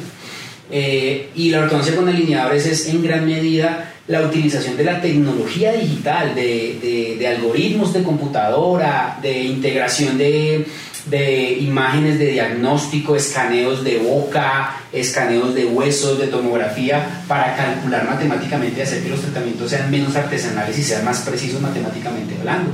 Eh, 0.71 1.29
y 1.35 1.49
la 1.49 1.59
ortodoncia 1.61 1.95
con 1.95 2.09
alineadores 2.09 2.65
es 2.65 2.87
en 2.87 3.03
gran 3.03 3.25
medida 3.25 3.93
la 4.07 4.21
utilización 4.21 4.77
de 4.77 4.83
la 4.83 5.01
tecnología 5.01 5.73
digital, 5.73 6.35
de, 6.35 6.77
de, 6.81 7.15
de 7.17 7.27
algoritmos 7.27 7.93
de 7.93 8.03
computadora, 8.03 9.17
de 9.21 9.43
integración 9.43 10.17
de, 10.17 10.65
de, 11.07 11.57
imágenes 11.59 12.19
de 12.19 12.31
diagnóstico, 12.31 13.15
escaneos 13.15 13.83
de 13.83 13.97
boca, 13.97 14.77
escaneos 14.93 15.55
de 15.55 15.65
huesos, 15.65 16.19
de 16.19 16.27
tomografía, 16.27 17.23
para 17.27 17.55
calcular 17.55 18.07
matemáticamente 18.07 18.79
y 18.79 18.83
hacer 18.83 19.01
que 19.01 19.09
los 19.09 19.21
tratamientos 19.21 19.71
sean 19.71 19.89
menos 19.89 20.15
artesanales 20.15 20.77
y 20.77 20.83
sean 20.83 21.03
más 21.03 21.21
precisos 21.21 21.59
matemáticamente 21.59 22.35
hablando. 22.39 22.71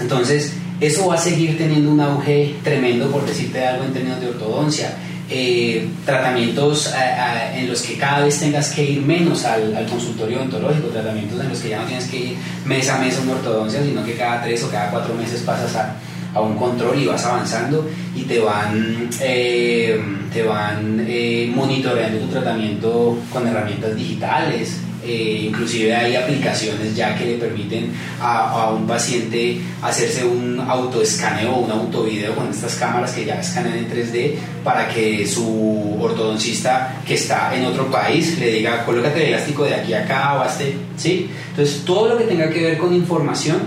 Entonces, 0.00 0.52
eso 0.80 1.06
va 1.06 1.14
a 1.14 1.18
seguir 1.18 1.56
teniendo 1.56 1.90
un 1.90 2.00
auge 2.00 2.56
tremendo, 2.62 3.10
por 3.10 3.24
decirte 3.24 3.64
algo 3.64 3.84
en 3.84 3.92
términos 3.92 4.20
de 4.20 4.28
ortodoncia. 4.28 4.92
Eh, 5.34 5.88
tratamientos 6.04 6.92
a, 6.92 6.98
a, 6.98 7.58
en 7.58 7.66
los 7.66 7.80
que 7.80 7.96
cada 7.96 8.22
vez 8.22 8.38
tengas 8.38 8.68
que 8.68 8.84
ir 8.84 9.00
menos 9.00 9.46
al, 9.46 9.86
consultorio 9.88 10.36
odontológico, 10.36 10.88
tratamientos 10.88 11.40
en 11.40 11.48
los 11.48 11.58
que 11.58 11.70
ya 11.70 11.80
no 11.80 11.86
tienes 11.86 12.06
que 12.08 12.16
ir 12.18 12.36
mes 12.66 12.86
a 12.90 12.98
mes 12.98 13.16
a 13.16 13.22
una 13.22 13.32
ortodoncia, 13.32 13.82
sino 13.82 14.04
que 14.04 14.14
cada 14.14 14.42
tres 14.42 14.62
o 14.62 14.70
cada 14.70 14.90
cuatro 14.90 15.14
meses 15.14 15.40
pasas 15.40 15.74
a, 15.74 15.96
a 16.34 16.40
un 16.42 16.56
control 16.56 16.98
y 16.98 17.06
vas 17.06 17.24
avanzando 17.24 17.88
y 18.14 18.24
te 18.24 18.40
van, 18.40 19.08
eh, 19.22 19.98
te 20.30 20.42
van 20.42 21.02
eh, 21.08 21.50
monitoreando 21.54 22.18
tu 22.18 22.26
tratamiento 22.26 23.16
con 23.32 23.48
herramientas 23.48 23.96
digitales. 23.96 24.80
Eh, 25.04 25.46
inclusive 25.48 25.92
hay 25.92 26.14
aplicaciones 26.14 26.94
ya 26.94 27.18
que 27.18 27.24
le 27.24 27.34
permiten 27.34 27.92
a, 28.20 28.50
a, 28.50 28.70
un 28.70 28.86
paciente 28.86 29.60
hacerse 29.82 30.24
un 30.24 30.60
autoescaneo 30.60 31.56
o 31.56 31.60
un 31.62 31.70
autovideo 31.72 32.36
con 32.36 32.48
estas 32.48 32.76
cámaras 32.76 33.10
que 33.10 33.24
ya 33.24 33.40
escanean 33.40 33.78
en 33.78 33.90
3D 33.90 34.34
para 34.62 34.88
que 34.88 35.26
su 35.26 35.98
ortodoncista 36.00 37.02
que 37.04 37.14
está 37.14 37.52
en 37.56 37.64
otro 37.64 37.90
país 37.90 38.38
le 38.38 38.52
diga 38.52 38.84
colócate 38.84 39.24
el 39.24 39.34
elástico 39.34 39.64
de 39.64 39.74
aquí 39.74 39.92
a 39.92 40.04
acá 40.04 40.40
o 40.40 40.44
este, 40.46 40.76
¿sí? 40.96 41.28
Entonces 41.50 41.82
todo 41.84 42.10
lo 42.10 42.18
que 42.18 42.24
tenga 42.24 42.48
que 42.48 42.62
ver 42.62 42.78
con 42.78 42.94
información 42.94 43.58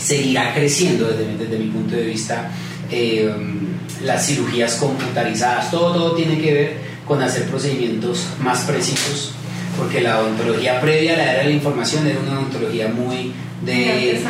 seguirá 0.00 0.52
creciendo 0.54 1.06
desde, 1.06 1.36
desde 1.36 1.56
mi 1.56 1.70
punto 1.70 1.94
de 1.94 2.02
vista. 2.02 2.50
Eh, 2.90 3.32
las 4.02 4.26
cirugías 4.26 4.74
computarizadas, 4.74 5.70
todo, 5.70 5.92
todo 5.92 6.12
tiene 6.16 6.40
que 6.40 6.52
ver 6.52 6.76
con 7.06 7.22
hacer 7.22 7.44
procedimientos 7.44 8.26
más 8.40 8.62
precisos 8.62 9.34
porque 9.78 10.00
la 10.00 10.20
odontología 10.20 10.80
previa 10.80 11.14
a 11.14 11.16
la 11.16 11.32
era 11.32 11.42
de 11.42 11.48
la 11.48 11.54
información 11.54 12.06
era 12.06 12.18
una 12.20 12.40
odontología 12.40 12.88
muy 12.88 13.32
de... 13.62 14.20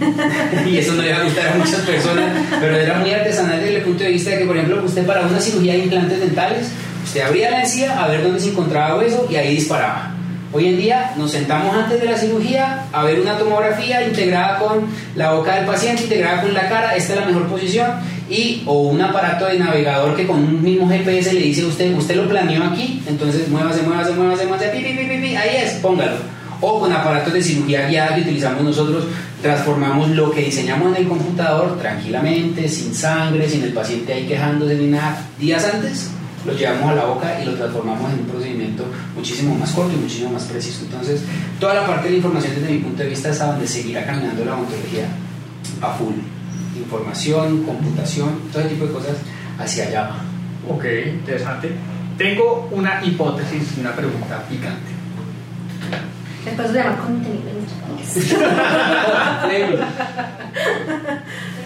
y 0.66 0.78
eso 0.78 0.94
no 0.94 1.02
le 1.02 1.12
va 1.12 1.18
a 1.18 1.24
gustar 1.24 1.48
a 1.48 1.54
muchas 1.56 1.80
personas, 1.80 2.32
pero 2.58 2.74
era 2.74 2.98
muy 2.98 3.10
artesanal 3.10 3.60
desde 3.60 3.76
el 3.76 3.82
punto 3.82 4.04
de 4.04 4.10
vista 4.10 4.30
de 4.30 4.38
que, 4.38 4.44
por 4.46 4.56
ejemplo, 4.56 4.82
usted 4.82 5.06
para 5.06 5.26
una 5.26 5.40
cirugía 5.40 5.74
de 5.74 5.80
implantes 5.80 6.20
dentales, 6.20 6.68
usted 7.04 7.20
abría 7.20 7.50
la 7.50 7.60
encía 7.62 8.02
a 8.02 8.08
ver 8.08 8.22
dónde 8.22 8.40
se 8.40 8.50
encontraba 8.50 8.98
hueso 8.98 9.26
y 9.30 9.36
ahí 9.36 9.56
disparaba. 9.56 10.14
Hoy 10.52 10.66
en 10.66 10.78
día 10.78 11.12
nos 11.16 11.30
sentamos 11.30 11.76
antes 11.76 12.00
de 12.00 12.06
la 12.06 12.16
cirugía 12.16 12.86
a 12.92 13.04
ver 13.04 13.20
una 13.20 13.38
tomografía 13.38 14.04
integrada 14.04 14.58
con 14.58 14.86
la 15.14 15.32
boca 15.32 15.54
del 15.56 15.66
paciente, 15.66 16.04
integrada 16.04 16.42
con 16.42 16.52
la 16.52 16.68
cara, 16.68 16.96
esta 16.96 17.12
es 17.12 17.20
la 17.20 17.26
mejor 17.26 17.46
posición, 17.46 17.90
y 18.30 18.62
o 18.64 18.82
un 18.82 19.00
aparato 19.00 19.46
de 19.46 19.58
navegador 19.58 20.14
que 20.16 20.26
con 20.26 20.38
un 20.38 20.62
mismo 20.62 20.88
GPS 20.88 21.32
le 21.32 21.40
dice 21.40 21.62
a 21.62 21.66
usted, 21.66 21.94
usted 21.96 22.14
lo 22.14 22.28
planeó 22.28 22.64
aquí, 22.64 23.02
entonces 23.06 23.48
muévase, 23.48 23.82
muévase, 23.82 24.12
muévase, 24.12 24.46
muévase, 24.46 24.68
pi, 24.68 24.78
pi, 24.82 25.20
pi, 25.20 25.36
ahí 25.36 25.56
es, 25.64 25.72
póngalo. 25.74 26.16
O 26.62 26.78
con 26.78 26.92
aparatos 26.92 27.32
de 27.32 27.42
cirugía 27.42 27.88
guiada 27.88 28.14
que 28.14 28.20
utilizamos 28.20 28.62
nosotros, 28.62 29.06
transformamos 29.42 30.10
lo 30.10 30.30
que 30.30 30.42
diseñamos 30.42 30.94
en 30.94 31.02
el 31.02 31.08
computador 31.08 31.78
tranquilamente, 31.78 32.68
sin 32.68 32.94
sangre, 32.94 33.48
sin 33.48 33.64
el 33.64 33.72
paciente 33.72 34.12
ahí 34.12 34.26
quejándose 34.26 34.74
ni 34.76 34.86
nada, 34.88 35.26
días 35.38 35.64
antes 35.72 36.10
lo 36.46 36.54
llevamos 36.54 36.90
a 36.90 36.94
la 36.94 37.04
boca 37.04 37.40
y 37.40 37.44
lo 37.44 37.54
transformamos 37.54 38.12
en 38.12 38.20
un 38.20 38.26
procedimiento 38.26 38.84
muchísimo 39.14 39.54
más 39.56 39.72
corto 39.72 39.92
y 39.92 39.96
muchísimo 39.96 40.30
más 40.30 40.44
preciso. 40.44 40.84
Entonces, 40.84 41.22
toda 41.58 41.74
la 41.74 41.86
parte 41.86 42.04
de 42.04 42.10
la 42.10 42.16
información 42.16 42.54
desde 42.54 42.72
mi 42.72 42.78
punto 42.78 43.02
de 43.02 43.08
vista 43.08 43.30
es 43.30 43.40
a 43.40 43.46
donde 43.46 43.66
seguirá 43.66 44.06
caminando 44.06 44.44
la 44.44 44.54
odontología 44.54 45.06
a 45.82 45.92
full. 45.92 46.14
Información, 46.82 47.62
computación, 47.64 48.40
todo 48.52 48.62
ese 48.62 48.70
tipo 48.70 48.86
de 48.86 48.92
cosas 48.92 49.16
hacia 49.58 49.84
allá. 49.84 50.10
Ok, 50.68 50.84
interesante. 51.06 51.70
Tengo 52.16 52.68
una 52.72 53.04
hipótesis 53.04 53.76
y 53.76 53.80
una 53.80 53.94
pregunta 53.94 54.42
picante. 54.48 54.90
Después 56.44 56.68
se 56.68 56.74
llama 56.74 56.96
contenido. 56.98 57.50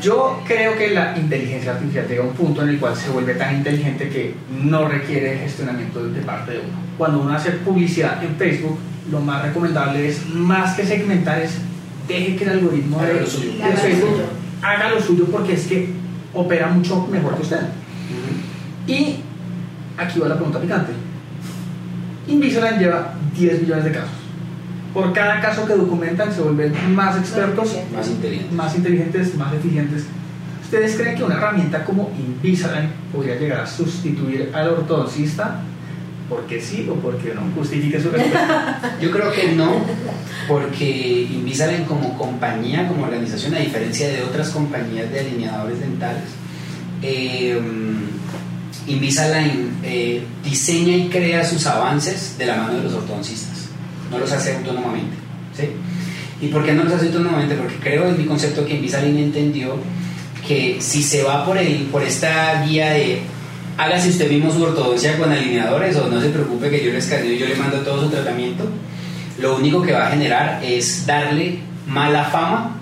Yo 0.02 0.40
creo 0.46 0.76
que 0.76 0.90
la 0.90 1.16
inteligencia 1.16 1.72
artificial 1.72 2.06
llega 2.06 2.22
a 2.22 2.26
un 2.26 2.34
punto 2.34 2.62
en 2.62 2.68
el 2.70 2.78
cual 2.78 2.94
se 2.94 3.10
vuelve 3.10 3.34
tan 3.34 3.56
inteligente 3.56 4.08
que 4.10 4.34
no 4.50 4.86
requiere 4.86 5.38
gestionamiento 5.38 6.04
de 6.04 6.20
parte 6.20 6.52
de 6.52 6.58
uno. 6.58 6.72
Cuando 6.98 7.20
uno 7.20 7.32
hace 7.32 7.52
publicidad 7.52 8.22
en 8.22 8.36
Facebook, 8.36 8.78
lo 9.10 9.20
más 9.20 9.42
recomendable 9.42 10.06
es, 10.06 10.28
más 10.28 10.76
que 10.76 10.84
segmentar, 10.84 11.40
es 11.40 11.52
deje 12.06 12.36
que 12.36 12.44
el 12.44 12.50
algoritmo 12.50 13.00
de, 13.00 13.14
de 13.14 13.24
Facebook 13.24 14.22
haga 14.62 14.90
lo 14.90 15.00
suyo 15.00 15.26
porque 15.26 15.54
es 15.54 15.66
que 15.66 15.90
opera 16.32 16.68
mucho 16.68 17.06
mejor 17.10 17.36
que 17.36 17.42
usted. 17.42 17.60
Y 18.86 19.16
aquí 19.96 20.18
va 20.18 20.28
la 20.28 20.34
pregunta 20.36 20.60
picante. 20.60 20.92
Invisalign 22.28 22.78
lleva 22.78 23.14
10 23.36 23.62
millones 23.62 23.84
de 23.84 23.92
casos. 23.92 24.10
Por 24.92 25.12
cada 25.12 25.40
caso 25.40 25.66
que 25.66 25.74
documentan 25.74 26.32
se 26.32 26.40
vuelven 26.40 26.72
más 26.94 27.16
expertos, 27.18 27.76
Más 27.94 28.08
inteligente. 28.08 28.54
más 28.54 28.76
inteligentes, 28.76 29.34
más 29.36 29.52
eficientes. 29.52 30.04
¿Ustedes 30.62 30.96
creen 30.96 31.16
que 31.16 31.24
una 31.24 31.34
herramienta 31.36 31.84
como 31.84 32.10
Invisalign 32.18 32.88
podría 33.12 33.36
llegar 33.36 33.60
a 33.60 33.66
sustituir 33.66 34.50
al 34.54 34.68
ortodoncista? 34.68 35.60
¿Por 36.28 36.46
qué 36.46 36.60
sí 36.60 36.86
o 36.90 36.94
por 36.94 37.18
qué 37.18 37.34
no? 37.34 37.42
Justifique 37.54 38.00
su 38.00 38.10
respuesta. 38.10 38.96
Yo 39.00 39.10
creo 39.10 39.30
que 39.32 39.52
no, 39.52 39.74
porque 40.48 41.28
Invisalign 41.30 41.84
como 41.84 42.16
compañía, 42.16 42.88
como 42.88 43.04
organización, 43.04 43.54
a 43.54 43.58
diferencia 43.58 44.08
de 44.08 44.22
otras 44.22 44.48
compañías 44.50 45.10
de 45.10 45.20
alineadores 45.20 45.80
dentales, 45.80 46.24
eh, 47.02 47.60
Invisalign 48.86 49.78
eh, 49.82 50.22
diseña 50.42 50.96
y 50.96 51.08
crea 51.08 51.44
sus 51.44 51.66
avances 51.66 52.36
de 52.38 52.46
la 52.46 52.56
mano 52.56 52.74
de 52.74 52.84
los 52.84 52.94
ortodoncistas, 52.94 53.68
no 54.10 54.18
los 54.18 54.32
hace 54.32 54.56
autónomamente. 54.56 55.16
¿sí? 55.56 55.68
¿Y 56.40 56.48
por 56.48 56.64
qué 56.64 56.72
no 56.72 56.84
los 56.84 56.92
hace 56.94 57.06
autónomamente? 57.06 57.54
Porque 57.54 57.76
creo 57.76 58.08
en 58.08 58.18
mi 58.18 58.24
concepto 58.24 58.64
que 58.64 58.74
Invisalign 58.76 59.18
entendió 59.18 59.76
que 60.46 60.78
si 60.80 61.02
se 61.02 61.22
va 61.22 61.44
por, 61.44 61.58
el, 61.58 61.84
por 61.84 62.02
esta 62.02 62.62
guía 62.64 62.90
de 62.90 63.22
hágase 63.76 64.10
usted 64.10 64.30
mismo 64.30 64.52
su 64.52 64.62
ortodoncia 64.62 65.16
con 65.18 65.32
alineadores 65.32 65.96
o 65.96 66.08
no 66.08 66.20
se 66.20 66.28
preocupe 66.28 66.70
que 66.70 66.84
yo 66.84 66.92
le 66.92 66.98
escaneo 66.98 67.32
y 67.32 67.38
yo 67.38 67.46
le 67.46 67.56
mando 67.56 67.78
todo 67.78 68.02
su 68.02 68.08
tratamiento, 68.08 68.68
lo 69.38 69.56
único 69.56 69.82
que 69.82 69.92
va 69.92 70.06
a 70.06 70.10
generar 70.10 70.60
es 70.64 71.06
darle 71.06 71.58
mala 71.86 72.24
fama 72.24 72.78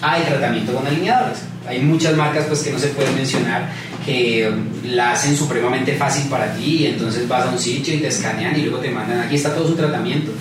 al 0.00 0.24
tratamiento 0.24 0.72
con 0.72 0.86
alineadores. 0.86 1.38
Hay 1.66 1.80
muchas 1.80 2.16
marcas 2.16 2.46
pues 2.46 2.62
que 2.62 2.72
no 2.72 2.78
se 2.78 2.88
pueden 2.88 3.14
mencionar 3.14 3.68
que 4.04 4.48
um, 4.48 4.90
la 4.94 5.12
hacen 5.12 5.36
supremamente 5.36 5.94
fácil 5.94 6.28
para 6.30 6.54
ti 6.54 6.78
y 6.80 6.86
entonces 6.86 7.28
vas 7.28 7.44
a 7.44 7.50
un 7.50 7.58
sitio 7.58 7.94
y 7.94 7.98
te 7.98 8.08
escanean 8.08 8.58
y 8.58 8.62
luego 8.62 8.78
te 8.78 8.90
mandan 8.90 9.20
aquí 9.20 9.34
está 9.34 9.54
todo 9.54 9.68
su 9.68 9.74
tratamiento. 9.74 10.32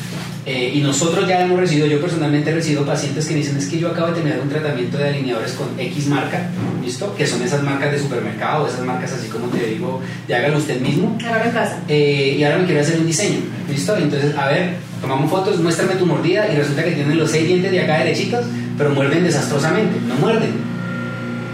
Eh, 0.50 0.72
y 0.76 0.80
nosotros 0.80 1.28
ya 1.28 1.42
hemos 1.42 1.60
recibido, 1.60 1.88
yo 1.88 2.00
personalmente 2.00 2.50
he 2.50 2.54
recibido 2.54 2.86
pacientes 2.86 3.26
que 3.26 3.34
me 3.34 3.42
dicen 3.42 3.58
es 3.58 3.66
que 3.68 3.80
yo 3.80 3.90
acabo 3.90 4.08
de 4.08 4.14
terminar 4.14 4.40
un 4.40 4.48
tratamiento 4.48 4.98
de 4.98 5.10
alineadores 5.10 5.52
con 5.52 5.78
X 5.78 6.08
marca, 6.08 6.50
¿listo? 6.82 7.14
Que 7.18 7.28
son 7.28 7.42
esas 7.42 7.62
marcas 7.64 7.92
de 7.92 8.00
supermercado, 8.00 8.66
esas 8.66 8.86
marcas 8.86 9.12
así 9.12 9.28
como 9.28 9.48
te 9.48 9.66
digo, 9.66 10.02
de 10.26 10.36
hágalo 10.36 10.60
usted 10.60 10.80
mismo. 10.80 11.18
Hágalo 11.20 11.44
en 11.44 11.52
casa. 11.52 11.82
Eh, 11.90 12.38
y 12.40 12.44
ahora 12.46 12.60
me 12.60 12.66
quiero 12.66 12.80
hacer 12.80 12.98
un 12.98 13.06
diseño, 13.06 13.40
¿listo? 13.70 13.98
Entonces, 13.98 14.38
a 14.38 14.48
ver, 14.48 14.76
tomamos 15.02 15.30
fotos, 15.30 15.60
muéstrame 15.60 15.96
tu 15.96 16.06
mordida 16.06 16.48
y 16.50 16.56
resulta 16.56 16.82
que 16.86 16.92
tienen 16.92 17.18
los 17.18 17.30
seis 17.30 17.46
dientes 17.46 17.70
de 17.70 17.82
acá 17.82 17.98
derechitos, 17.98 18.46
pero 18.78 18.92
muerden 18.92 19.26
desastrosamente, 19.26 20.00
no 20.08 20.16
muerden. 20.16 20.52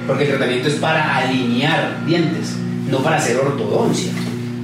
Porque 0.05 0.25
el 0.25 0.29
tratamiento 0.29 0.67
es 0.67 0.75
para 0.75 1.17
alinear 1.17 2.05
dientes, 2.05 2.53
no 2.91 2.99
para 2.99 3.17
hacer 3.17 3.37
ortodoncia. 3.37 4.11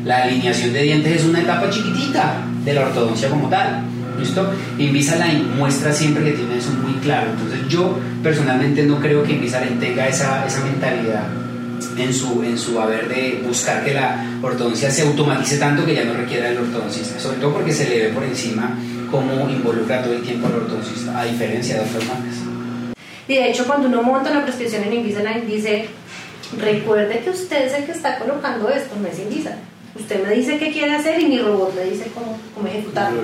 La 0.06 0.26
alineación 0.26 0.72
de 0.72 0.84
dientes 0.84 1.22
es 1.22 1.26
una 1.26 1.42
etapa 1.42 1.68
chiquitita 1.72 2.44
de 2.64 2.74
la 2.76 2.82
ortodoncia 2.82 3.28
como 3.28 3.50
tal. 3.50 3.89
¿Listo? 4.20 4.52
Invisalign 4.78 5.58
muestra 5.58 5.94
siempre 5.94 6.24
que 6.24 6.32
tiene 6.32 6.58
eso 6.58 6.72
muy 6.72 6.94
claro. 7.00 7.32
Entonces 7.32 7.68
yo 7.68 7.98
personalmente 8.22 8.84
no 8.84 9.00
creo 9.00 9.24
que 9.24 9.34
Invisalign 9.34 9.80
tenga 9.80 10.08
esa, 10.08 10.46
esa 10.46 10.64
mentalidad 10.64 11.28
en 11.98 12.14
su, 12.14 12.44
en 12.44 12.58
su 12.58 12.80
haber 12.80 13.08
de 13.08 13.42
buscar 13.46 13.84
que 13.84 13.94
la 13.94 14.26
ortodoncia 14.42 14.92
se 14.92 15.04
automatice 15.04 15.58
tanto 15.58 15.86
que 15.86 15.96
ya 15.96 16.04
no 16.04 16.14
requiera 16.14 16.50
el 16.50 16.58
ortodoncista. 16.58 17.20
Sobre 17.20 17.38
todo 17.40 17.54
porque 17.54 17.74
se 17.74 17.90
le 17.90 18.08
ve 18.08 18.10
por 18.10 18.24
encima 18.24 18.78
cómo 19.10 19.50
involucra 19.50 20.04
todo 20.04 20.14
el 20.14 20.22
tiempo 20.22 20.48
al 20.48 20.56
ortodoncista, 20.56 21.20
a 21.20 21.26
diferencia 21.26 21.76
de 21.76 21.82
otras 21.82 22.06
marcas. 22.06 22.36
Y 23.28 23.36
de 23.36 23.50
hecho, 23.50 23.66
cuando 23.66 23.88
uno 23.88 24.02
monta 24.02 24.32
una 24.32 24.44
prescripción 24.44 24.84
en 24.84 24.94
Invisalign, 24.94 25.48
dice: 25.48 25.86
Recuerde 26.60 27.20
que 27.20 27.30
usted 27.30 27.68
es 27.68 27.74
el 27.74 27.86
que 27.86 27.92
está 27.92 28.18
colocando 28.18 28.70
esto, 28.70 28.96
no 29.00 29.08
es 29.08 29.20
Invisalign. 29.20 29.79
Usted 29.96 30.26
me 30.26 30.36
dice 30.36 30.58
qué 30.58 30.72
quiere 30.72 30.96
hacer 30.96 31.20
y 31.20 31.26
mi 31.26 31.40
robot 31.40 31.76
me 31.76 31.84
dice 31.84 32.12
cómo, 32.14 32.38
cómo 32.54 32.68
ejecutarlo. 32.68 33.22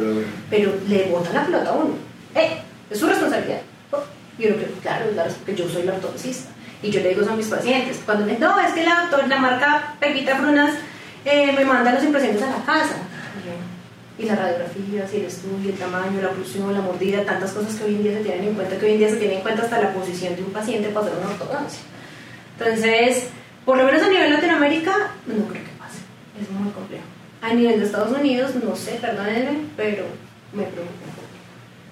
Pero 0.49 0.73
le 0.87 1.05
bota 1.05 1.31
la 1.31 1.45
pelota 1.45 1.69
a 1.69 1.73
uno. 1.73 1.95
¡Eh! 2.33 2.57
Es 2.89 2.99
su 2.99 3.07
responsabilidad. 3.07 3.61
Y 4.37 4.47
uno 4.47 4.57
que, 4.57 4.65
claro, 4.81 5.05
es 5.09 5.15
la 5.15 5.23
porque 5.23 5.55
yo 5.55 5.69
soy 5.69 5.83
la 5.83 5.93
ortodoncista. 5.93 6.49
Y 6.81 6.91
yo 6.91 7.01
le 7.01 7.09
digo 7.09 7.21
eso 7.21 7.31
a 7.31 7.35
mis 7.35 7.47
pacientes. 7.47 8.01
Cuando 8.05 8.25
me 8.25 8.33
dicen, 8.33 8.47
no, 8.47 8.59
es 8.59 8.73
que 8.73 8.83
la, 8.83 9.09
la 9.27 9.37
marca 9.37 9.95
Pepita 9.99 10.39
Brunas 10.39 10.75
eh, 11.23 11.51
me 11.53 11.65
manda 11.65 11.93
los 11.93 12.03
impresiones 12.03 12.41
a 12.43 12.49
la 12.49 12.65
casa. 12.65 12.95
Y 14.17 14.23
las 14.23 14.37
radiografías, 14.37 15.13
y 15.13 15.17
el 15.17 15.25
estudio, 15.25 15.71
el 15.71 15.77
tamaño, 15.77 16.21
la 16.21 16.29
oclusión, 16.29 16.73
la 16.73 16.79
mordida, 16.79 17.25
tantas 17.25 17.51
cosas 17.51 17.75
que 17.75 17.83
hoy 17.83 17.95
en 17.95 18.03
día 18.03 18.13
se 18.13 18.23
tienen 18.23 18.47
en 18.47 18.53
cuenta, 18.53 18.77
que 18.77 18.85
hoy 18.85 18.93
en 18.93 18.99
día 18.99 19.09
se 19.09 19.17
tiene 19.17 19.35
en 19.35 19.41
cuenta 19.41 19.63
hasta 19.63 19.81
la 19.81 19.93
posición 19.93 20.37
de 20.37 20.43
un 20.43 20.51
paciente 20.51 20.87
para 20.87 21.07
hacer 21.07 21.19
una 21.19 21.31
ortodoncia. 21.31 21.81
Entonces, 22.57 23.27
por 23.65 23.77
lo 23.77 23.83
menos 23.83 24.01
a 24.01 24.07
nivel 24.07 24.31
Latinoamérica, 24.31 25.11
no 25.27 25.47
creo 25.47 25.63
que. 25.65 25.74
Es 26.41 26.51
muy 26.51 26.71
complejo. 26.71 27.03
A 27.41 27.53
nivel 27.53 27.79
de 27.79 27.85
Estados 27.85 28.17
Unidos, 28.17 28.51
no 28.63 28.75
sé, 28.75 28.97
perdónenme, 29.01 29.65
pero 29.77 30.03
me 30.53 30.63
preocupa 30.63 31.05
un 31.05 31.15
poco. 31.15 31.27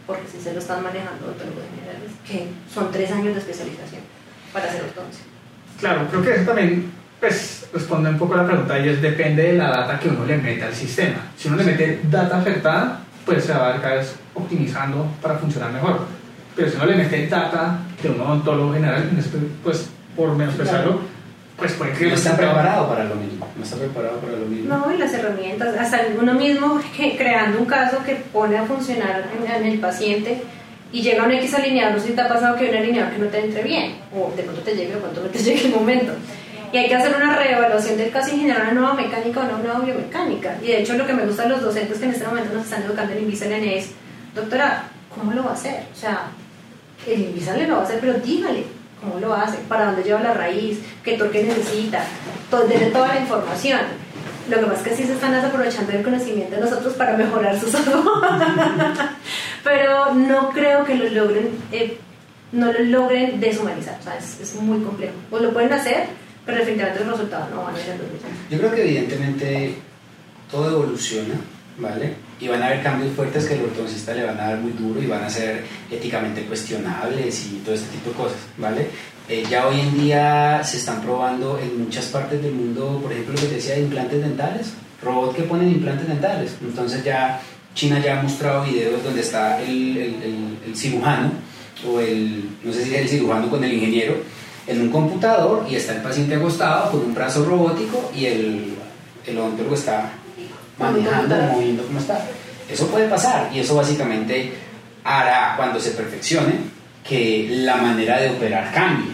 Porque 0.07 0.23
si 0.31 0.41
se 0.41 0.53
lo 0.53 0.59
están 0.59 0.83
manejando 0.83 1.25
odontólogos 1.25 1.63
generales, 1.75 2.11
que 2.27 2.47
son 2.73 2.91
tres 2.91 3.11
años 3.11 3.33
de 3.33 3.39
especialización 3.39 4.01
para 4.51 4.65
hacer 4.65 4.81
ortodoncia. 4.83 5.23
Claro, 5.79 6.07
creo 6.09 6.23
que 6.23 6.35
eso 6.35 6.45
también 6.45 6.91
pues, 7.19 7.67
responde 7.73 8.09
un 8.09 8.17
poco 8.17 8.33
a 8.33 8.37
la 8.37 8.45
pregunta 8.45 8.79
y 8.79 8.89
es 8.89 9.01
depende 9.01 9.43
de 9.43 9.53
la 9.53 9.69
data 9.69 9.99
que 9.99 10.09
uno 10.09 10.25
le 10.25 10.37
mete 10.37 10.63
al 10.63 10.73
sistema. 10.73 11.19
Si 11.37 11.47
uno 11.47 11.57
le 11.57 11.63
mete 11.63 12.01
data 12.03 12.37
afectada, 12.37 12.99
pues 13.25 13.45
se 13.45 13.53
va 13.53 13.69
a 13.69 13.71
ver 13.73 13.81
cada 13.81 13.95
vez 13.95 14.15
optimizando 14.33 15.07
para 15.21 15.35
funcionar 15.35 15.71
mejor. 15.71 15.99
Pero 16.55 16.69
si 16.69 16.75
uno 16.75 16.85
le 16.85 16.95
mete 16.97 17.27
data 17.27 17.79
de 18.01 18.09
un 18.09 18.21
odontólogo 18.21 18.73
general, 18.73 19.09
pues 19.63 19.89
por 20.15 20.35
menospreciarlo, 20.35 20.99
pues 21.63 21.73
puede 21.77 21.93
que 21.93 22.05
No 22.07 22.15
está 22.15 22.35
preparado 22.35 22.89
para 22.89 23.05
lo 23.05 23.15
mismo. 23.15 23.47
No 23.57 23.63
está 23.63 23.77
preparado 23.77 24.17
para 24.19 24.33
lo 24.33 24.45
mismo. 24.45 24.75
No, 24.75 24.93
y 24.93 24.97
las 24.97 25.13
herramientas, 25.13 25.75
hasta 25.79 26.01
uno 26.19 26.33
mismo 26.33 26.81
que- 26.97 27.15
creando 27.15 27.59
un 27.59 27.65
caso 27.65 28.03
que 28.05 28.15
pone 28.15 28.57
a 28.57 28.63
funcionar 28.65 29.23
en, 29.37 29.49
en 29.65 29.71
el 29.71 29.79
paciente 29.79 30.43
y 30.91 31.01
llega 31.01 31.23
un 31.23 31.31
X 31.31 31.53
alineador, 31.53 31.93
no 31.95 31.99
sé 32.01 32.07
si 32.09 32.13
te 32.13 32.21
ha 32.21 32.27
pasado 32.27 32.55
que 32.57 32.65
hay 32.65 32.71
un 32.71 32.77
alineador 32.77 33.13
que 33.13 33.19
no 33.19 33.25
te 33.27 33.39
entre 33.45 33.63
bien, 33.63 33.95
o 34.13 34.31
de 34.35 34.43
pronto 34.43 34.61
te 34.61 34.75
llegue 34.75 34.95
o 34.95 34.99
cuánto 34.99 35.21
no 35.21 35.27
te 35.27 35.39
llegue 35.43 35.67
el 35.67 35.71
momento. 35.73 36.13
Y 36.73 36.77
hay 36.77 36.87
que 36.87 36.95
hacer 36.95 37.15
una 37.15 37.35
reevaluación 37.35 37.97
del 37.97 38.09
caso 38.11 38.35
y 38.35 38.39
generar 38.39 38.63
una 38.63 38.71
nueva 38.73 38.93
mecánica 38.95 39.39
o 39.39 39.43
una 39.45 39.57
nueva 39.59 39.79
biomecánica. 39.79 40.55
Y 40.61 40.67
de 40.67 40.81
hecho 40.81 40.95
lo 40.97 41.05
que 41.07 41.13
me 41.13 41.23
gusta 41.25 41.43
a 41.43 41.47
los 41.47 41.61
docentes 41.61 41.99
que 41.99 42.05
en 42.05 42.11
este 42.11 42.25
momento 42.27 42.51
nos 42.53 42.63
están 42.65 42.83
educando 42.83 43.13
en 43.13 43.19
Invisalign 43.19 43.63
es, 43.63 43.91
doctora, 44.35 44.83
¿cómo 45.15 45.31
lo 45.33 45.43
va 45.43 45.51
a 45.51 45.53
hacer? 45.53 45.83
O 45.93 45.95
sea, 45.95 46.23
el 47.07 47.21
Invisalign 47.21 47.69
lo 47.69 47.75
va 47.77 47.81
a 47.81 47.85
hacer, 47.85 47.99
pero 48.01 48.13
dígale 48.15 48.63
cómo 49.03 49.19
lo 49.19 49.33
hace, 49.33 49.57
para 49.67 49.87
dónde 49.87 50.03
lleva 50.03 50.21
la 50.21 50.33
raíz, 50.33 50.79
qué 51.03 51.17
torque 51.17 51.43
necesita, 51.43 52.03
desde 52.67 52.87
toda 52.87 53.09
la 53.09 53.19
información. 53.19 53.81
Lo 54.49 54.59
que 54.59 54.65
pasa 54.65 54.81
es 54.81 54.87
que 54.87 54.95
sí 54.95 55.03
se 55.03 55.13
están 55.13 55.33
aprovechando 55.35 55.91
el 55.91 56.03
conocimiento 56.03 56.55
de 56.55 56.61
nosotros 56.61 56.93
para 56.93 57.15
mejorar 57.15 57.57
su 57.59 57.69
salud. 57.69 58.03
Pero 59.63 60.13
no 60.13 60.49
creo 60.49 60.83
que 60.83 60.95
lo 60.95 61.09
logren, 61.09 61.49
eh, 61.71 61.97
no 62.51 62.71
lo 62.71 62.79
logren 62.79 63.39
deshumanizar. 63.39 63.97
O 63.99 64.03
sea, 64.03 64.17
es, 64.17 64.39
es 64.41 64.55
muy 64.55 64.83
complejo. 64.83 65.13
O 65.31 65.39
lo 65.39 65.53
pueden 65.53 65.71
hacer, 65.71 66.07
pero 66.45 66.57
definitivamente 66.57 67.05
los 67.05 67.13
resultados 67.13 67.49
no 67.51 67.63
van 67.63 67.75
a 67.75 67.77
ser 67.77 67.97
los 67.97 68.11
mismos. 68.11 68.31
Yo 68.49 68.57
creo 68.57 68.71
que 68.71 68.81
evidentemente 68.83 69.75
todo 70.51 70.71
evoluciona, 70.71 71.35
¿vale? 71.77 72.15
Y 72.43 72.47
van 72.49 72.61
a 72.61 72.65
haber 72.65 72.83
cambios 72.83 73.15
fuertes 73.15 73.45
que 73.45 73.53
el 73.53 73.61
ortodoncista 73.61 74.13
le 74.13 74.25
van 74.25 74.37
a 74.37 74.49
dar 74.49 74.57
muy 74.59 74.73
duro 74.73 75.01
y 75.01 75.05
van 75.05 75.23
a 75.23 75.29
ser 75.29 75.63
éticamente 75.89 76.41
cuestionables 76.43 77.45
y 77.45 77.61
todo 77.63 77.73
este 77.73 77.87
tipo 77.95 78.09
de 78.09 78.15
cosas, 78.17 78.37
¿vale? 78.57 78.89
Eh, 79.29 79.45
ya 79.49 79.65
hoy 79.65 79.79
en 79.79 79.97
día 79.97 80.61
se 80.61 80.75
están 80.75 81.01
probando 81.01 81.57
en 81.57 81.85
muchas 81.85 82.07
partes 82.07 82.43
del 82.43 82.51
mundo, 82.51 82.99
por 83.01 83.13
ejemplo, 83.13 83.33
lo 83.35 83.39
que 83.39 83.47
te 83.47 83.55
decía 83.55 83.75
de 83.75 83.83
implantes 83.83 84.21
dentales, 84.21 84.73
robots 85.01 85.37
que 85.37 85.43
ponen 85.43 85.69
implantes 85.69 86.05
dentales. 86.05 86.51
Entonces 86.61 87.01
ya 87.05 87.39
China 87.75 88.01
ya 88.03 88.19
ha 88.19 88.23
mostrado 88.23 88.65
videos 88.65 89.01
donde 89.01 89.21
está 89.21 89.61
el, 89.61 89.97
el, 89.97 90.23
el, 90.23 90.57
el 90.67 90.75
cirujano 90.75 91.31
o 91.87 92.01
el, 92.01 92.49
no 92.61 92.73
sé 92.73 92.83
si 92.83 92.93
es 92.93 93.01
el 93.03 93.07
cirujano 93.07 93.49
con 93.49 93.63
el 93.63 93.71
ingeniero, 93.71 94.15
en 94.67 94.81
un 94.81 94.89
computador 94.89 95.65
y 95.69 95.75
está 95.75 95.95
el 95.95 96.01
paciente 96.01 96.35
acostado 96.35 96.91
con 96.91 96.99
un 97.05 97.13
brazo 97.13 97.45
robótico 97.45 98.11
y 98.13 98.25
el, 98.25 98.73
el 99.25 99.37
odontólogo 99.37 99.75
está 99.75 100.11
manejando, 100.77 101.35
moviendo 101.51 101.83
cómo 101.85 101.99
está. 101.99 102.25
Eso 102.69 102.87
puede 102.87 103.07
pasar 103.07 103.49
y 103.53 103.59
eso 103.59 103.75
básicamente 103.75 104.53
hará 105.03 105.55
cuando 105.57 105.79
se 105.79 105.91
perfeccione 105.91 106.53
que 107.07 107.47
la 107.51 107.77
manera 107.77 108.19
de 108.19 108.29
operar 108.29 108.71
cambie. 108.73 109.11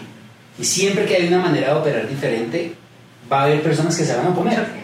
Y 0.58 0.64
siempre 0.64 1.04
que 1.04 1.16
hay 1.16 1.28
una 1.28 1.38
manera 1.38 1.74
de 1.74 1.80
operar 1.80 2.08
diferente, 2.08 2.74
va 3.30 3.40
a 3.40 3.44
haber 3.44 3.62
personas 3.62 3.96
que 3.96 4.04
se 4.04 4.14
van 4.14 4.26
a 4.26 4.30
oponer. 4.30 4.80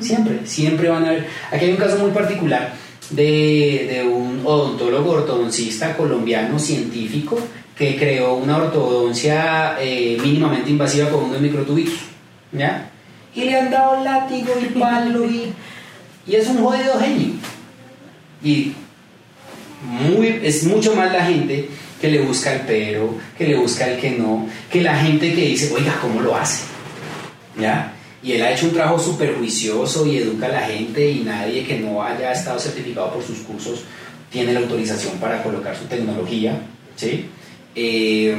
Siempre, 0.00 0.40
siempre 0.44 0.88
van 0.88 1.04
a 1.04 1.08
haber. 1.08 1.28
Aquí 1.52 1.66
hay 1.66 1.70
un 1.72 1.76
caso 1.76 1.98
muy 1.98 2.10
particular 2.10 2.72
de, 3.10 3.88
de 3.90 4.08
un 4.08 4.42
odontólogo 4.44 5.10
ortodoncista 5.12 5.96
colombiano 5.96 6.58
científico 6.58 7.38
que 7.76 7.96
creó 7.96 8.34
una 8.34 8.56
ortodoncia 8.56 9.76
eh, 9.80 10.18
mínimamente 10.20 10.70
invasiva 10.70 11.08
con 11.10 11.24
unos 11.24 11.40
microtubitos. 11.40 11.94
¿Ya? 12.50 12.90
Y 13.34 13.44
le 13.44 13.56
han 13.56 13.70
dado 13.70 14.02
látigo 14.02 14.54
y 14.60 14.66
palo 14.78 15.24
y, 15.24 15.52
y 16.28 16.36
es 16.36 16.46
un 16.48 16.62
jodido 16.62 16.98
genio. 17.00 17.34
Y 18.42 18.72
muy, 19.82 20.40
es 20.42 20.64
mucho 20.64 20.94
más 20.94 21.12
la 21.12 21.24
gente 21.24 21.68
que 22.00 22.08
le 22.08 22.20
busca 22.20 22.52
el 22.54 22.60
pero, 22.60 23.14
que 23.36 23.48
le 23.48 23.56
busca 23.56 23.88
el 23.88 23.98
que 23.98 24.10
no, 24.10 24.46
que 24.70 24.82
la 24.82 24.96
gente 24.96 25.34
que 25.34 25.46
dice, 25.48 25.72
oiga, 25.74 25.98
¿cómo 26.00 26.20
lo 26.20 26.36
hace? 26.36 26.64
¿Ya? 27.58 27.94
Y 28.22 28.32
él 28.32 28.42
ha 28.42 28.52
hecho 28.52 28.66
un 28.66 28.72
trabajo 28.72 28.98
súper 28.98 29.34
juicioso 29.36 30.06
y 30.06 30.18
educa 30.18 30.46
a 30.46 30.50
la 30.50 30.60
gente 30.60 31.10
y 31.10 31.20
nadie 31.20 31.64
que 31.64 31.78
no 31.78 32.02
haya 32.02 32.32
estado 32.32 32.58
certificado 32.58 33.14
por 33.14 33.24
sus 33.24 33.38
cursos 33.38 33.84
tiene 34.30 34.52
la 34.52 34.60
autorización 34.60 35.14
para 35.18 35.42
colocar 35.42 35.76
su 35.76 35.84
tecnología, 35.84 36.60
¿sí? 36.96 37.26
Eh, 37.74 38.36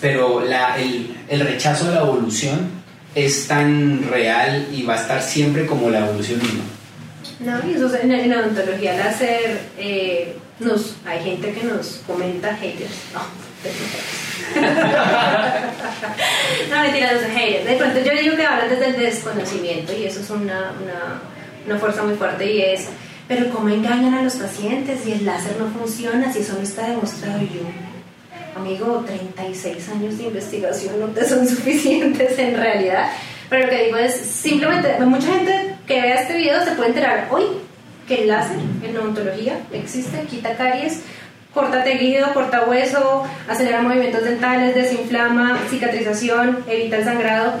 pero 0.00 0.40
la, 0.44 0.80
el, 0.80 1.14
el 1.28 1.40
rechazo 1.40 1.86
de 1.88 1.96
la 1.96 2.02
evolución 2.02 2.82
es 3.14 3.46
tan 3.46 4.08
real 4.08 4.68
y 4.72 4.84
va 4.84 4.94
a 4.94 5.00
estar 5.00 5.22
siempre 5.22 5.66
como 5.66 5.90
la 5.90 6.06
evolución 6.06 6.38
misma. 6.38 6.62
No, 7.40 7.58
eso 7.58 7.94
en, 7.96 8.12
en 8.12 8.32
odontología 8.32 8.94
al 8.94 9.02
hacer, 9.02 9.60
eh, 9.78 10.36
nos, 10.60 10.94
hay 11.04 11.24
gente 11.24 11.52
que 11.52 11.64
nos 11.64 12.00
comenta 12.06 12.56
haters. 12.56 12.92
No, 13.12 13.20
no 16.70 16.82
haters. 16.82 17.64
De 17.64 17.76
pronto 17.76 18.00
yo 18.00 18.12
digo 18.12 18.36
que 18.36 18.44
hablan 18.44 18.68
desde 18.68 18.86
el 18.86 18.96
desconocimiento 18.96 19.92
y 19.92 20.04
eso 20.04 20.20
es 20.20 20.30
una, 20.30 20.72
una, 20.82 21.22
una 21.66 21.78
fuerza 21.78 22.02
muy 22.02 22.14
fuerte 22.14 22.50
y 22.50 22.62
es, 22.62 22.88
pero 23.28 23.50
¿cómo 23.50 23.68
engañan 23.68 24.14
a 24.14 24.22
los 24.22 24.34
pacientes 24.34 25.06
y 25.06 25.12
el 25.12 25.24
láser 25.24 25.56
no 25.58 25.68
funciona 25.68 26.32
si 26.32 26.40
eso 26.40 26.54
no 26.54 26.62
está 26.62 26.88
demostrado 26.88 27.40
yo? 27.40 27.62
Amigo, 28.54 29.02
36 29.06 29.88
años 29.88 30.18
de 30.18 30.24
investigación 30.24 31.00
no 31.00 31.06
te 31.06 31.26
son 31.26 31.48
suficientes 31.48 32.38
en 32.38 32.56
realidad. 32.56 33.10
Pero 33.48 33.64
lo 33.64 33.70
que 33.70 33.84
digo 33.84 33.96
es, 33.96 34.14
simplemente, 34.14 34.98
mucha 35.00 35.34
gente 35.34 35.61
que 35.92 36.00
vea 36.00 36.22
este 36.22 36.38
video 36.38 36.64
se 36.64 36.70
puede 36.72 36.88
enterar 36.88 37.28
hoy 37.30 37.42
que 38.08 38.22
el 38.22 38.28
láser 38.28 38.56
en 38.82 38.96
odontología 38.96 39.60
existe, 39.72 40.22
quita 40.22 40.56
caries, 40.56 41.02
corta 41.52 41.84
tejido, 41.84 42.32
corta 42.32 42.64
hueso, 42.64 43.24
acelera 43.46 43.82
movimientos 43.82 44.24
dentales, 44.24 44.74
desinflama, 44.74 45.58
cicatrización, 45.68 46.64
evita 46.66 46.96
el 46.96 47.04
sangrado. 47.04 47.52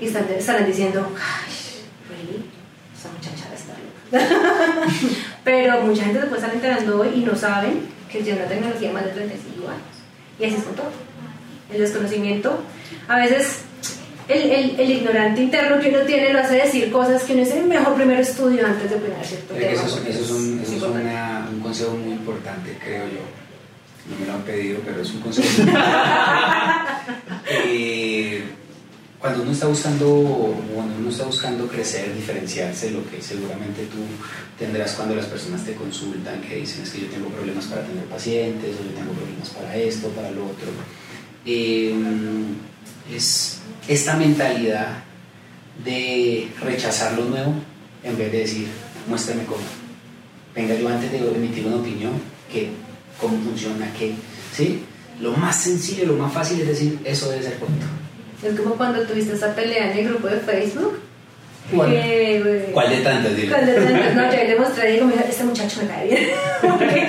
Y 0.00 0.06
están, 0.06 0.26
estarán 0.36 0.66
diciendo, 0.66 1.08
ay, 1.14 1.54
¿really? 2.10 2.44
Esa 2.92 3.08
muchacha 3.12 3.54
está 3.54 3.74
loca. 3.78 4.86
Pero 5.44 5.80
mucha 5.82 6.04
gente 6.04 6.20
se 6.20 6.26
puede 6.26 6.40
estar 6.42 6.54
enterando 6.54 7.00
hoy 7.00 7.08
y 7.14 7.20
no 7.20 7.36
saben 7.36 7.86
que 8.10 8.20
tiene 8.20 8.40
una 8.40 8.48
tecnología 8.48 8.90
más 8.90 9.04
de 9.04 9.10
35 9.12 9.68
años. 9.68 9.80
Y 10.40 10.44
así 10.44 10.56
es 10.56 10.64
con 10.64 10.74
todo. 10.74 10.90
El 11.72 11.80
desconocimiento, 11.80 12.62
a 13.06 13.16
veces 13.16 13.60
el, 14.28 14.50
el, 14.50 14.80
el, 14.80 14.90
ignorante 14.90 15.42
interno 15.42 15.80
que 15.80 15.88
uno 15.88 16.00
tiene 16.00 16.32
lo 16.32 16.40
hace 16.40 16.56
decir 16.56 16.90
cosas 16.90 17.22
que 17.22 17.34
no 17.34 17.42
es 17.42 17.50
el 17.52 17.64
mejor 17.66 17.94
primer 17.94 18.20
estudio 18.20 18.66
antes 18.66 18.90
de 18.90 18.96
opinar 18.96 19.24
cierto 19.24 19.54
tema. 19.54 19.72
Eso, 19.72 19.86
es, 19.86 20.16
eso 20.16 20.24
es, 20.24 20.30
un, 20.30 20.60
eso 20.60 20.76
es 20.76 20.82
una, 20.82 21.48
un 21.52 21.60
consejo 21.60 21.92
muy 21.96 22.12
importante, 22.12 22.76
creo 22.82 23.04
yo. 23.04 23.20
No 24.10 24.18
me 24.20 24.26
lo 24.26 24.34
han 24.34 24.42
pedido, 24.42 24.80
pero 24.84 25.00
es 25.02 25.10
un 25.12 25.20
consejo 25.20 25.62
muy 25.62 25.72
eh, 27.68 28.42
cuando 29.18 29.42
uno 29.42 29.52
está 29.52 29.66
buscando, 29.66 30.54
cuando 30.74 30.96
uno 30.98 31.10
está 31.10 31.24
buscando 31.24 31.66
crecer, 31.66 32.14
diferenciarse, 32.14 32.90
lo 32.90 33.08
que 33.08 33.20
seguramente 33.20 33.86
tú 33.86 33.98
tendrás 34.58 34.92
cuando 34.92 35.14
las 35.14 35.26
personas 35.26 35.64
te 35.64 35.74
consultan, 35.74 36.40
que 36.42 36.56
dicen 36.56 36.82
es 36.82 36.90
que 36.90 37.00
yo 37.00 37.06
tengo 37.08 37.28
problemas 37.28 37.64
para 37.66 37.82
tener 37.82 38.04
pacientes, 38.04 38.76
o 38.76 38.84
yo 38.84 38.90
tengo 38.94 39.12
problemas 39.12 39.50
para 39.50 39.76
esto, 39.76 40.08
para 40.10 40.30
lo 40.30 40.44
otro. 40.44 40.68
Eh, 41.44 41.94
es 43.14 43.60
esta 43.88 44.16
mentalidad 44.16 45.04
de 45.84 46.48
rechazar 46.62 47.12
lo 47.12 47.24
nuevo 47.26 47.54
en 48.02 48.16
vez 48.16 48.32
de 48.32 48.38
decir, 48.38 48.68
muéstrame 49.08 49.44
cómo. 49.44 49.62
Venga, 50.54 50.74
yo 50.74 50.88
antes 50.88 51.12
de 51.12 51.18
emitir 51.18 51.66
una 51.66 51.76
opinión, 51.76 52.12
que, 52.50 52.70
cómo 53.20 53.36
funciona, 53.38 53.88
qué. 53.98 54.14
¿Sí? 54.54 54.84
Lo 55.20 55.32
más 55.32 55.56
sencillo, 55.62 56.06
lo 56.06 56.14
más 56.14 56.32
fácil 56.32 56.60
es 56.60 56.68
decir, 56.68 56.98
eso 57.04 57.30
debe 57.30 57.42
ser 57.42 57.58
correcto. 57.58 57.86
Es 58.42 58.58
como 58.58 58.74
cuando 58.76 59.02
tuviste 59.02 59.34
esa 59.34 59.54
pelea 59.54 59.90
en 59.90 59.98
el 59.98 60.08
grupo 60.08 60.28
de 60.28 60.40
Facebook. 60.40 61.00
¿Cuál, 61.74 61.90
que, 61.90 62.70
¿Cuál 62.72 62.90
de 62.90 62.96
tantas? 62.98 63.36
De 63.36 63.42
tantas? 63.44 64.14
No, 64.14 64.32
yo 64.32 64.44
le 64.44 64.58
mostré 64.58 64.90
y 64.90 64.92
digo, 64.94 65.06
mira, 65.06 65.22
este 65.22 65.44
muchacho 65.44 65.80
me 65.82 65.88
cae 65.88 66.06
bien. 66.06 66.28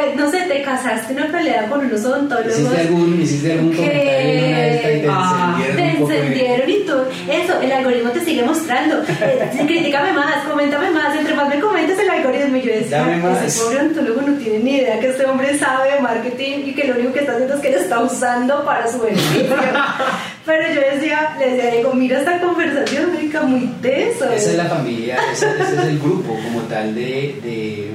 Te, 0.00 0.16
no 0.16 0.30
sé, 0.30 0.40
te 0.42 0.62
casaste 0.62 1.12
en 1.12 1.20
una 1.20 1.32
pelea 1.32 1.66
con 1.68 1.80
unos 1.84 2.04
odontólogos. 2.04 2.58
¿Hiciste 2.58 2.80
algún, 2.80 3.20
hiciste 3.22 3.52
algún 3.52 3.72
comentario 3.74 4.10
en 4.10 4.48
una 4.48 4.70
te 5.00 5.08
ah, 5.08 5.56
encendieron 5.98 6.60
te 6.60 6.66
de- 6.66 6.72
y 6.72 6.86
todo. 6.86 7.08
Eso, 7.30 7.60
el 7.60 7.72
algoritmo 7.72 8.10
te 8.10 8.20
sigue 8.24 8.42
mostrando. 8.42 9.02
Eh, 9.20 9.64
critícame 9.66 10.12
más, 10.12 10.44
coméntame 10.48 10.90
más. 10.90 11.16
Entre 11.16 11.34
más 11.34 11.48
me 11.48 11.60
comentes 11.60 11.98
el 11.98 12.10
algoritmo. 12.10 12.56
Y 12.56 12.62
yo 12.62 12.72
decía, 12.72 13.44
ese 13.44 13.62
pobre 13.62 13.78
odontólogo 13.78 14.22
no 14.22 14.38
tiene 14.38 14.58
ni 14.60 14.76
idea 14.76 14.98
que 15.00 15.08
este 15.08 15.26
hombre 15.26 15.58
sabe 15.58 15.94
de 15.94 16.00
marketing 16.00 16.58
y 16.66 16.74
que 16.74 16.88
lo 16.88 16.94
único 16.94 17.12
que 17.12 17.20
está 17.20 17.32
haciendo 17.32 17.54
es 17.54 17.60
que 17.60 17.70
lo 17.70 17.78
está 17.78 18.00
usando 18.00 18.64
para 18.64 18.90
su 18.90 19.00
beneficio. 19.00 19.56
Pero 20.46 20.74
yo 20.74 20.80
decía, 20.94 21.36
le 21.38 21.50
decía, 21.54 21.70
digo, 21.76 21.92
mira 21.94 22.18
esta 22.20 22.40
conversación, 22.40 23.16
rica, 23.20 23.42
muy 23.42 23.66
teso. 23.82 24.24
Esa 24.24 24.50
es 24.50 24.56
la 24.56 24.64
familia, 24.64 25.18
ese, 25.32 25.46
ese 25.50 25.76
es 25.76 25.84
el 25.84 25.98
grupo 25.98 26.34
como 26.34 26.62
tal 26.62 26.94
de, 26.94 27.38
de, 27.42 27.90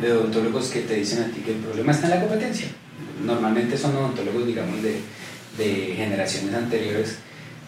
de 0.00 0.12
odontólogos 0.12 0.68
que 0.68 0.80
te 0.80 0.94
dicen 0.94 1.22
a 1.22 1.26
ti 1.26 1.40
que 1.44 1.52
el 1.52 1.58
problema 1.58 1.92
está 1.92 2.06
en 2.06 2.10
la 2.14 2.20
competencia. 2.20 2.68
Normalmente 3.24 3.76
son 3.78 3.96
odontólogos, 3.96 4.46
digamos, 4.46 4.82
de, 4.82 5.00
de 5.58 5.94
generaciones 5.96 6.54
anteriores 6.54 7.16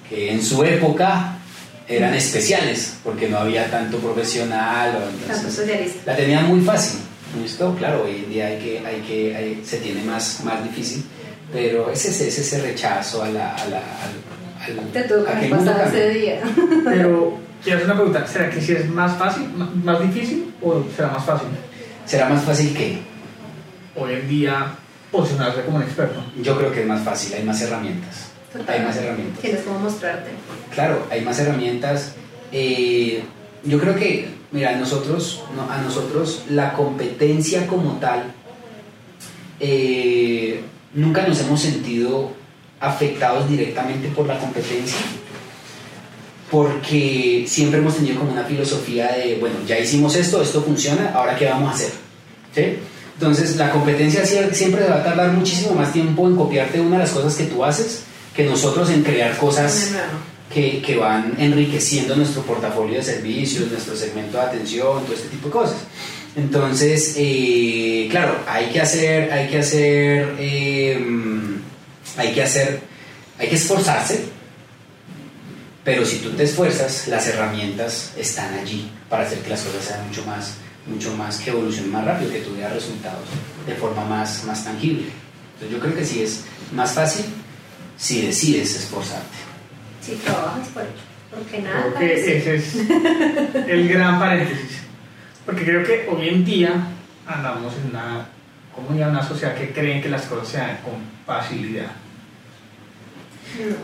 que 0.08 0.30
en 0.32 0.42
su 0.42 0.62
época 0.64 1.34
eran 1.86 2.14
especiales 2.14 2.96
porque 3.02 3.28
no 3.28 3.38
había 3.38 3.70
tanto 3.70 3.98
profesional. 3.98 4.96
O 4.96 5.08
entonces, 5.32 5.96
la 6.04 6.16
tenían 6.16 6.46
muy 6.48 6.60
fácil. 6.60 7.00
¿Listo? 7.42 7.74
Claro, 7.76 8.04
hoy 8.04 8.22
en 8.24 8.30
día 8.30 8.46
hay 8.46 8.58
que, 8.58 8.78
hay 8.86 9.00
que, 9.02 9.36
hay- 9.36 9.62
se 9.64 9.78
tiene 9.78 10.02
más, 10.02 10.40
más 10.44 10.64
difícil, 10.64 11.04
pero 11.52 11.90
es 11.90 12.04
ese, 12.06 12.28
es 12.28 12.38
ese 12.38 12.60
rechazo 12.62 13.22
a 13.22 13.28
la... 13.28 13.54
A 13.54 13.66
la 13.68 13.78
al, 13.78 14.78
al- 14.78 14.92
Te 14.92 15.02
tuvo 15.02 15.28
a 15.28 15.32
que 15.34 15.40
que 15.40 15.46
el 15.46 15.52
haber 15.52 15.54
mundo 15.54 15.72
pasado 15.72 15.84
cambie. 15.84 16.08
ese 16.08 16.18
día. 16.18 16.40
Pero 16.84 17.38
quiero 17.62 17.76
hacer 17.78 17.84
una 17.90 17.94
pregunta, 17.96 18.26
¿será 18.26 18.48
que 18.50 18.60
si 18.62 18.72
es 18.72 18.88
más 18.88 19.16
fácil, 19.18 19.46
más 19.84 20.00
difícil 20.00 20.54
o 20.62 20.82
será 20.96 21.08
más 21.10 21.24
fácil 21.24 21.48
Será 22.08 22.28
más 22.28 22.42
fácil 22.42 22.74
que... 22.74 22.98
hoy 23.94 24.14
en 24.14 24.28
día 24.28 24.74
posicionarse 25.12 25.62
como 25.62 25.76
un 25.76 25.82
experto? 25.82 26.24
Yo 26.42 26.56
creo 26.56 26.72
que 26.72 26.80
es 26.80 26.86
más 26.86 27.02
fácil, 27.02 27.34
hay 27.34 27.44
más 27.44 27.60
herramientas. 27.60 28.30
Hay 28.66 28.80
más 28.80 28.96
herramientas. 28.96 29.40
Tienes 29.42 29.60
como 29.62 29.78
mostrarte. 29.80 30.30
Claro, 30.74 31.06
hay 31.10 31.20
más 31.20 31.38
herramientas. 31.38 32.14
Eh, 32.50 33.22
yo 33.62 33.78
creo 33.78 33.94
que, 33.94 34.30
mira, 34.52 34.70
a 34.70 34.76
nosotros, 34.76 35.44
no, 35.54 35.70
a 35.70 35.82
nosotros 35.82 36.44
la 36.48 36.72
competencia 36.72 37.66
como 37.66 37.98
tal, 37.98 38.32
eh, 39.60 40.62
nunca 40.94 41.26
nos 41.26 41.40
hemos 41.40 41.60
sentido 41.60 42.32
afectados 42.80 43.50
directamente 43.50 44.08
por 44.08 44.26
la 44.26 44.38
competencia, 44.38 44.96
porque 46.50 47.44
siempre 47.46 47.78
hemos 47.78 47.96
tenido 47.96 48.18
como 48.18 48.32
una 48.32 48.44
filosofía 48.44 49.12
de, 49.12 49.36
bueno, 49.38 49.56
ya 49.66 49.78
hicimos 49.78 50.16
esto, 50.16 50.42
esto 50.42 50.62
funciona, 50.62 51.12
ahora 51.14 51.36
qué 51.36 51.46
vamos 51.46 51.70
a 51.70 51.74
hacer. 51.74 51.90
¿Sí? 52.54 52.78
Entonces, 53.14 53.56
la 53.56 53.70
competencia 53.70 54.24
siempre 54.24 54.88
va 54.88 54.96
a 54.96 55.04
tardar 55.04 55.32
muchísimo 55.32 55.74
más 55.74 55.92
tiempo 55.92 56.26
en 56.28 56.36
copiarte 56.36 56.80
una 56.80 56.96
de 56.98 57.02
las 57.02 57.10
cosas 57.10 57.34
que 57.34 57.44
tú 57.44 57.64
haces 57.64 58.04
que 58.38 58.44
nosotros 58.44 58.88
en 58.90 59.02
crear 59.02 59.36
cosas 59.36 59.90
que, 60.54 60.80
que, 60.80 60.94
van 60.94 61.34
enriqueciendo 61.38 62.14
nuestro 62.14 62.42
portafolio 62.42 62.98
de 62.98 63.02
servicios, 63.02 63.68
nuestro 63.68 63.96
segmento 63.96 64.36
de 64.36 64.44
atención, 64.44 65.02
todo 65.02 65.12
este 65.12 65.26
tipo 65.26 65.48
de 65.48 65.52
cosas. 65.52 65.78
Entonces, 66.36 67.14
eh, 67.16 68.06
claro, 68.08 68.36
hay 68.46 68.66
que 68.66 68.80
hacer, 68.80 69.32
hay 69.32 69.48
que 69.48 69.58
hacer, 69.58 70.36
em, 70.38 71.56
hay 72.16 72.32
que 72.32 72.42
hacer, 72.44 72.80
hay 73.40 73.48
que 73.48 73.56
esforzarse, 73.56 74.26
pero 75.88 76.04
si 76.04 76.18
tú 76.18 76.28
te 76.32 76.42
esfuerzas, 76.42 77.08
las 77.08 77.26
herramientas 77.28 78.12
están 78.14 78.52
allí 78.52 78.90
para 79.08 79.22
hacer 79.22 79.38
que 79.38 79.48
las 79.48 79.62
cosas 79.62 79.82
sean 79.82 80.06
mucho 80.06 80.22
más, 80.26 80.58
mucho 80.84 81.16
más, 81.16 81.38
que 81.38 81.48
evolucionen 81.48 81.90
más 81.90 82.04
rápido, 82.04 82.30
que 82.30 82.40
tú 82.40 82.54
veas 82.54 82.74
resultados 82.74 83.24
de 83.66 83.74
forma 83.74 84.04
más, 84.04 84.44
más 84.44 84.62
tangible. 84.62 85.06
Entonces 85.54 85.70
yo 85.70 85.80
creo 85.80 85.94
que 85.94 86.04
sí 86.04 86.22
es 86.22 86.44
más 86.74 86.92
fácil 86.92 87.24
si 87.96 88.20
decides 88.20 88.76
esforzarte. 88.76 89.38
Si 90.02 90.12
trabajas 90.16 90.68
por 90.68 90.82
ello, 90.82 90.92
porque 91.34 91.62
nada. 91.62 91.80
Creo 91.80 91.98
que 91.98 92.36
ese 92.36 92.56
es 92.56 92.74
el 93.66 93.88
gran 93.94 94.18
paréntesis. 94.18 94.80
Porque 95.46 95.64
creo 95.64 95.86
que 95.86 96.06
hoy 96.10 96.28
en 96.28 96.44
día 96.44 96.86
andamos 97.26 97.72
en 97.82 97.92
una 97.92 98.28
comunidad, 98.74 99.08
una 99.08 99.26
sociedad 99.26 99.54
que 99.54 99.72
creen 99.72 100.02
que 100.02 100.10
las 100.10 100.26
cosas 100.26 100.48
se 100.48 100.58
dan 100.58 100.76
con 100.82 100.96
facilidad. 101.24 101.92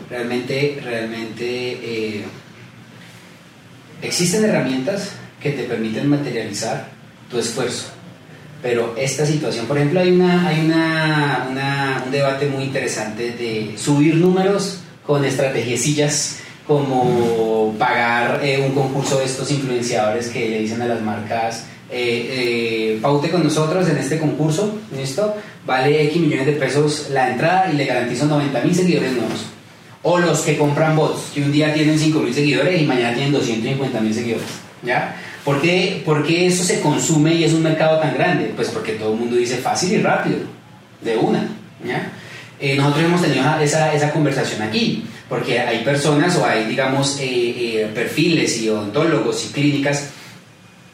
Realmente, 0.09 0.79
realmente 0.83 1.45
eh, 1.45 2.23
existen 4.01 4.45
herramientas 4.45 5.11
que 5.41 5.51
te 5.51 5.63
permiten 5.63 6.07
materializar 6.07 6.87
tu 7.29 7.39
esfuerzo. 7.39 7.87
Pero 8.61 8.95
esta 8.97 9.25
situación, 9.25 9.65
por 9.67 9.77
ejemplo, 9.77 9.99
hay, 9.99 10.11
una, 10.11 10.47
hay 10.47 10.65
una, 10.65 12.03
un 12.05 12.11
debate 12.11 12.47
muy 12.47 12.63
interesante 12.63 13.31
de 13.31 13.75
subir 13.77 14.15
números 14.15 14.79
con 15.05 15.23
estrategias 15.23 16.37
como 16.65 17.75
pagar 17.77 18.41
eh, 18.43 18.65
un 18.65 18.73
concurso 18.73 19.19
de 19.19 19.25
estos 19.25 19.51
influenciadores 19.51 20.29
que 20.29 20.49
le 20.49 20.59
dicen 20.59 20.81
a 20.81 20.87
las 20.87 21.01
marcas, 21.01 21.65
eh, 21.91 22.97
paute 23.01 23.29
con 23.29 23.43
nosotros 23.43 23.87
en 23.87 23.97
este 23.97 24.17
concurso, 24.17 24.79
¿listo? 24.97 25.35
Vale 25.65 26.03
X 26.05 26.19
millones 26.19 26.47
de 26.47 26.53
pesos 26.53 27.09
la 27.11 27.29
entrada 27.29 27.71
y 27.71 27.75
le 27.75 27.85
garantizo 27.85 28.25
90 28.25 28.61
mil 28.61 28.73
seguidores 28.73 29.11
nuevos. 29.11 29.54
O 30.07 30.19
los 30.19 30.41
que 30.41 30.55
compran 30.55 30.95
bots, 30.95 31.31
que 31.33 31.41
un 31.41 31.51
día 31.51 31.73
tienen 31.73 31.97
5 31.97 32.19
mil 32.19 32.33
seguidores 32.33 32.79
y 32.79 32.85
mañana 32.85 33.15
tienen 33.15 33.33
250 33.33 33.99
mil 34.01 34.13
seguidores, 34.13 34.47
¿ya? 34.83 35.15
¿Por 35.43 35.59
qué, 35.61 36.03
¿Por 36.05 36.25
qué 36.25 36.45
eso 36.45 36.63
se 36.63 36.79
consume 36.79 37.33
y 37.33 37.43
es 37.43 37.53
un 37.53 37.63
mercado 37.63 37.99
tan 37.99 38.13
grande? 38.13 38.53
Pues 38.55 38.69
porque 38.69 38.93
todo 38.93 39.13
el 39.13 39.19
mundo 39.19 39.35
dice 39.35 39.57
fácil 39.57 39.93
y 39.93 40.01
rápido, 40.01 40.37
de 41.01 41.17
una, 41.17 41.47
¿ya? 41.83 42.11
nosotros 42.77 43.03
hemos 43.03 43.21
tenido 43.21 43.43
esa, 43.59 43.93
esa 43.93 44.11
conversación 44.11 44.61
aquí 44.61 45.03
porque 45.27 45.59
hay 45.59 45.83
personas 45.83 46.35
o 46.37 46.45
hay, 46.45 46.65
digamos, 46.65 47.19
eh, 47.19 47.25
eh, 47.27 47.91
perfiles 47.93 48.61
y 48.61 48.69
odontólogos 48.69 49.45
y 49.45 49.53
clínicas 49.53 50.09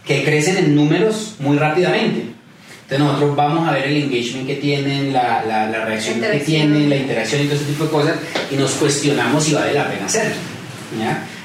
que 0.05 0.23
crecen 0.23 0.57
en 0.57 0.75
números 0.75 1.35
muy 1.39 1.57
rápidamente. 1.57 2.27
Entonces 2.91 3.07
nosotros 3.07 3.35
vamos 3.37 3.69
a 3.69 3.71
ver 3.71 3.85
el 3.85 4.03
engagement 4.03 4.45
que 4.45 4.55
tienen, 4.55 5.13
la, 5.13 5.45
la, 5.45 5.85
reacción 5.85 6.19
que 6.19 6.39
tienen, 6.39 6.89
la 6.89 6.97
interacción 6.97 7.41
y 7.41 7.45
todo 7.45 7.55
ese 7.55 7.63
tipo 7.63 7.85
de 7.85 7.89
cosas 7.89 8.15
y 8.51 8.55
nos 8.55 8.71
cuestionamos 8.71 9.45
si 9.45 9.53
vale 9.53 9.73
la 9.73 9.89
pena 9.89 10.07
hacerlo. 10.07 10.35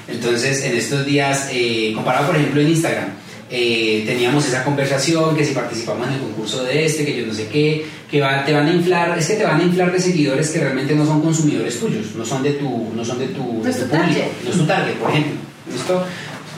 Entonces 0.09 0.65
en 0.65 0.77
estos 0.77 1.07
días, 1.07 1.49
eh, 1.53 1.93
comparado 1.95 2.27
por 2.27 2.37
ejemplo 2.37 2.61
en 2.61 2.71
Instagram, 2.71 3.11
eh, 3.49 4.03
teníamos 4.05 4.45
esa 4.49 4.65
conversación, 4.65 5.37
que 5.37 5.45
si 5.45 5.55
participamos 5.55 6.09
en 6.09 6.15
el 6.15 6.21
concurso 6.21 6.65
de 6.65 6.85
este, 6.85 7.05
que 7.05 7.17
yo 7.17 7.27
no 7.27 7.33
sé 7.33 7.47
qué, 7.47 7.87
que 8.11 8.19
te 8.45 8.53
van 8.53 8.67
a 8.67 8.73
inflar, 8.73 9.17
es 9.17 9.29
que 9.29 9.35
te 9.35 9.45
van 9.45 9.61
a 9.61 9.63
inflar 9.63 9.93
de 9.93 10.01
seguidores 10.01 10.51
que 10.51 10.59
realmente 10.59 10.97
no 10.97 11.07
son 11.07 11.23
consumidores 11.23 11.79
tuyos, 11.79 12.07
no 12.17 12.27
son 12.27 12.43
de 12.43 12.55
tu, 12.55 12.93
no 12.93 13.05
son 13.05 13.21
de 13.21 13.29
tu, 13.29 13.63
no 13.63 13.69
es 13.69 13.79
tu 13.79 13.87
público, 13.87 14.25
no 14.43 14.51
es 14.51 14.57
tu 14.57 14.67
target, 14.67 14.95
por 14.95 15.11
ejemplo. 15.11 15.35
¿Listo? 15.73 16.05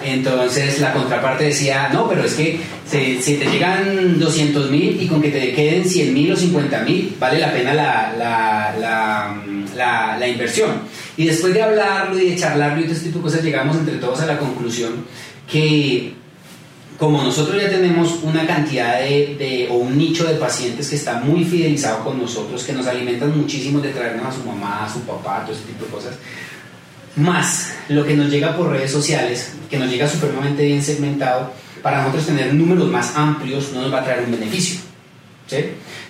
Entonces 0.02 0.80
la 0.80 0.92
contraparte 0.92 1.44
decía, 1.44 1.90
no, 1.92 2.08
pero 2.08 2.24
es 2.24 2.34
que 2.34 2.60
si, 2.86 3.34
te 3.34 3.50
llegan 3.50 4.18
200 4.18 4.70
mil 4.70 5.02
y 5.02 5.06
con 5.06 5.20
que 5.20 5.30
te 5.30 5.52
queden 5.52 5.84
100 5.84 6.14
mil 6.14 6.32
o 6.32 6.36
50 6.36 6.82
mil, 6.82 7.16
vale 7.18 7.38
la 7.38 7.52
pena 7.52 7.74
la, 7.74 8.14
la, 8.16 10.16
la, 10.18 10.28
inversión. 10.28 10.70
Y 11.16 11.26
después 11.26 11.52
de 11.52 11.62
hablarlo 11.62 12.18
y 12.18 12.30
de 12.30 12.36
charlarlo 12.36 12.80
y 12.80 12.84
todo 12.84 12.92
este 12.92 13.06
tipo 13.06 13.18
de 13.18 13.24
cosas, 13.24 13.42
llegamos 13.42 13.76
entre 13.76 13.96
todos 13.96 14.20
a 14.20 14.26
la 14.26 14.38
conclusión 14.38 15.04
que 15.50 16.14
como 16.98 17.22
nosotros 17.22 17.62
ya 17.62 17.70
tenemos 17.70 18.18
una 18.24 18.44
cantidad 18.44 18.98
de, 18.98 19.68
o 19.70 19.74
un 19.74 19.96
nicho 19.96 20.24
de 20.24 20.34
pacientes 20.34 20.90
que 20.90 20.96
está 20.96 21.20
muy 21.20 21.44
fidelizado 21.44 22.02
con 22.02 22.20
nosotros, 22.20 22.64
que 22.64 22.72
nos 22.72 22.88
alimentan 22.88 23.38
muchísimo 23.38 23.80
de 23.80 23.90
traernos 23.90 24.26
a 24.26 24.32
su 24.32 24.44
mamá, 24.44 24.84
a 24.84 24.92
su 24.92 25.00
papá, 25.02 25.44
todo 25.44 25.54
ese 25.54 25.64
tipo 25.64 25.84
de 25.84 25.90
cosas, 25.92 26.14
más 27.16 27.72
lo 27.88 28.04
que 28.04 28.14
nos 28.14 28.30
llega 28.30 28.56
por 28.56 28.70
redes 28.70 28.90
sociales, 28.90 29.52
que 29.70 29.78
nos 29.78 29.90
llega 29.90 30.08
supremamente 30.08 30.64
bien 30.64 30.82
segmentado, 30.82 31.52
para 31.82 32.02
nosotros 32.02 32.26
tener 32.26 32.54
números 32.54 32.88
más 32.88 33.16
amplios 33.16 33.72
no 33.72 33.82
nos 33.82 33.92
va 33.92 34.00
a 34.00 34.04
traer 34.04 34.24
un 34.24 34.32
beneficio. 34.32 34.80
¿sí? 35.46 35.56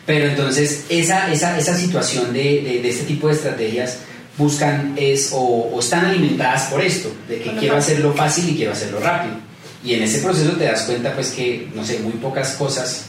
Pero 0.06 0.26
entonces 0.26 0.86
esa, 0.88 1.32
esa, 1.32 1.58
esa 1.58 1.76
situación 1.76 2.32
de, 2.32 2.80
de, 2.82 2.88
este 2.88 3.04
tipo 3.04 3.28
de 3.28 3.34
estrategias 3.34 3.98
buscan 4.36 4.94
es 4.96 5.30
o, 5.32 5.38
o 5.38 5.80
están 5.80 6.06
alimentadas 6.06 6.64
por 6.64 6.80
esto, 6.80 7.12
de 7.28 7.40
que 7.40 7.50
quiero 7.56 7.76
hacerlo 7.76 8.12
fácil 8.12 8.48
y 8.48 8.56
quiero 8.56 8.72
hacerlo 8.72 9.00
rápido. 9.00 9.34
Y 9.84 9.94
en 9.94 10.02
ese 10.02 10.20
proceso 10.20 10.52
te 10.52 10.64
das 10.64 10.82
cuenta 10.82 11.14
pues 11.14 11.30
que, 11.30 11.68
no 11.74 11.84
sé, 11.84 12.00
muy 12.00 12.12
pocas 12.12 12.54
cosas, 12.54 13.06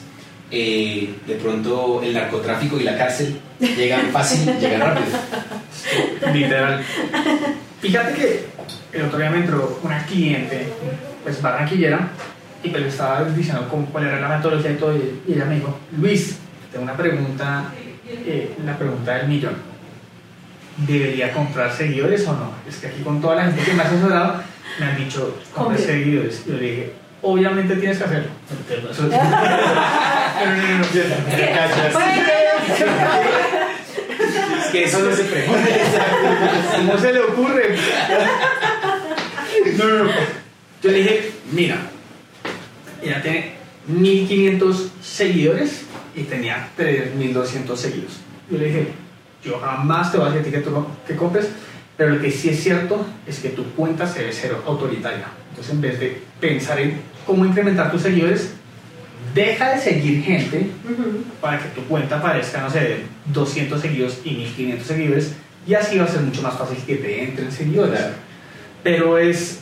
eh, 0.51 1.13
de 1.27 1.35
pronto 1.35 2.01
el 2.03 2.13
narcotráfico 2.13 2.79
y 2.79 2.83
la 2.83 2.97
cárcel 2.97 3.39
llegan 3.59 4.09
fácil, 4.11 4.45
llegan 4.59 4.81
rápido. 4.81 5.17
Literal. 6.33 6.83
Fíjate 7.81 8.13
que 8.13 8.45
el 8.93 9.05
otro 9.05 9.17
día 9.19 9.29
me 9.29 9.37
entró 9.37 9.79
una 9.83 10.05
cliente, 10.05 10.67
pues 11.23 11.41
barranquillera, 11.41 12.09
y 12.61 12.69
pues 12.69 12.83
le 12.83 12.89
estaba 12.89 13.23
diciendo 13.23 13.67
cuál 13.91 14.05
era 14.05 14.19
la 14.19 14.35
metodología 14.35 14.71
y 14.71 14.75
todo, 14.75 14.95
y 14.97 15.33
ella 15.33 15.45
me 15.45 15.55
dijo, 15.55 15.79
Luis, 15.97 16.37
tengo 16.71 16.83
una 16.83 16.97
pregunta, 16.97 17.71
eh, 18.05 18.53
la 18.65 18.77
pregunta 18.77 19.15
del 19.15 19.27
millón. 19.27 19.55
¿Debería 20.77 21.31
comprar 21.31 21.71
seguidores 21.71 22.27
o 22.27 22.33
no? 22.33 22.51
Es 22.67 22.77
que 22.77 22.87
aquí 22.87 23.01
con 23.01 23.21
toda 23.21 23.35
la 23.35 23.43
gente 23.43 23.63
que 23.63 23.73
me 23.73 23.83
ha 23.83 23.85
asesorado, 23.85 24.41
me 24.79 24.85
han 24.85 24.97
dicho, 24.97 25.37
compre 25.53 25.77
seguidores. 25.77 26.45
Yo 26.45 26.53
le 26.55 26.61
dije, 26.61 26.93
obviamente 27.21 27.75
tienes 27.75 27.97
que 27.97 28.03
hacerlo. 28.03 28.29
Pero 28.67 28.81
no, 28.83 28.87
no, 28.89 28.93
Es 32.75 33.58
que 34.71 34.83
eso 34.83 34.99
no 34.99 35.15
se 35.15 35.23
pregunta. 35.23 35.67
¿Cómo 36.75 36.97
se 36.97 37.13
le 37.13 37.19
ocurre? 37.19 37.75
No, 39.77 39.87
no, 39.87 40.03
no. 40.05 40.11
Yo 40.81 40.91
le 40.91 40.97
dije, 40.97 41.31
mira, 41.51 41.77
ella 43.01 43.21
tiene 43.21 43.53
1500 43.87 44.91
seguidores 45.01 45.81
y 46.15 46.23
tenía 46.23 46.69
3200 46.75 47.79
seguidos. 47.79 48.13
Yo 48.49 48.57
le 48.57 48.65
dije, 48.65 48.87
yo 49.43 49.59
jamás 49.59 50.11
te 50.11 50.17
voy 50.17 50.29
a 50.29 50.31
decir 50.31 50.51
que, 50.51 50.59
tú, 50.59 50.85
que 51.07 51.15
compres 51.15 51.47
pero 51.99 52.15
lo 52.15 52.21
que 52.21 52.31
sí 52.31 52.47
es 52.47 52.63
cierto 52.63 53.05
es 53.27 53.39
que 53.39 53.49
tu 53.49 53.65
cuenta 53.73 54.07
se 54.07 54.19
debe 54.19 54.31
ser 54.31 54.55
autoritaria. 54.65 55.25
Entonces, 55.49 55.73
en 55.73 55.81
vez 55.81 55.99
de 55.99 56.21
pensar 56.39 56.79
en 56.79 57.01
cómo 57.25 57.45
incrementar 57.45 57.91
tus 57.91 58.03
seguidores, 58.03 58.53
deja 59.33 59.71
de 59.71 59.81
seguir 59.81 60.23
gente 60.23 60.67
para 61.41 61.59
que 61.59 61.69
tu 61.69 61.81
cuenta 61.87 62.17
aparezca, 62.17 62.61
no 62.61 62.69
sé, 62.69 62.79
de 62.79 63.05
200 63.25 63.79
seguidores 63.79 64.21
y 64.23 64.31
1500 64.31 64.87
seguidores, 64.87 65.33
y 65.67 65.73
así 65.73 65.97
va 65.97 66.05
a 66.05 66.07
ser 66.07 66.21
mucho 66.21 66.41
más 66.41 66.57
fácil 66.57 66.77
que 66.85 66.95
te 66.95 67.23
entren 67.23 67.51
seguidores. 67.51 67.99
Pero 68.81 69.17
es, 69.17 69.59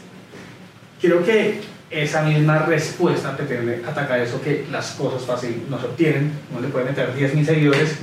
creo 1.01 1.24
que 1.26 1.60
esa 1.90 2.22
misma 2.22 2.60
respuesta 2.60 3.36
pretende 3.36 3.82
atacar 3.88 4.20
eso 4.20 4.42
que 4.42 4.66
las 4.70 4.92
cosas 4.92 5.24
fácil 5.24 5.64
no 5.70 5.80
se 5.80 5.86
obtienen, 5.86 6.34
no 6.54 6.60
le 6.60 6.68
pueden 6.68 6.90
meter 6.90 7.16
10.000 7.16 7.46
seguidores, 7.46 7.96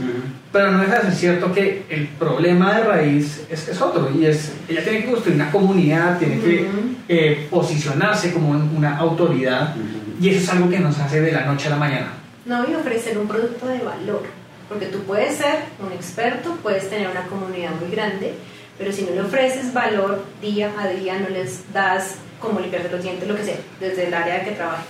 pero 0.51 0.71
no 0.71 0.81
de 0.81 0.87
ser 0.87 1.13
cierto 1.13 1.53
que 1.53 1.85
el 1.91 2.09
problema 2.09 2.79
de 2.79 2.85
raíz 2.85 3.45
es, 3.51 3.69
es 3.69 3.81
otro, 3.83 4.11
y 4.15 4.25
es, 4.25 4.53
ella 4.69 4.83
tiene 4.83 5.03
que 5.03 5.11
construir 5.11 5.37
una 5.37 5.51
comunidad, 5.51 6.19
tiene 6.19 6.41
que 6.41 6.67
eh, 7.09 7.47
posicionarse 7.51 8.33
como 8.33 8.51
una 8.51 8.97
autoridad, 8.97 9.75
y 10.19 10.31
eso 10.31 10.39
es 10.39 10.49
algo 10.49 10.71
que 10.71 10.79
nos 10.79 10.99
hace 10.99 11.21
de 11.21 11.33
la 11.33 11.45
noche 11.45 11.67
a 11.67 11.71
la 11.71 11.77
mañana. 11.77 12.13
No, 12.47 12.69
y 12.69 12.75
ofrecer 12.75 13.19
un 13.19 13.29
producto 13.29 13.67
de 13.67 13.81
valor, 13.81 14.23
porque 14.69 14.87
tú 14.87 15.01
puedes 15.01 15.37
ser 15.37 15.57
un 15.85 15.93
experto, 15.93 16.57
puedes 16.63 16.89
tener 16.89 17.09
una 17.09 17.25
comunidad 17.25 17.73
muy 17.79 17.91
grande, 17.91 18.35
pero 18.79 18.93
si 18.93 19.03
no 19.03 19.11
le 19.11 19.21
ofreces 19.21 19.75
valor 19.75 20.25
día 20.41 20.73
a 20.79 20.89
día, 20.89 21.19
no 21.21 21.29
les 21.29 21.71
das 21.73 22.17
como 22.45 22.61
limpiarse 22.61 22.91
los 22.91 23.03
dientes, 23.03 23.29
lo 23.29 23.37
que 23.37 23.45
sea, 23.45 23.57
desde 23.81 24.07
el 24.07 24.15
área 24.15 24.39
de 24.39 24.45
que 24.45 24.51
trabaje. 24.53 24.85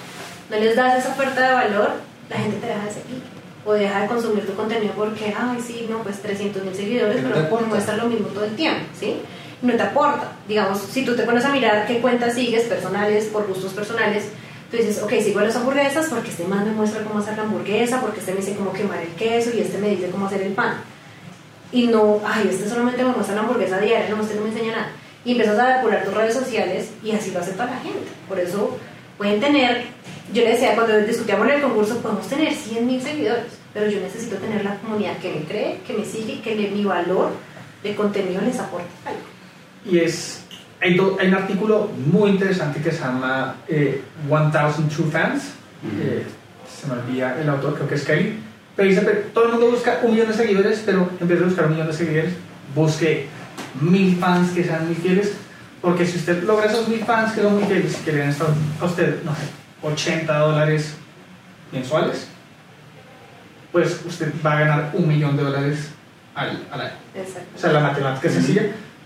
No 0.50 0.56
les 0.56 0.76
das 0.76 0.98
esa 0.98 1.10
oferta 1.10 1.48
de 1.48 1.54
valor, 1.54 1.92
la 2.28 2.36
gente 2.36 2.58
te 2.58 2.66
deja 2.66 2.84
de 2.84 2.92
seguir. 2.92 3.22
O 3.66 3.72
deja 3.72 4.02
de 4.02 4.08
consumir 4.08 4.46
tu 4.46 4.54
contenido 4.54 4.92
porque, 4.94 5.34
ay, 5.34 5.58
sí, 5.66 5.86
no, 5.88 6.02
pues 6.02 6.20
300 6.20 6.62
mil 6.62 6.74
seguidores, 6.74 7.22
pero 7.22 7.46
te 7.46 7.64
muestra 7.64 7.96
lo 7.96 8.06
mismo 8.06 8.28
todo 8.28 8.44
el 8.44 8.54
tiempo, 8.54 8.84
¿sí? 8.98 9.22
no 9.64 9.74
te 9.74 9.82
aporta. 9.82 10.32
Digamos, 10.46 10.78
si 10.78 11.04
tú 11.04 11.16
te 11.16 11.22
pones 11.22 11.44
a 11.44 11.50
mirar 11.50 11.86
qué 11.86 12.00
cuentas 12.00 12.34
sigues 12.34 12.64
personales, 12.64 13.26
por 13.26 13.46
gustos 13.46 13.72
personales, 13.72 14.24
tú 14.70 14.76
dices, 14.76 15.02
ok, 15.02 15.12
sigo 15.20 15.40
las 15.40 15.56
hamburguesas 15.56 16.06
porque 16.08 16.30
este 16.30 16.44
man 16.44 16.64
me 16.64 16.72
muestra 16.72 17.02
cómo 17.02 17.18
hacer 17.18 17.36
la 17.36 17.44
hamburguesa, 17.44 18.00
porque 18.00 18.20
este 18.20 18.32
me 18.32 18.38
dice 18.40 18.54
cómo 18.54 18.72
quemar 18.72 19.00
el 19.00 19.08
queso 19.10 19.50
y 19.54 19.60
este 19.60 19.78
me 19.78 19.90
dice 19.90 20.10
cómo 20.10 20.26
hacer 20.26 20.42
el 20.42 20.52
pan. 20.52 20.76
Y 21.72 21.86
no, 21.86 22.20
ay, 22.24 22.48
este 22.50 22.68
solamente 22.68 23.02
me 23.02 23.12
muestra 23.12 23.34
la 23.34 23.42
hamburguesa 23.42 23.78
diaria, 23.78 24.14
no, 24.14 24.22
este 24.22 24.34
no 24.34 24.42
me 24.42 24.48
enseña 24.50 24.72
nada. 24.72 24.88
Y 25.24 25.32
empiezas 25.32 25.58
a 25.58 25.76
depurar 25.76 26.04
tus 26.04 26.14
redes 26.14 26.34
sociales 26.34 26.90
y 27.02 27.12
así 27.12 27.30
lo 27.30 27.40
hace 27.40 27.52
toda 27.52 27.66
la 27.66 27.78
gente. 27.78 28.00
Por 28.28 28.38
eso 28.38 28.76
pueden 29.16 29.40
tener, 29.40 29.84
yo 30.32 30.42
le 30.42 30.50
decía 30.50 30.74
cuando 30.74 30.98
discutíamos 31.00 31.48
en 31.48 31.54
el 31.54 31.62
concurso, 31.62 31.98
podemos 31.98 32.26
tener 32.28 32.52
100 32.52 32.86
mil 32.86 33.00
seguidores, 33.00 33.44
pero 33.72 33.88
yo 33.90 34.00
necesito 34.00 34.36
tener 34.36 34.64
la 34.64 34.76
comunidad 34.76 35.16
que 35.18 35.32
me 35.32 35.40
cree, 35.44 35.78
que 35.86 35.94
me 35.94 36.04
sigue, 36.04 36.40
que 36.42 36.54
le, 36.54 36.70
mi 36.70 36.84
valor 36.84 37.30
de 37.82 37.94
contenido 37.94 38.40
les 38.42 38.58
aporte 38.58 38.86
algo. 39.06 39.20
Y 39.90 39.98
es, 39.98 40.42
hay, 40.80 40.94
do- 40.94 41.16
hay 41.20 41.28
un 41.28 41.34
artículo 41.34 41.88
muy 42.06 42.30
interesante 42.30 42.80
que 42.82 42.90
se 42.90 43.00
llama 43.00 43.56
eh, 43.68 44.02
1000 44.28 44.88
True 44.88 45.10
Fans. 45.10 45.42
Eh, 46.00 46.24
se 46.80 46.86
me 46.86 46.94
olvida 47.00 47.38
el 47.40 47.48
autor, 47.48 47.74
creo 47.76 47.88
que 47.88 47.94
es 47.94 48.04
Kelly. 48.04 48.38
Pero 48.76 48.88
dice, 48.88 49.00
todo 49.32 49.44
el 49.46 49.52
mundo 49.52 49.70
busca 49.70 50.00
un 50.02 50.12
millón 50.12 50.28
de 50.28 50.34
seguidores, 50.34 50.82
pero 50.84 51.08
en 51.20 51.28
vez 51.28 51.38
de 51.38 51.44
buscar 51.44 51.66
un 51.66 51.72
millón 51.72 51.86
de 51.86 51.92
seguidores, 51.92 52.32
busque 52.74 53.26
mil 53.80 54.16
fans 54.16 54.50
que 54.52 54.64
sean 54.64 54.86
muy 54.86 54.94
fieles. 54.94 55.34
Porque 55.80 56.06
si 56.06 56.16
usted 56.16 56.42
logra 56.44 56.66
esos 56.66 56.88
mil 56.88 57.04
fans 57.04 57.32
que 57.32 57.42
son 57.42 57.56
muy 57.56 57.64
fieles, 57.64 57.96
que 57.96 58.12
le 58.12 58.18
dan 58.18 58.34
a 58.80 58.84
usted, 58.84 59.22
no 59.22 59.34
sé, 59.34 59.42
80 59.82 60.38
dólares 60.38 60.94
mensuales, 61.70 62.28
pues 63.70 64.00
usted 64.06 64.32
va 64.44 64.52
a 64.52 64.60
ganar 64.60 64.90
un 64.94 65.06
millón 65.06 65.36
de 65.36 65.42
dólares 65.42 65.90
al, 66.34 66.66
al 66.70 66.80
año. 66.80 66.92
Exacto. 67.14 67.50
O 67.54 67.58
sea, 67.58 67.72
la 67.72 67.80
matemática 67.80 68.28
es 68.28 68.34
sencilla, 68.34 68.62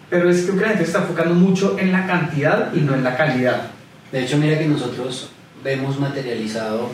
pero 0.08 0.30
es 0.30 0.44
que 0.44 0.52
la 0.52 0.68
gente 0.68 0.84
está 0.84 1.00
enfocando 1.00 1.34
mucho 1.34 1.76
en 1.78 1.90
la 1.90 2.06
cantidad 2.06 2.72
y 2.72 2.80
no 2.80 2.94
en 2.94 3.02
la 3.02 3.16
calidad. 3.16 3.70
De 4.12 4.22
hecho, 4.22 4.38
mira 4.38 4.58
que 4.58 4.66
nosotros 4.66 5.30
vemos 5.64 5.98
materializado 5.98 6.90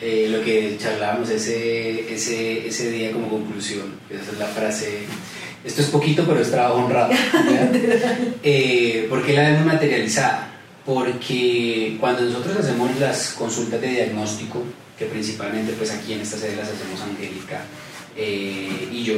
eh, 0.00 0.28
lo 0.30 0.44
que 0.44 0.76
charlábamos 0.78 1.30
ese, 1.30 2.12
ese, 2.12 2.68
ese 2.68 2.90
día 2.90 3.12
como 3.12 3.28
conclusión. 3.28 3.94
Esa 4.10 4.32
es 4.32 4.38
la 4.38 4.46
frase. 4.46 5.06
Esto 5.66 5.82
es 5.82 5.88
poquito, 5.88 6.24
pero 6.24 6.40
es 6.40 6.50
trabajo 6.50 6.84
honrado. 6.84 7.12
Eh, 8.48 9.06
¿Por 9.08 9.26
qué 9.26 9.32
la 9.32 9.50
vemos 9.50 9.66
materializada? 9.66 10.48
Porque 10.84 11.96
cuando 11.98 12.22
nosotros 12.22 12.56
hacemos 12.58 12.96
las 13.00 13.30
consultas 13.30 13.80
de 13.80 13.88
diagnóstico, 13.88 14.62
que 14.96 15.06
principalmente 15.06 15.72
pues 15.72 15.90
aquí 15.90 16.12
en 16.12 16.20
esta 16.20 16.36
sede 16.36 16.54
las 16.54 16.68
hacemos 16.68 17.00
Angélica 17.00 17.64
eh, 18.16 18.88
y 18.92 19.02
yo, 19.02 19.14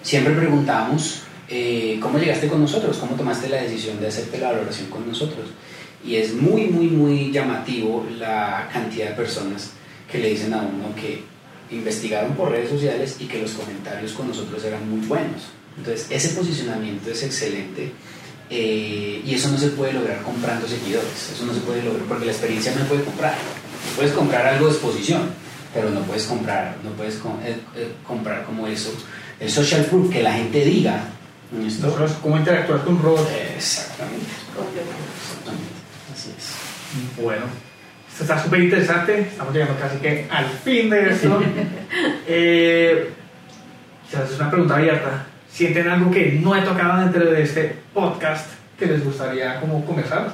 siempre 0.00 0.32
preguntamos 0.32 1.24
eh, 1.50 1.98
cómo 2.00 2.18
llegaste 2.18 2.48
con 2.48 2.62
nosotros, 2.62 2.96
cómo 2.96 3.16
tomaste 3.16 3.50
la 3.50 3.58
decisión 3.58 4.00
de 4.00 4.08
hacerte 4.08 4.38
la 4.38 4.52
valoración 4.52 4.88
con 4.88 5.06
nosotros. 5.06 5.50
Y 6.02 6.16
es 6.16 6.32
muy, 6.32 6.68
muy, 6.68 6.86
muy 6.86 7.30
llamativo 7.30 8.06
la 8.18 8.70
cantidad 8.72 9.10
de 9.10 9.14
personas 9.14 9.72
que 10.10 10.18
le 10.18 10.30
dicen 10.30 10.54
a 10.54 10.62
uno 10.62 10.94
que 10.96 11.33
investigaron 11.70 12.34
por 12.34 12.50
redes 12.50 12.70
sociales 12.70 13.16
y 13.20 13.24
que 13.26 13.40
los 13.40 13.52
comentarios 13.52 14.12
con 14.12 14.28
nosotros 14.28 14.62
eran 14.64 14.88
muy 14.88 15.06
buenos. 15.06 15.42
Entonces, 15.76 16.06
ese 16.10 16.28
posicionamiento 16.30 17.10
es 17.10 17.22
excelente 17.22 17.90
eh, 18.50 19.22
y 19.24 19.34
eso 19.34 19.48
no 19.50 19.58
se 19.58 19.68
puede 19.68 19.92
lograr 19.92 20.22
comprando 20.22 20.68
seguidores. 20.68 21.30
Eso 21.34 21.44
no 21.46 21.54
se 21.54 21.60
puede 21.60 21.82
lograr 21.82 22.04
porque 22.06 22.26
la 22.26 22.32
experiencia 22.32 22.72
no 22.72 22.78
se 22.80 22.84
puede 22.84 23.02
comprar. 23.04 23.34
Puedes 23.96 24.12
comprar 24.12 24.46
algo 24.46 24.66
de 24.66 24.72
exposición, 24.72 25.30
pero 25.74 25.90
no 25.90 26.00
puedes 26.02 26.24
comprar, 26.24 26.76
no 26.84 26.90
puedes 26.90 27.16
com- 27.16 27.40
eh, 27.44 27.56
eh, 27.76 27.92
comprar 28.06 28.44
como 28.44 28.66
eso. 28.66 28.92
El 29.40 29.50
social 29.50 29.84
proof, 29.86 30.12
que 30.12 30.22
la 30.22 30.32
gente 30.34 30.64
diga. 30.64 31.08
Nosotros, 31.52 32.12
cómo 32.22 32.36
interactuar 32.36 32.82
con 32.84 32.96
un 32.96 33.02
robot. 33.02 33.28
Exactamente. 33.56 34.26
Completamente. 34.56 35.02
Exactamente. 35.22 35.74
Así 36.12 36.30
es. 36.36 37.22
Bueno, 37.22 37.42
esto 38.14 38.22
está 38.22 38.40
súper 38.40 38.60
interesante. 38.60 39.22
Estamos 39.22 39.52
llegando 39.52 39.76
casi 39.76 39.98
que 39.98 40.28
al 40.30 40.44
fin 40.46 40.88
de 40.88 41.10
esto. 41.10 41.42
eh, 42.28 43.10
quizás 44.08 44.30
es 44.30 44.38
una 44.38 44.50
pregunta 44.50 44.76
abierta. 44.76 45.26
¿Sienten 45.50 45.88
algo 45.88 46.12
que 46.12 46.38
no 46.40 46.54
he 46.54 46.62
tocado 46.62 47.00
dentro 47.00 47.28
de 47.28 47.42
este 47.42 47.76
podcast 47.92 48.52
que 48.78 48.86
les 48.86 49.04
gustaría 49.04 49.58
como 49.58 49.84
conversar? 49.84 50.32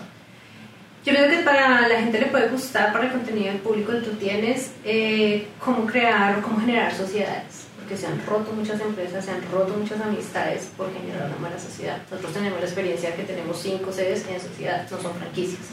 Yo 1.06 1.14
creo 1.14 1.30
que 1.30 1.38
para 1.38 1.88
la 1.88 2.00
gente 2.00 2.20
le 2.20 2.26
puede 2.26 2.48
gustar, 2.48 2.92
para 2.92 3.06
el 3.06 3.12
contenido 3.12 3.46
del 3.46 3.62
público 3.62 3.92
que 3.92 4.00
tú 4.00 4.10
tienes, 4.16 4.72
eh, 4.84 5.46
cómo 5.58 5.86
crear 5.86 6.38
o 6.38 6.42
cómo 6.42 6.60
generar 6.60 6.92
sociedades. 6.92 7.66
Porque 7.78 7.96
se 7.96 8.06
han 8.06 8.20
roto 8.26 8.52
muchas 8.52 8.78
empresas, 8.82 9.24
se 9.24 9.30
han 9.30 9.40
roto 9.50 9.72
muchas 9.78 10.02
amistades 10.02 10.68
por 10.76 10.92
generar 10.92 11.28
una 11.28 11.48
mala 11.48 11.58
sociedad. 11.58 11.96
Nosotros 12.10 12.34
tenemos 12.34 12.60
la 12.60 12.66
experiencia 12.66 13.16
que 13.16 13.22
tenemos 13.22 13.58
cinco 13.58 13.90
sedes 13.90 14.26
en 14.28 14.38
sociedad, 14.38 14.86
no 14.90 15.00
son 15.00 15.14
franquicias. 15.14 15.70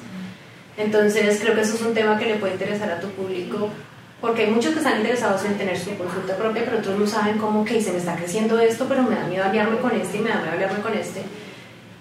Entonces 0.77 1.39
creo 1.41 1.55
que 1.55 1.61
eso 1.61 1.75
es 1.75 1.81
un 1.81 1.93
tema 1.93 2.17
que 2.17 2.25
le 2.25 2.35
puede 2.35 2.53
interesar 2.53 2.91
a 2.91 2.99
tu 2.99 3.09
público, 3.09 3.69
porque 4.21 4.43
hay 4.43 4.51
muchos 4.51 4.73
que 4.73 4.79
están 4.79 4.97
interesados 4.97 5.43
en 5.45 5.57
tener 5.57 5.77
su 5.77 5.95
consulta 5.97 6.35
propia, 6.37 6.63
pero 6.65 6.77
otros 6.77 6.99
no 6.99 7.07
saben 7.07 7.37
cómo, 7.37 7.65
que 7.65 7.81
se 7.81 7.91
me 7.91 7.97
está 7.97 8.15
creciendo 8.15 8.59
esto, 8.59 8.85
pero 8.87 9.03
me 9.03 9.15
da 9.15 9.25
miedo 9.25 9.43
aliarme 9.43 9.77
con 9.77 9.91
este 9.91 10.17
y 10.17 10.21
me 10.21 10.29
da 10.29 10.37
miedo 10.37 10.53
aliarme 10.53 10.81
con 10.81 10.93
este. 10.93 11.21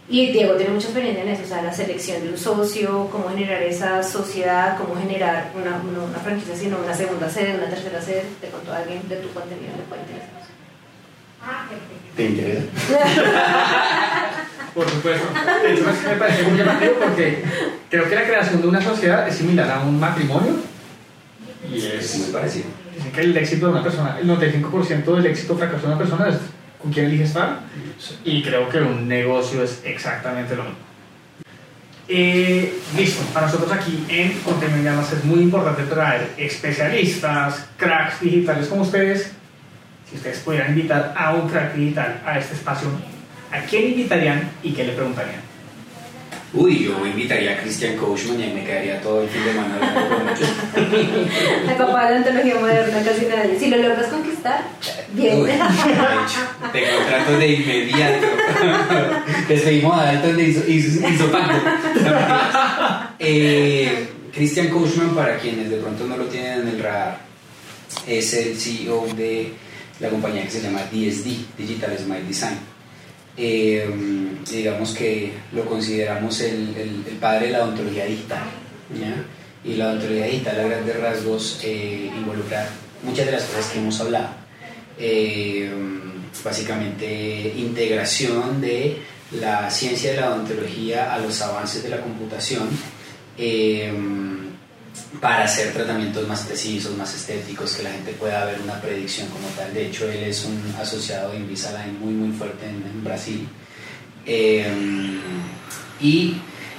Y 0.09 0.31
Diego 0.31 0.55
tiene 0.55 0.72
mucha 0.72 0.87
experiencia 0.87 1.24
en 1.24 1.31
eso, 1.31 1.43
o 1.43 1.47
sea, 1.47 1.62
la 1.62 1.72
selección 1.72 2.22
de 2.22 2.31
un 2.31 2.39
socio, 2.39 3.09
cómo 3.11 3.29
generar 3.29 3.61
esa 3.62 4.03
sociedad, 4.05 4.79
cómo 4.79 4.95
generar 4.95 5.51
una, 5.57 5.79
no 5.79 6.05
una 6.05 6.18
franquicia, 6.18 6.55
sino 6.55 6.79
una 6.79 6.95
segunda 6.95 7.29
sede, 7.29 7.57
una 7.57 7.68
tercera 7.68 8.01
sede. 8.01 8.22
Te 8.41 8.49
contó 8.49 8.72
alguien 8.72 9.09
de 9.09 9.16
tu 9.16 9.29
contenido, 9.31 9.72
le 9.77 9.83
puede 9.83 10.03
interesar. 10.03 10.47
¿Te 12.16 12.24
interesa? 12.24 12.66
Por 14.77 14.91
supuesto. 14.91 15.27
Hecho, 15.66 15.85
me 16.07 16.16
parece 16.16 16.43
muy 16.43 16.59
llamativo 16.59 16.93
porque 17.03 17.43
creo 17.89 18.07
que 18.11 18.14
la 18.14 18.24
creación 18.24 18.61
de 18.61 18.68
una 18.68 18.83
sociedad 18.83 19.27
es 19.27 19.35
similar 19.35 19.70
a 19.70 19.81
un 19.81 19.99
matrimonio. 19.99 20.53
Y 21.72 21.79
Es 21.79 22.18
muy 22.18 22.29
parecido. 22.31 22.66
Dicen 22.95 23.11
que 23.11 23.20
el 23.22 23.37
éxito 23.39 23.66
de 23.66 23.72
una 23.72 23.83
persona, 23.83 24.18
el 24.20 24.29
95% 24.29 25.16
del 25.16 25.27
éxito 25.27 25.55
o 25.55 25.57
fracaso 25.57 25.81
de 25.81 25.87
una 25.87 25.99
persona 25.99 26.29
es 26.29 26.37
con 26.81 26.93
quién 26.93 27.07
elige 27.07 27.24
estar. 27.24 27.61
Y 28.22 28.43
creo 28.43 28.68
que 28.68 28.79
un 28.79 29.09
negocio 29.09 29.62
es 29.62 29.81
exactamente 29.83 30.55
lo 30.55 30.64
mismo. 30.64 30.79
Eh, 32.09 32.79
listo, 32.97 33.22
para 33.33 33.47
nosotros 33.47 33.72
aquí 33.72 34.05
en 34.09 34.39
Contenido 34.41 34.83
Llamas 34.85 35.11
es 35.12 35.24
muy 35.24 35.41
importante 35.41 35.85
traer 35.85 36.33
especialistas, 36.37 37.66
cracks 37.79 38.20
digitales 38.20 38.68
como 38.68 38.83
ustedes. 38.83 39.33
Si 40.09 40.16
ustedes 40.16 40.39
pudieran 40.41 40.68
invitar 40.68 41.14
a 41.16 41.35
un 41.35 41.49
crack 41.49 41.74
digital 41.74 42.22
a 42.24 42.39
este 42.39 42.55
espacio, 42.55 42.91
¿a 43.57 43.67
quién 43.67 43.87
invitarían 43.87 44.51
y 44.63 44.73
qué 44.73 44.85
le 44.85 44.93
preguntarían? 44.93 45.47
Uy, 46.55 46.85
yo 46.85 47.05
invitaría 47.05 47.53
a 47.53 47.57
Christian 47.59 47.97
Coachman 47.97 48.41
y 48.41 48.45
ahí 48.45 48.53
me 48.55 48.65
quedaría 48.65 49.01
todo 49.03 49.23
el 49.23 49.29
fin 49.29 49.45
de 49.45 49.53
semana 49.53 49.75
hablando 49.75 50.17
con 50.17 50.29
ellos. 50.29 50.49
El 51.69 51.77
papá 51.79 52.07
de 52.07 52.11
la 52.13 52.17
antología 52.17 52.55
moderna, 52.55 53.03
casi 53.05 53.27
nadie. 53.27 53.59
Si 53.59 53.69
lo 53.69 53.77
logras 53.77 54.07
conquistar, 54.07 54.63
bien. 55.13 55.41
Uy, 55.41 55.49
de 55.49 55.55
hecho, 55.55 56.41
te 56.73 56.97
contrato 56.97 57.39
de 57.39 57.49
inmediato. 57.49 58.27
Despedimos 59.49 59.99
a 59.99 60.05
Dalton 60.05 60.37
de 60.37 60.45
iso, 60.45 60.67
iso, 60.67 61.09
isopacto. 61.09 61.53
No, 61.53 62.01
mentiras. 62.01 63.11
Eh, 63.19 64.09
Christian 64.33 64.69
Coachman, 64.69 65.15
para 65.15 65.39
quienes 65.39 65.69
de 65.69 65.77
pronto 65.77 66.07
no 66.07 66.17
lo 66.17 66.25
tienen 66.27 66.61
en 66.61 66.69
el 66.69 66.83
radar, 66.83 67.19
es 68.07 68.33
el 68.35 68.57
CEO 68.57 69.07
de 69.17 69.53
la 70.01 70.09
compañía 70.09 70.45
que 70.45 70.51
se 70.51 70.63
llama 70.63 70.81
DSD, 70.93 71.59
Digital 71.59 71.99
Smile 71.99 72.25
Design. 72.25 72.76
Eh, 73.37 73.87
digamos 74.51 74.95
que 74.95 75.32
lo 75.53 75.64
consideramos 75.66 76.41
el, 76.41 76.74
el- 76.76 77.05
el 77.09 77.16
padre 77.20 77.47
de 77.47 77.53
la 77.53 77.64
odontología 77.64 78.07
digital. 78.07 78.45
¿ya? 78.99 79.14
Y 79.70 79.74
la 79.76 79.89
odontología 79.89 80.26
digital 80.26 80.61
a 80.61 80.64
grandes 80.68 81.01
rasgos 81.01 81.61
eh, 81.64 82.11
involucra 82.16 82.68
muchas 83.03 83.26
de 83.26 83.32
las 83.32 83.43
cosas 83.45 83.66
que 83.72 83.78
hemos 83.78 84.01
hablado. 84.01 84.28
Eh, 84.99 85.70
básicamente 86.45 87.53
integración 87.57 88.61
de 88.61 88.99
la 89.41 89.68
ciencia 89.70 90.12
de 90.12 90.20
la 90.20 90.30
odontología 90.34 91.12
a 91.12 91.18
los 91.18 91.41
avances 91.43 91.82
de 91.82 91.89
la 91.89 92.01
computación 92.01 92.68
eh, 93.39 93.93
para 95.21 95.45
hacer 95.45 95.73
tratamientos 95.73 96.27
más 96.29 96.41
precisos, 96.43 96.97
más 96.97 97.15
estéticos, 97.15 97.75
que 97.75 97.83
la 97.83 97.91
gente 97.91 98.13
pueda 98.13 98.45
ver 98.45 98.61
una 98.63 98.81
predicción 98.81 99.29
como 99.29 99.47
tal. 99.49 99.73
De 99.73 99.87
hecho, 99.87 100.11
él 100.11 100.25
es 100.25 100.45
un 100.45 100.75
asociado 100.81 101.31
de 101.33 101.39
Invisalign 101.39 101.99
muy, 102.01 102.13
muy 102.13 102.37
fuerte 102.37 102.67
en, 102.67 103.05
Brasil. 103.05 103.47
Eh, 104.27 104.67
y 106.01 106.35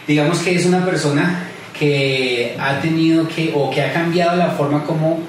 digamos 0.07 0.39
que 0.39 0.55
es 0.55 0.65
una 0.65 0.86
persona 0.86 1.43
que 1.78 2.55
ha 2.59 2.80
tenido 2.82 3.28
que, 3.28 3.51
o 3.55 3.70
que 3.70 3.82
ha 3.82 3.93
cambiado 3.93 4.36
la 4.38 4.51
forma 4.51 4.84
como 4.84 5.20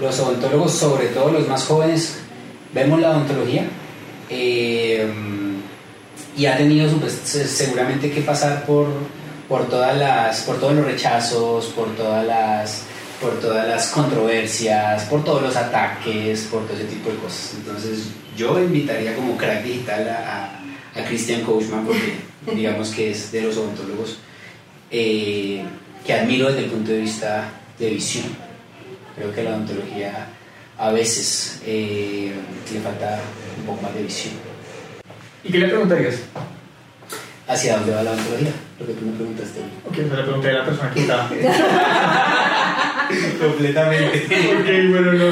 los 0.00 0.18
odontólogos, 0.20 0.72
sobre 0.72 1.06
todo 1.08 1.30
los 1.32 1.46
más 1.48 1.64
jóvenes, 1.64 2.18
vemos 2.74 3.00
la 3.00 3.10
odontología. 3.10 3.64
Eh, 4.30 5.06
y 6.36 6.46
ha 6.46 6.56
tenido 6.56 6.88
pues, 6.98 7.20
se- 7.24 7.46
seguramente 7.48 8.10
que 8.10 8.20
pasar 8.20 8.64
por, 8.64 8.86
por, 9.48 9.68
todas 9.68 9.96
las, 9.96 10.40
por 10.42 10.58
todos 10.60 10.74
los 10.74 10.84
rechazos, 10.84 11.66
por 11.66 11.94
todas 11.96 12.26
las 12.26 12.82
por 13.20 13.40
todas 13.40 13.66
las 13.66 13.88
controversias, 13.88 15.02
por 15.06 15.24
todos 15.24 15.42
los 15.42 15.56
ataques, 15.56 16.42
por 16.52 16.64
todo 16.68 16.76
ese 16.76 16.84
tipo 16.86 17.10
de 17.10 17.16
cosas. 17.16 17.54
Entonces 17.56 18.04
yo 18.36 18.56
invitaría 18.60 19.16
como 19.16 19.36
crack 19.36 19.64
digital 19.64 20.08
a, 20.08 20.44
a- 20.44 21.00
a 21.00 21.04
Christian 21.04 21.40
Coachman 21.42 21.84
porque 21.84 22.14
digamos 22.54 22.90
que 22.90 23.10
es 23.10 23.32
de 23.32 23.42
los 23.42 23.56
odontólogos 23.56 24.18
eh, 24.92 25.64
que 26.06 26.12
admiro 26.12 26.46
desde 26.46 26.64
el 26.66 26.70
punto 26.70 26.92
de 26.92 27.00
vista 27.00 27.48
de 27.76 27.90
visión. 27.90 28.26
Creo 29.16 29.34
que 29.34 29.42
la 29.42 29.50
odontología 29.50 30.28
a 30.78 30.92
veces 30.92 31.60
eh, 31.66 32.32
le 32.72 32.80
falta 32.80 33.18
un 33.58 33.66
poco 33.66 33.82
más 33.82 33.94
de 33.94 34.02
visión. 34.04 34.34
¿Y 35.42 35.50
qué 35.50 35.58
le 35.58 35.66
preguntarías? 35.66 36.14
¿Hacia 37.48 37.78
dónde 37.78 37.94
va 37.94 38.02
la 38.04 38.12
odontología? 38.12 38.52
Lo 38.78 38.86
que 38.86 38.92
tú 38.92 39.06
me 39.06 39.12
preguntaste. 39.12 39.60
Ok, 39.86 39.94
se 39.96 40.02
le 40.02 40.22
pregunté 40.22 40.50
a 40.50 40.52
la 40.52 40.64
persona 40.64 40.90
que 40.92 41.00
estaba. 41.00 41.28
Completamente. 43.40 44.26
ok, 44.26 44.90
bueno, 44.90 45.12
no. 45.12 45.30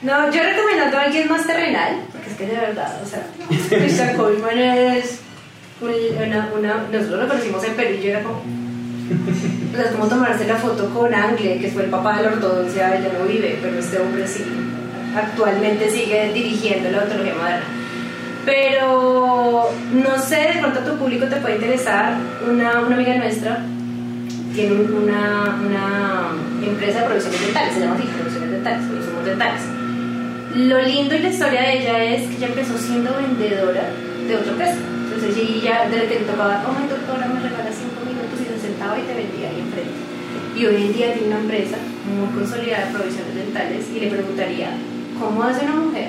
No, 0.00 0.30
yo 0.30 0.40
recomiendo 0.40 0.96
a 0.96 1.02
alguien 1.02 1.28
más 1.28 1.44
terrenal, 1.44 2.02
porque 2.12 2.30
es 2.30 2.36
que 2.36 2.46
de 2.46 2.56
verdad, 2.56 3.00
o 3.02 3.06
sea, 3.06 3.26
Christian 3.68 4.16
Coleman 4.16 4.56
es 4.56 5.18
una, 5.80 6.48
una, 6.56 6.86
nosotros 6.92 7.22
lo 7.22 7.28
conocimos 7.28 7.64
en 7.64 7.74
Perú 7.74 7.96
y 7.98 8.02
yo 8.02 8.10
era 8.10 8.22
como, 8.22 8.38
o 8.38 9.76
sea, 9.76 9.86
es 9.86 9.90
como 9.90 10.06
tomarse 10.06 10.46
la 10.46 10.56
foto 10.56 10.88
con 10.90 11.12
Angle, 11.12 11.58
que 11.58 11.70
fue 11.72 11.84
el 11.84 11.90
papá 11.90 12.18
de 12.18 12.24
la 12.24 12.28
ortodoncia, 12.34 13.00
ya 13.00 13.18
no 13.18 13.24
vive, 13.26 13.58
pero 13.60 13.76
este 13.76 13.98
hombre 13.98 14.28
sí, 14.28 14.44
actualmente 15.16 15.90
sigue 15.90 16.32
dirigiendo 16.32 16.90
la 16.90 16.98
odontología 16.98 17.34
moderna. 17.34 17.77
Pero 18.48 19.68
no 19.92 20.18
sé, 20.22 20.36
de 20.36 20.60
pronto 20.60 20.80
a 20.80 20.84
tu 20.84 20.96
público 20.96 21.26
te 21.26 21.36
puede 21.36 21.56
interesar 21.56 22.16
una, 22.48 22.80
una 22.80 22.96
amiga 22.96 23.14
nuestra, 23.16 23.58
tiene 24.54 24.72
una, 24.88 25.60
una 25.60 26.66
empresa 26.66 27.00
de 27.00 27.06
producciones 27.08 27.42
dentales, 27.42 27.74
se 27.74 27.80
llama 27.80 27.96
así, 27.96 28.08
producciones 28.08 28.50
dentales, 28.50 28.80
insumos 28.88 29.24
dentales. 29.26 29.62
Lo 30.56 30.80
lindo 30.80 31.14
y 31.14 31.18
la 31.18 31.28
historia 31.28 31.60
de 31.60 31.72
ella 31.76 32.04
es 32.04 32.22
que 32.22 32.36
ella 32.36 32.46
empezó 32.46 32.78
siendo 32.78 33.14
vendedora 33.20 33.84
de 34.26 34.36
otro 34.36 34.56
peso. 34.56 34.80
Entonces 34.80 35.36
ella 35.36 35.84
de 35.90 36.00
repente 36.00 36.24
tocaba, 36.24 36.64
oh 36.64 36.72
mi 36.72 36.88
doctora, 36.88 37.28
me 37.28 37.40
regala 37.44 37.68
cinco 37.68 38.00
minutos 38.00 38.32
y 38.40 38.48
se 38.48 38.66
sentaba 38.66 38.98
y 38.98 39.02
te 39.02 39.12
vendía 39.12 39.50
ahí 39.50 39.60
enfrente. 39.60 39.92
Y 40.56 40.64
hoy 40.64 40.88
en 40.88 40.92
día 40.94 41.12
tiene 41.12 41.28
una 41.36 41.40
empresa 41.40 41.76
muy 42.08 42.32
consolidada 42.32 42.86
de 42.86 42.96
provisiones 42.96 43.34
dentales 43.34 43.84
y 43.94 44.00
le 44.00 44.08
preguntaría, 44.08 44.70
¿cómo 45.20 45.42
hace 45.42 45.66
una 45.66 45.76
mujer 45.76 46.08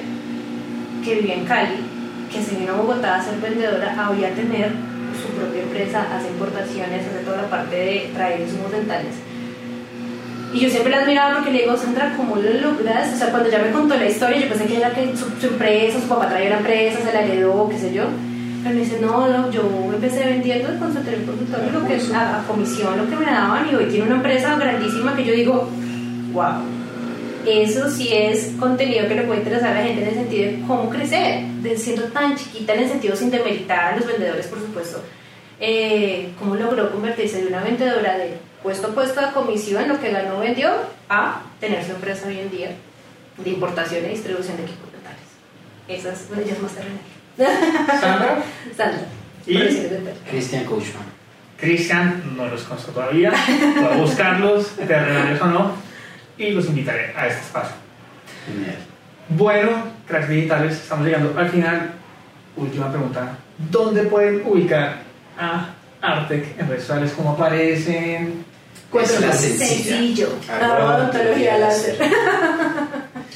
que 1.03 1.15
vivía 1.15 1.35
en 1.35 1.45
Cali, 1.45 1.88
que 2.31 2.43
se 2.43 2.55
vino 2.55 2.73
a 2.73 2.77
Bogotá 2.77 3.15
a 3.15 3.23
ser 3.23 3.37
vendedora, 3.39 3.95
a 3.97 4.09
hoy 4.09 4.21
tener 4.35 4.71
su 5.19 5.27
propia 5.33 5.63
empresa, 5.63 6.05
hace 6.15 6.29
importaciones, 6.29 7.05
hace 7.05 7.25
toda 7.25 7.41
la 7.41 7.49
parte 7.49 7.75
de 7.75 8.11
traer 8.13 8.41
insumos 8.41 8.71
dentales? 8.71 9.15
Y 10.53 10.59
yo 10.61 10.69
siempre 10.69 10.91
la 10.91 11.01
admiraba 11.01 11.35
porque 11.35 11.51
le 11.51 11.61
digo, 11.61 11.77
Sandra, 11.77 12.13
¿cómo 12.17 12.35
lo 12.35 12.51
logras? 12.53 13.13
O 13.13 13.17
sea, 13.17 13.29
cuando 13.29 13.49
ya 13.49 13.59
me 13.59 13.71
contó 13.71 13.95
la 13.95 14.07
historia, 14.07 14.39
yo 14.39 14.49
pensé 14.49 14.65
que 14.65 14.77
era 14.77 14.91
que 14.91 15.13
su, 15.15 15.47
empresa, 15.47 15.99
su 15.99 16.07
papá 16.07 16.27
traía 16.29 16.47
una 16.47 16.57
empresa, 16.57 16.99
se 17.03 17.13
la 17.13 17.21
heredó, 17.21 17.69
qué 17.69 17.77
sé 17.77 17.93
yo. 17.93 18.05
Pero 18.63 18.75
me 18.75 18.81
dice, 18.81 18.99
no, 18.99 19.27
no, 19.27 19.51
yo 19.51 19.61
empecé 19.93 20.25
vendiendo 20.25 20.69
el 20.69 20.79
consultorio, 20.79 21.25
consultorio, 21.25 21.71
lo 21.71 21.87
que 21.87 21.95
es 21.95 22.11
a, 22.11 22.39
a, 22.39 22.43
comisión, 22.47 22.97
lo 22.97 23.07
que 23.07 23.15
me 23.15 23.25
daban, 23.25 23.69
y 23.71 23.75
hoy 23.75 23.85
tiene 23.85 24.07
una 24.07 24.15
empresa 24.15 24.55
grandísima 24.57 25.15
que 25.15 25.23
yo 25.23 25.33
digo, 25.33 25.69
wow. 26.33 26.78
Eso 27.45 27.89
sí 27.89 28.09
es 28.11 28.51
contenido 28.59 29.07
que 29.07 29.15
le 29.15 29.23
puede 29.23 29.39
interesar 29.39 29.71
a 29.71 29.79
la 29.79 29.83
gente 29.83 30.03
en 30.03 30.09
el 30.09 30.13
sentido 30.13 30.51
de 30.51 30.61
cómo 30.67 30.89
crecer, 30.89 31.43
de 31.45 31.77
siendo 31.77 32.03
tan 32.05 32.35
chiquita 32.35 32.73
en 32.73 32.83
el 32.83 32.89
sentido 32.89 33.15
sin 33.15 33.31
demeritar 33.31 33.93
a 33.93 33.95
los 33.97 34.05
vendedores, 34.05 34.47
por 34.47 34.59
supuesto. 34.59 35.01
Eh, 35.59 36.31
cómo 36.39 36.55
logró 36.55 36.91
convertirse 36.91 37.41
de 37.41 37.47
una 37.47 37.61
vendedora 37.61 38.17
de 38.17 38.37
puesto 38.63 38.87
a 38.87 38.89
puesto 38.91 39.21
de 39.21 39.31
comisión, 39.31 39.87
lo 39.87 39.99
que 39.99 40.11
ganó 40.11 40.39
vendió, 40.39 40.69
a 41.09 41.41
tener 41.59 41.83
su 41.83 41.91
empresa 41.91 42.27
hoy 42.27 42.39
en 42.39 42.51
día 42.51 42.71
de 43.37 43.49
importación 43.49 44.05
y 44.05 44.09
distribución 44.09 44.57
de 44.57 44.63
equipos 44.63 44.91
dentales. 44.91 45.19
Esas, 45.87 46.27
bueno, 46.27 46.43
ya 46.45 46.53
es 46.53 46.61
más 46.61 46.71
terrenal. 46.73 47.99
¿Sandra? 47.99 48.43
Sandra. 48.77 49.05
¿Y? 49.45 49.57
Christian 50.29 50.65
Coachman. 50.65 51.19
Cristian, 51.57 52.35
no 52.37 52.47
los 52.47 52.63
conozco 52.63 52.91
todavía. 52.91 53.33
Voy 53.75 53.93
a 53.93 53.97
buscarlos, 53.97 54.67
terrenales 54.75 55.41
o 55.41 55.45
no, 55.47 55.73
y 56.39 56.51
los 56.51 56.65
invitaré 56.67 57.13
a 57.15 57.27
este 57.27 57.41
espacio. 57.41 57.75
Genial. 58.47 58.77
Bueno, 59.29 59.69
cracks 60.07 60.29
digitales, 60.29 60.73
estamos 60.73 61.05
llegando 61.05 61.37
al 61.37 61.49
final. 61.49 61.91
Última 62.55 62.89
pregunta. 62.89 63.37
¿Dónde 63.69 64.03
pueden 64.03 64.41
ubicar 64.45 64.97
a 65.37 65.69
Artec 66.01 66.59
en 66.59 66.67
redes 66.67 66.83
sociales? 66.83 67.13
¿Cómo 67.15 67.31
aparecen? 67.31 68.45
Es 68.91 69.21
la 69.21 69.31
sencilla. 69.33 69.97
Sencillo. 69.97 70.29
Arroba 70.49 70.95
odontología 70.97 71.57
láser. 71.59 71.97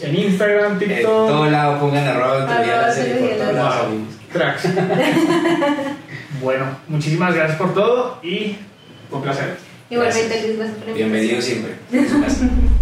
En 0.01 0.15
Instagram, 0.15 0.73
En 0.73 0.79
TikTok. 0.79 1.03
todo 1.03 1.49
lado 1.49 1.79
pongan 1.79 2.07
arroba 2.07 2.33
odontología 2.37 2.81
láser 2.81 3.19
por 3.19 3.37
todos 3.37 3.53
lados. 3.53 3.93
Cracks. 4.33 4.63
bueno, 6.41 6.65
muchísimas 6.87 7.35
gracias 7.35 7.57
por 7.57 7.73
todo 7.75 8.19
y 8.23 8.57
un 9.11 9.21
placer. 9.21 9.55
Igualmente, 9.91 10.41
Luis, 10.41 10.57
gracias 10.57 10.77
por 10.79 10.93
Bienvenido 10.95 11.41
siempre. 11.41 11.75